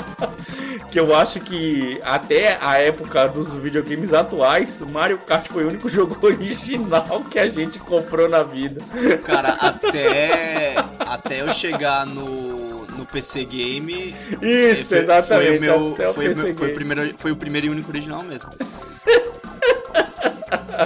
que 0.91 0.99
eu 0.99 1.15
acho 1.15 1.41
que 1.41 2.01
até 2.03 2.59
a 2.61 2.79
época 2.79 3.29
dos 3.29 3.55
videogames 3.55 4.13
atuais, 4.13 4.81
Mario 4.91 5.19
Kart 5.19 5.47
foi 5.47 5.65
o 5.65 5.69
único 5.69 5.89
jogo 5.91 6.17
original 6.21 7.25
que 7.31 7.39
a 7.39 7.49
gente 7.49 7.79
comprou 7.79 8.29
na 8.29 8.43
vida. 8.43 8.81
Cara, 9.25 9.51
até 9.51 10.75
até 10.99 11.41
eu 11.41 11.53
chegar 11.53 12.07
no, 12.07 12.87
no 12.87 13.07
PC 13.07 13.45
Game. 13.45 14.15
Isso, 14.41 14.89
foi, 14.91 14.99
exatamente. 14.99 15.49
Foi 15.49 15.57
o 15.57 15.61
meu, 15.61 15.97
foi, 15.97 16.33
o 16.33 16.37
meu, 16.37 16.55
foi, 16.55 16.71
o 16.71 16.75
primeiro, 16.75 17.19
foi 17.19 17.33
o 17.33 17.37
primeiro 17.37 17.67
e 17.67 17.71
único 17.71 17.91
original 17.91 18.23
mesmo. 18.23 18.51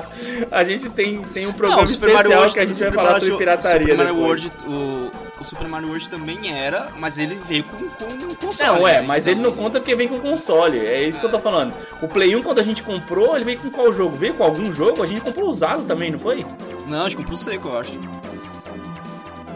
a 0.51 0.65
gente 0.65 0.89
tem, 0.91 1.21
tem 1.23 1.47
um 1.47 1.53
programa 1.53 1.83
Não, 1.83 1.91
especial 1.91 2.25
World, 2.25 2.53
que 2.55 2.61
a 2.61 2.67
gente 2.67 2.79
vai 2.79 2.93
falar 2.93 3.21
sobre 3.21 3.37
pirataria. 3.37 3.81
Super 3.81 3.97
Mario 3.97 4.17
World, 4.17 4.53
o, 4.67 5.13
o 5.41 5.45
Super 5.45 5.69
Mario 5.69 5.89
World 5.89 6.09
também 6.09 6.53
era, 6.53 6.89
mas 6.99 7.19
ele 7.19 7.35
veio 7.47 7.65
com, 7.65 7.89
com 7.89 8.35
console. 8.35 8.81
Não, 8.81 8.89
é, 8.89 9.01
mas 9.01 9.27
então... 9.27 9.41
ele 9.41 9.49
não 9.49 9.57
conta 9.57 9.81
porque 9.81 9.95
vem 9.95 10.09
com 10.09 10.19
console. 10.21 10.79
É 10.79 11.03
isso 11.03 11.19
é. 11.19 11.21
que 11.21 11.27
eu 11.27 11.31
tô 11.31 11.39
falando. 11.39 11.73
O 12.01 12.09
Play 12.09 12.35
1, 12.35 12.43
quando 12.43 12.59
a 12.59 12.63
gente 12.63 12.83
comprou, 12.83 13.35
ele 13.37 13.45
veio 13.45 13.59
com 13.59 13.71
qual 13.71 13.93
jogo? 13.93 14.17
Veio 14.17 14.35
com 14.35 14.45
algum 14.45 14.73
jogo? 14.73 15.03
A 15.03 15.07
gente 15.07 15.21
comprou 15.21 15.49
usado 15.49 15.85
também, 15.85 16.11
não 16.11 16.19
foi? 16.19 16.45
Não, 16.87 17.01
a 17.01 17.09
gente 17.09 17.17
comprou 17.17 17.37
seco, 17.37 17.69
eu 17.69 17.79
acho. 17.79 17.99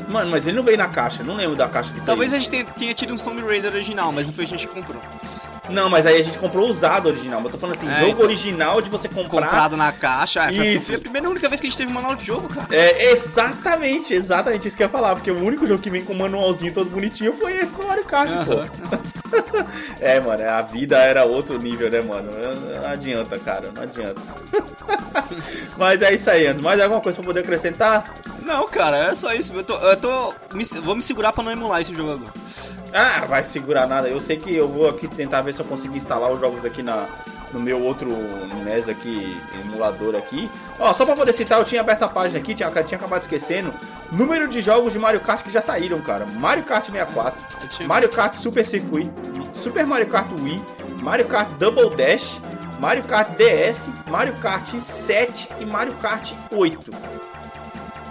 Mano, 0.09 0.30
mas 0.30 0.47
ele 0.47 0.57
não 0.57 0.62
veio 0.62 0.78
na 0.78 0.89
caixa, 0.89 1.22
não 1.22 1.36
lembro 1.36 1.55
da 1.55 1.68
caixa 1.68 1.93
do 1.93 2.01
Talvez 2.01 2.32
a 2.32 2.39
gente 2.39 2.49
tenha, 2.49 2.64
tenha 2.64 2.95
tido 2.95 3.12
um 3.12 3.16
Tomb 3.16 3.43
Raider 3.43 3.74
original, 3.74 4.11
mas 4.11 4.26
não 4.26 4.32
foi 4.32 4.45
a 4.45 4.47
gente 4.47 4.66
que 4.66 4.74
comprou. 4.74 5.01
Não, 5.69 5.89
mas 5.89 6.07
aí 6.07 6.21
a 6.21 6.25
gente 6.25 6.39
comprou 6.39 6.69
usado 6.69 7.07
original. 7.07 7.41
Mas 7.41 7.53
eu 7.53 7.53
tô 7.53 7.59
falando 7.59 7.77
assim, 7.77 7.89
é, 7.89 8.01
jogo 8.01 8.12
então, 8.12 8.25
original 8.27 8.81
de 8.81 8.91
você 8.91 9.09
comprar. 9.09 9.47
Comprado 9.47 9.77
na 9.77 9.93
caixa. 9.93 10.49
É, 10.49 10.53
isso. 10.53 10.87
Foi 10.87 10.97
a 10.97 11.01
primeira 11.01 11.27
e 11.27 11.31
única 11.31 11.49
vez 11.49 11.61
que 11.61 11.66
a 11.66 11.71
gente 11.71 11.79
teve 11.79 11.93
manual 11.93 12.16
de 12.16 12.25
jogo, 12.25 12.49
cara. 12.49 12.66
É, 12.71 13.12
exatamente, 13.12 14.14
exatamente 14.14 14.69
isso 14.69 14.77
que 14.77 14.83
eu 14.83 14.87
ia 14.87 14.91
falar. 14.91 15.14
Porque 15.14 15.31
o 15.31 15.45
único 15.45 15.66
jogo 15.66 15.83
que 15.83 15.91
vem 15.91 16.05
com 16.05 16.14
manualzinho 16.14 16.73
todo 16.73 16.91
bonitinho 16.91 17.33
foi 17.35 17.59
esse 17.59 17.77
do 17.77 17.87
Mario 17.87 18.05
Kart, 18.05 18.31
pô. 18.45 18.89
é, 20.01 20.21
mano, 20.21 20.49
a 20.49 20.62
vida 20.62 20.99
era 20.99 21.25
outro 21.25 21.59
nível, 21.59 21.91
né, 21.91 22.01
mano? 22.01 22.31
Não 22.33 22.91
adianta, 22.91 23.39
cara, 23.39 23.71
não 23.75 23.83
adianta. 23.83 24.21
mas 25.77 26.03
é 26.03 26.14
isso 26.14 26.31
aí, 26.31 26.47
Anderson. 26.47 26.62
Mais 26.62 26.81
alguma 26.81 27.01
coisa 27.01 27.16
pra 27.16 27.27
poder 27.27 27.41
acrescentar? 27.41 28.12
Não, 28.45 28.66
cara, 28.69 29.11
é 29.11 29.14
só 29.14 29.33
isso. 29.35 29.53
Eu 29.53 29.64
tô. 29.64 29.75
Eu 29.77 29.97
tô 29.97 30.35
me, 30.55 30.64
vou 30.83 30.97
me 30.97 31.03
segurar 31.03 31.33
pra 31.33 31.45
não 31.45 31.53
emular 31.53 31.81
esse 31.81 31.95
jogo 31.95 32.12
agora. 32.12 32.33
Ah, 32.93 33.24
vai 33.26 33.43
segurar 33.43 33.86
nada. 33.86 34.09
Eu 34.09 34.20
sei 34.20 34.36
que 34.36 34.55
eu 34.55 34.68
vou 34.68 34.89
aqui 34.89 35.07
tentar 35.07 35.43
ver 35.43 35.55
se 35.55 35.61
eu 35.61 35.66
consigo 35.66 35.97
instalar 35.97 36.32
os 36.32 36.41
jogos 36.41 36.64
aqui 36.64 36.82
na, 36.82 37.07
no 37.53 37.61
meu 37.61 37.82
outro 37.82 38.09
NES 38.64 38.89
aqui, 38.89 39.36
emulador 39.62 40.16
aqui. 40.16 40.51
Ó, 40.78 40.93
só 40.93 41.05
pra 41.05 41.14
poder 41.14 41.32
citar, 41.32 41.59
eu 41.59 41.64
tinha 41.64 41.80
aberto 41.80 42.03
a 42.03 42.09
página 42.09 42.39
aqui, 42.39 42.55
tinha, 42.55 42.70
tinha 42.84 42.99
acabado 42.99 43.22
esquecendo. 43.22 43.72
Número 44.12 44.49
de 44.49 44.61
jogos 44.61 44.93
de 44.93 44.99
Mario 44.99 45.20
Kart 45.20 45.43
que 45.43 45.51
já 45.51 45.61
saíram, 45.61 46.01
cara. 46.01 46.24
Mario 46.26 46.64
Kart 46.64 46.84
64, 46.86 47.86
Mario 47.86 48.09
Kart 48.09 48.34
Super 48.34 48.66
Circuit, 48.66 49.11
Super 49.53 49.86
Mario 49.86 50.07
Kart 50.07 50.28
Wii, 50.41 50.62
Mario 51.03 51.26
Kart 51.26 51.51
Double 51.59 51.95
Dash, 51.95 52.39
Mario 52.80 53.03
Kart 53.05 53.28
DS, 53.36 53.91
Mario 54.09 54.32
Kart 54.34 54.66
7 54.66 55.49
e 55.61 55.66
Mario 55.66 55.95
Kart 55.95 56.32
8. 56.51 56.91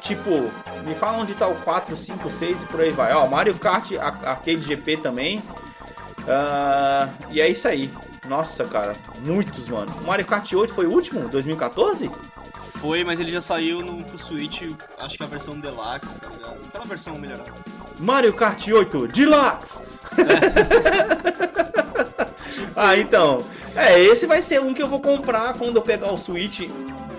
Tipo, 0.02 0.52
me 0.86 0.95
fala 0.95 1.18
onde 1.20 1.34
tá 1.34 1.48
o 1.48 1.56
4, 1.56 1.95
5, 1.95 2.30
6 2.30 2.62
e 2.62 2.66
por 2.66 2.82
aí 2.82 2.91
vai. 2.91 3.14
Ó, 3.14 3.28
Mario 3.28 3.56
Kart 3.56 3.91
Arcade 4.00 4.62
GP 4.62 4.98
também. 4.98 5.39
Uh, 5.39 7.10
e 7.32 7.41
é 7.41 7.48
isso 7.48 7.68
aí. 7.68 7.91
Nossa, 8.28 8.66
cara, 8.66 8.93
muitos, 9.26 9.68
mano. 9.68 9.91
O 10.02 10.08
Mario 10.08 10.26
Kart 10.26 10.52
8 10.52 10.74
foi 10.74 10.86
o 10.86 10.91
último? 10.91 11.28
2014? 11.30 12.12
Foi, 12.82 13.04
mas 13.04 13.20
ele 13.20 13.32
já 13.32 13.41
saiu 13.41 13.82
no, 13.82 14.04
pro 14.04 14.18
Switch, 14.18 14.64
acho 15.00 15.18
que 15.18 15.24
a 15.24 15.28
versão 15.28 15.60
Deluxe, 15.60 16.20
tá 16.20 16.30
ligado? 16.30 16.60
Aquela 16.68 16.86
versão 16.86 17.18
melhorada. 17.18 17.52
Mario 18.00 18.34
Kart 18.34 18.68
8 18.68 19.08
Deluxe! 19.08 19.82
É. 20.18 20.28
ah, 22.76 22.98
então. 22.98 23.43
É, 23.76 24.00
esse 24.00 24.26
vai 24.26 24.41
ser 24.41 24.60
um 24.62 24.74
que 24.74 24.82
eu 24.82 24.88
vou 24.88 25.00
comprar 25.00 25.54
quando 25.54 25.78
eu 25.78 25.82
pegar 25.82 26.12
o 26.12 26.18
Switch 26.18 26.70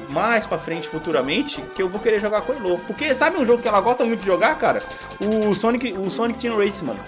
mais 0.08 0.46
pra 0.46 0.58
frente, 0.58 0.88
futuramente, 0.88 1.60
que 1.74 1.82
eu 1.82 1.88
vou 1.88 2.00
querer 2.00 2.20
jogar 2.20 2.42
com 2.42 2.52
Elo. 2.52 2.78
Porque 2.86 3.14
sabe 3.14 3.38
um 3.38 3.44
jogo 3.44 3.62
que 3.62 3.68
ela 3.68 3.80
gosta 3.80 4.04
muito 4.04 4.20
de 4.20 4.26
jogar, 4.26 4.56
cara? 4.56 4.82
O 5.20 5.54
Sonic, 5.54 5.92
o 5.96 6.10
Sonic 6.10 6.40
Team 6.40 6.56
Race, 6.56 6.84
mano. 6.84 7.00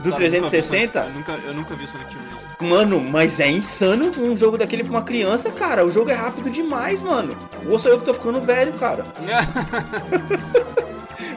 Do 0.00 0.10
tá, 0.10 0.16
360. 0.16 0.98
Eu 0.98 1.10
nunca, 1.10 1.32
eu 1.32 1.54
nunca 1.54 1.74
vi 1.74 1.86
Sonic 1.86 2.14
Team 2.14 2.24
Race. 2.30 2.46
Mano, 2.60 3.00
mas 3.00 3.40
é 3.40 3.48
insano 3.48 4.12
um 4.18 4.36
jogo 4.36 4.58
daquele 4.58 4.84
pra 4.84 4.92
uma 4.92 5.02
criança, 5.02 5.50
cara. 5.50 5.84
O 5.84 5.90
jogo 5.90 6.10
é 6.10 6.14
rápido 6.14 6.50
demais, 6.50 7.02
mano. 7.02 7.36
Ou 7.70 7.78
sou 7.78 7.90
eu 7.90 7.98
que 7.98 8.04
tô 8.04 8.14
ficando 8.14 8.40
velho, 8.40 8.72
cara. 8.74 9.04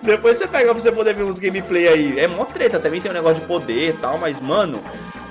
Depois 0.03 0.37
você 0.37 0.47
pega 0.47 0.65
pra 0.65 0.81
você 0.81 0.91
poder 0.91 1.13
ver 1.13 1.23
uns 1.23 1.39
gameplay 1.39 1.87
aí. 1.87 2.19
É 2.19 2.27
mó 2.27 2.45
treta, 2.45 2.79
também 2.79 3.01
tem 3.01 3.11
um 3.11 3.13
negócio 3.13 3.41
de 3.41 3.47
poder 3.47 3.89
e 3.89 3.93
tal, 3.93 4.17
mas, 4.17 4.39
mano, 4.39 4.81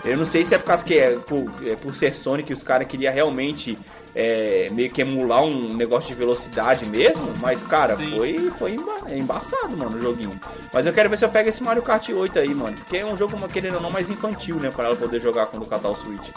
eu 0.05 0.17
não 0.17 0.25
sei 0.25 0.45
se 0.45 0.55
é 0.55 0.59
por 0.59 0.67
causa 0.67 0.85
que 0.85 0.99
é 0.99 1.17
por, 1.17 1.51
é 1.65 1.75
por 1.75 1.97
ser 1.97 2.15
Sonic 2.15 2.53
os 2.53 2.63
caras 2.63 2.87
queriam 2.87 3.13
realmente 3.13 3.79
é, 4.17 4.69
meio 4.73 4.91
que 4.91 5.03
emular 5.03 5.45
um 5.45 5.75
negócio 5.75 6.11
de 6.11 6.19
velocidade 6.19 6.87
mesmo, 6.87 7.35
mas, 7.39 7.63
cara, 7.63 7.95
Sim. 7.97 8.17
foi, 8.17 8.51
foi 8.59 8.73
emba 8.73 8.97
embaçado, 9.11 9.77
mano, 9.77 9.99
o 9.99 10.01
joguinho. 10.01 10.41
Mas 10.73 10.87
eu 10.87 10.93
quero 10.93 11.11
ver 11.11 11.19
se 11.19 11.25
eu 11.25 11.29
pego 11.29 11.51
esse 11.51 11.63
Mario 11.63 11.83
Kart 11.83 12.09
8 12.09 12.39
aí, 12.39 12.55
mano, 12.55 12.75
porque 12.75 12.97
é 12.97 13.05
um 13.05 13.17
jogo, 13.17 13.37
querendo 13.49 13.75
ou 13.75 13.83
não, 13.83 13.91
mais 13.91 14.09
infantil, 14.09 14.57
né, 14.57 14.71
para 14.71 14.87
ela 14.87 14.97
poder 14.97 15.21
jogar 15.21 15.47
quando 15.47 15.67
catar 15.67 15.91
o 15.91 15.95
Switch. 15.95 16.31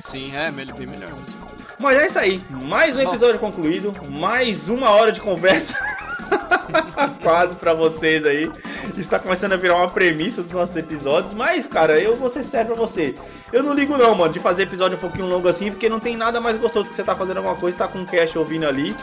Sim, 0.00 0.36
é, 0.36 0.50
bem 0.50 0.86
melhor 0.86 1.10
mesmo. 1.12 1.40
Mas 1.78 1.98
é 1.98 2.06
isso 2.06 2.18
aí, 2.18 2.42
mais 2.62 2.94
um 2.94 3.00
episódio 3.00 3.40
Bom. 3.40 3.50
concluído, 3.50 3.92
mais 4.10 4.68
uma 4.68 4.90
hora 4.90 5.10
de 5.10 5.20
conversa. 5.20 5.74
Quase 7.22 7.56
para 7.56 7.72
vocês 7.72 8.24
aí. 8.24 8.50
Está 8.96 9.18
começando 9.18 9.52
a 9.52 9.56
virar 9.56 9.76
uma 9.76 9.88
premissa 9.88 10.42
dos 10.42 10.52
nossos 10.52 10.76
episódios. 10.76 11.34
Mas, 11.34 11.66
cara, 11.66 11.98
eu 11.98 12.16
vou 12.16 12.28
ser 12.28 12.42
sério 12.42 12.68
pra 12.72 12.76
você. 12.76 13.14
Eu 13.52 13.62
não 13.62 13.74
ligo, 13.74 13.96
não, 13.96 14.14
mano, 14.14 14.32
de 14.32 14.40
fazer 14.40 14.64
episódio 14.64 14.96
um 14.96 15.00
pouquinho 15.00 15.26
longo 15.26 15.48
assim, 15.48 15.70
porque 15.70 15.88
não 15.88 16.00
tem 16.00 16.16
nada 16.16 16.40
mais 16.40 16.56
gostoso 16.56 16.88
que 16.88 16.96
você 16.96 17.02
tá 17.02 17.14
fazendo 17.14 17.38
alguma 17.38 17.56
coisa, 17.56 17.78
tá 17.78 17.88
com 17.88 18.02
o 18.02 18.06
cash 18.06 18.36
ouvindo 18.36 18.66
ali. 18.66 18.94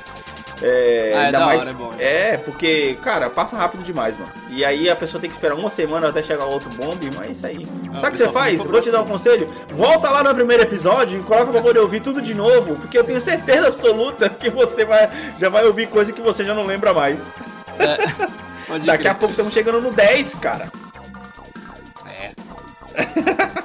É, 0.61 1.13
ah, 1.15 1.21
é 1.21 1.25
ainda 1.25 1.39
mais. 1.45 1.61
Hora, 1.61 1.69
é, 1.69 1.73
bom, 1.73 1.93
é, 1.97 2.37
porque, 2.37 2.97
cara, 3.01 3.29
passa 3.29 3.57
rápido 3.57 3.83
demais, 3.83 4.17
mano. 4.17 4.31
E 4.49 4.63
aí 4.63 4.89
a 4.89 4.95
pessoa 4.95 5.19
tem 5.19 5.29
que 5.29 5.35
esperar 5.35 5.55
uma 5.55 5.69
semana 5.69 6.09
até 6.09 6.21
chegar 6.21 6.45
outro 6.45 6.69
bombe, 6.69 7.09
mas 7.09 7.27
é 7.27 7.31
isso 7.31 7.47
aí. 7.47 7.67
Ah, 7.89 7.99
Sabe 7.99 8.07
o 8.07 8.11
que 8.11 8.17
você 8.17 8.29
faz? 8.29 8.61
Vou 8.61 8.81
te 8.81 8.91
dar 8.91 9.01
um 9.01 9.07
conselho. 9.07 9.47
Volta 9.71 10.09
lá 10.09 10.23
no 10.23 10.33
primeiro 10.35 10.63
episódio 10.63 11.19
e 11.19 11.23
coloca 11.23 11.51
pra 11.51 11.61
poder 11.61 11.79
ouvir 11.79 12.01
tudo 12.01 12.21
de 12.21 12.33
novo, 12.33 12.75
porque 12.75 12.97
eu 12.97 13.03
tenho 13.03 13.19
certeza 13.19 13.67
absoluta 13.67 14.29
que 14.29 14.49
você 14.49 14.85
vai, 14.85 15.09
já 15.39 15.49
vai 15.49 15.65
ouvir 15.65 15.87
coisa 15.87 16.13
que 16.13 16.21
você 16.21 16.45
já 16.45 16.53
não 16.53 16.65
lembra 16.65 16.93
mais. 16.93 17.19
É, 17.79 18.77
Daqui 18.85 19.03
crer. 19.03 19.11
a 19.11 19.15
pouco 19.15 19.31
estamos 19.31 19.53
chegando 19.53 19.81
no 19.81 19.91
10, 19.91 20.35
cara. 20.35 20.71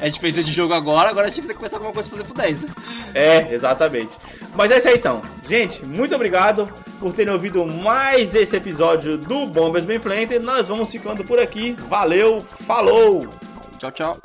A 0.00 0.06
gente 0.06 0.20
fez 0.20 0.38
esse 0.38 0.50
jogo 0.50 0.74
agora, 0.74 1.10
agora 1.10 1.26
a 1.26 1.28
gente 1.28 1.40
tem 1.40 1.48
que 1.48 1.56
começar 1.56 1.76
alguma 1.76 1.92
coisa 1.92 2.08
pra 2.08 2.18
fazer 2.18 2.32
pro 2.32 2.40
10, 2.40 2.60
né? 2.60 2.68
É, 3.14 3.52
exatamente. 3.52 4.16
Mas 4.54 4.70
é 4.70 4.78
isso 4.78 4.88
aí 4.88 4.96
então. 4.96 5.20
Gente, 5.48 5.84
muito 5.84 6.14
obrigado 6.14 6.72
por 7.00 7.12
terem 7.12 7.32
ouvido 7.32 7.66
mais 7.66 8.34
esse 8.34 8.54
episódio 8.54 9.18
do 9.18 9.46
Bombers 9.46 9.84
Bem 9.84 9.98
Planted. 9.98 10.38
Nós 10.38 10.68
vamos 10.68 10.90
ficando 10.90 11.24
por 11.24 11.38
aqui. 11.38 11.72
Valeu, 11.88 12.40
falou! 12.66 13.26
Tchau, 13.78 13.90
tchau. 13.90 14.18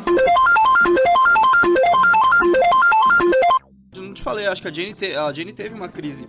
Eu 3.96 4.02
não 4.04 4.14
te 4.14 4.22
falei, 4.22 4.46
acho 4.46 4.62
que 4.62 4.68
a 4.68 4.74
Jenny, 4.74 4.94
te... 4.94 5.16
a 5.16 5.32
Jenny 5.32 5.54
teve 5.54 5.74
uma 5.74 5.88
crise 5.88 6.28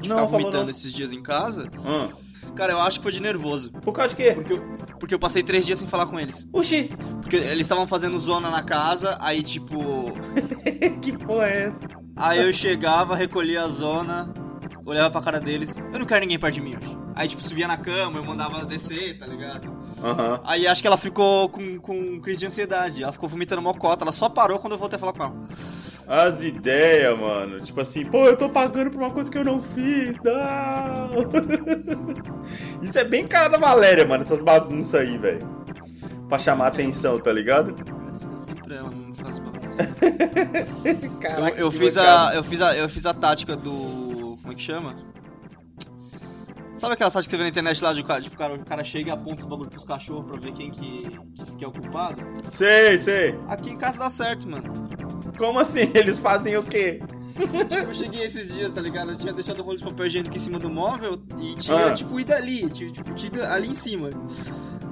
de 0.00 0.08
não, 0.08 0.16
ficar 0.16 0.28
vomitando 0.28 0.70
esses 0.70 0.92
dias 0.92 1.12
em 1.12 1.22
casa. 1.22 1.68
Hum. 1.78 2.08
Cara, 2.54 2.72
eu 2.72 2.78
acho 2.78 2.98
que 2.98 3.02
foi 3.02 3.12
de 3.12 3.22
nervoso. 3.22 3.72
Por 3.72 3.92
causa 3.92 4.10
de 4.10 4.16
quê? 4.16 4.32
Porque 4.32 4.52
eu, 4.52 4.76
porque 5.02 5.12
eu 5.12 5.18
passei 5.18 5.42
três 5.42 5.66
dias 5.66 5.80
sem 5.80 5.88
falar 5.88 6.06
com 6.06 6.20
eles. 6.20 6.48
Oxi! 6.52 6.88
Porque 7.20 7.34
eles 7.34 7.62
estavam 7.62 7.88
fazendo 7.88 8.16
zona 8.20 8.48
na 8.50 8.62
casa, 8.62 9.18
aí 9.20 9.42
tipo. 9.42 10.12
que 11.02 11.18
porra 11.18 11.48
é 11.48 11.62
essa? 11.64 11.80
Aí 12.14 12.38
eu 12.38 12.52
chegava, 12.52 13.16
recolhia 13.16 13.62
a 13.62 13.68
zona, 13.68 14.32
olhava 14.86 15.10
pra 15.10 15.20
cara 15.20 15.40
deles. 15.40 15.76
Eu 15.92 15.98
não 15.98 16.06
quero 16.06 16.20
ninguém 16.20 16.38
perto 16.38 16.54
de 16.54 16.60
mim 16.60 16.76
hoje. 16.76 16.96
Aí, 17.16 17.26
tipo, 17.26 17.42
subia 17.42 17.66
na 17.66 17.76
cama, 17.76 18.20
eu 18.20 18.24
mandava 18.24 18.64
descer, 18.64 19.18
tá 19.18 19.26
ligado? 19.26 19.66
Uhum. 19.66 20.40
Aí 20.44 20.68
acho 20.68 20.80
que 20.80 20.86
ela 20.86 20.96
ficou 20.96 21.48
com, 21.48 21.80
com 21.80 22.20
crise 22.20 22.38
de 22.38 22.46
ansiedade. 22.46 23.02
Ela 23.02 23.12
ficou 23.12 23.28
vomitando 23.28 23.60
mocota. 23.60 24.04
Ela 24.04 24.12
só 24.12 24.28
parou 24.28 24.60
quando 24.60 24.74
eu 24.74 24.78
voltei 24.78 24.96
a 24.96 25.00
falar 25.00 25.12
com 25.12 25.24
ela. 25.24 25.34
As 26.12 26.44
ideias, 26.44 27.18
mano. 27.18 27.58
Tipo 27.62 27.80
assim, 27.80 28.04
pô, 28.04 28.26
eu 28.26 28.36
tô 28.36 28.46
pagando 28.50 28.90
por 28.90 29.00
uma 29.00 29.10
coisa 29.10 29.32
que 29.32 29.38
eu 29.38 29.44
não 29.46 29.62
fiz. 29.62 30.20
Não! 30.22 31.10
Isso 32.82 32.98
é 32.98 33.04
bem 33.04 33.26
cara 33.26 33.48
da 33.48 33.56
Valéria, 33.56 34.06
mano, 34.06 34.22
essas 34.22 34.42
bagunças 34.42 35.00
aí, 35.00 35.16
velho. 35.16 35.38
Pra 36.28 36.36
chamar 36.36 36.66
atenção, 36.66 37.16
tá 37.16 37.32
ligado? 37.32 37.74
Sempre 38.36 38.74
ela 38.74 38.90
não 38.90 39.14
faz 39.14 39.38
bagunça. 39.38 39.78
Caraca, 41.18 41.56
eu, 41.58 41.68
eu 41.68 41.72
fiz 41.72 41.96
a, 41.96 42.34
eu, 42.34 42.44
fiz 42.44 42.60
a, 42.60 42.76
eu 42.76 42.88
fiz 42.90 43.06
a 43.06 43.14
tática 43.14 43.56
do. 43.56 44.36
Como 44.42 44.52
é 44.52 44.54
que 44.54 44.60
chama? 44.60 44.94
Sabe 46.76 46.92
aquela 46.92 47.10
site 47.10 47.24
que 47.24 47.30
você 47.30 47.36
vê 47.38 47.44
na 47.44 47.48
internet 47.48 47.82
lá 47.82 47.94
de, 47.94 48.02
tipo, 48.02 48.34
o, 48.34 48.38
cara, 48.38 48.54
o 48.54 48.64
cara 48.66 48.84
chega 48.84 49.08
e 49.08 49.12
aponta 49.12 49.40
os 49.40 49.46
bagulhos 49.46 49.70
pros 49.70 49.84
cachorros 49.86 50.30
pra 50.30 50.38
ver 50.38 50.52
quem 50.52 50.70
que, 50.70 51.08
que, 51.32 51.56
que, 51.56 51.64
é 51.64 51.68
o 51.68 51.72
culpado? 51.72 52.22
Sei, 52.50 52.98
sei. 52.98 53.38
Aqui 53.48 53.70
em 53.70 53.78
casa 53.78 53.98
dá 53.98 54.10
certo, 54.10 54.46
mano. 54.46 54.70
Como 55.42 55.58
assim? 55.58 55.90
Eles 55.92 56.20
fazem 56.20 56.56
o 56.56 56.62
quê? 56.62 57.00
tipo, 57.34 57.56
eu 57.74 57.92
cheguei 57.92 58.22
esses 58.22 58.54
dias, 58.54 58.70
tá 58.70 58.80
ligado? 58.80 59.10
Eu 59.10 59.16
tinha 59.16 59.32
deixado 59.32 59.58
o 59.58 59.62
rolo 59.64 59.76
de 59.76 59.82
papel 59.82 60.06
higiênico 60.06 60.36
em 60.36 60.38
cima 60.38 60.56
do 60.56 60.70
móvel 60.70 61.18
e 61.36 61.56
tinha, 61.56 61.86
ah. 61.86 61.94
tipo, 61.94 62.20
ido 62.20 62.32
ali, 62.32 62.70
tipo, 62.70 63.12
tinha 63.14 63.52
ali 63.52 63.68
em 63.68 63.74
cima. 63.74 64.10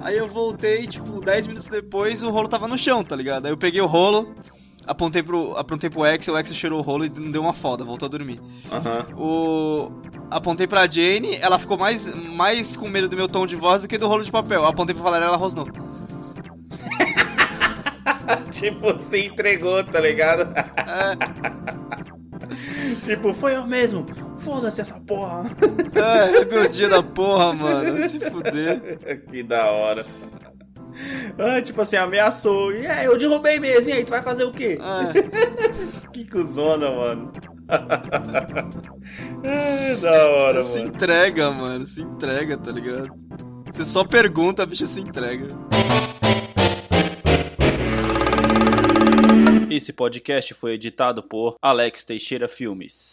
Aí 0.01 0.17
eu 0.17 0.27
voltei, 0.27 0.89
tipo, 0.89 1.21
10 1.21 1.47
minutos 1.47 1.69
depois 1.69 2.25
o 2.25 2.31
rolo 2.31 2.49
tava 2.49 2.67
no 2.67 2.77
chão, 2.77 3.05
tá 3.05 3.15
ligado? 3.15 3.47
Aí 3.47 3.53
eu 3.53 3.57
peguei 3.57 3.81
o 3.81 3.87
rolo, 3.87 4.35
apontei 4.85 5.23
pro, 5.23 5.57
apontei 5.57 5.89
pro 5.89 6.03
Axel, 6.03 6.35
o 6.35 6.37
Axel 6.37 6.57
cheirou 6.57 6.81
o 6.81 6.83
rolo 6.83 7.05
e 7.05 7.11
não 7.11 7.31
deu 7.31 7.43
uma 7.43 7.55
foda, 7.55 7.85
voltou 7.85 8.07
a 8.07 8.11
dormir. 8.11 8.41
Uhum. 8.73 9.23
O... 9.23 9.93
Apontei 10.33 10.67
pra 10.67 10.89
Jane, 10.89 11.37
ela 11.41 11.61
ficou 11.61 11.79
mais, 11.79 12.13
mais 12.35 12.77
com 12.77 12.89
medo 12.89 13.09
do 13.09 13.17
meu 13.17 13.29
tom 13.29 13.47
de 13.47 13.55
voz 13.55 13.83
do 13.83 13.89
que 13.89 13.97
do 13.97 14.09
rolo 14.09 14.25
de 14.25 14.33
papel. 14.33 14.65
Apontei 14.65 14.97
pra 14.97 15.05
Valéria, 15.05 15.27
ela 15.27 15.37
rosnou. 15.37 15.67
tipo, 18.51 18.99
se 19.01 19.27
entregou, 19.27 19.83
tá 19.85 20.01
ligado? 20.01 20.53
É. 20.79 21.17
tipo, 23.05 23.33
foi 23.35 23.57
eu 23.57 23.67
mesmo. 23.67 24.05
Foda-se 24.39 24.81
essa 24.81 24.99
porra. 25.01 25.45
É, 25.95 26.45
meu 26.45 26.69
dia 26.69 26.89
da 26.89 27.03
porra, 27.03 27.53
mano. 27.53 28.09
Se 28.09 28.19
fuder. 28.19 29.23
que 29.31 29.43
da 29.43 29.71
hora. 29.71 30.05
Ah, 31.39 31.61
tipo 31.63 31.81
assim, 31.83 31.97
ameaçou. 31.97 32.73
E 32.73 32.87
aí, 32.87 33.07
eu 33.07 33.17
derrubei 33.19 33.59
mesmo. 33.59 33.89
E 33.89 33.93
aí, 33.93 34.05
tu 34.05 34.11
vai 34.11 34.23
fazer 34.23 34.45
o 34.45 34.53
quê? 34.53 34.79
É. 34.81 36.09
que 36.13 36.25
cuzona, 36.25 36.91
mano. 36.91 37.33
é, 39.45 39.97
da 39.97 40.27
hora, 40.29 40.63
se 40.63 40.79
mano. 40.79 40.85
Se 40.85 40.97
entrega, 40.97 41.51
mano. 41.53 41.87
Se 41.87 42.03
entrega, 42.03 42.57
tá 42.57 42.73
ligado? 42.73 43.15
Você 43.73 43.85
só 43.85 44.05
pergunta, 44.05 44.63
a 44.63 44.67
bicha 44.67 44.87
se 44.87 45.01
entrega. 45.01 45.49
Esse 49.81 49.95
podcast 49.95 50.53
foi 50.53 50.75
editado 50.75 51.23
por 51.23 51.57
Alex 51.63 52.05
Teixeira 52.05 52.47
Filmes. 52.47 53.10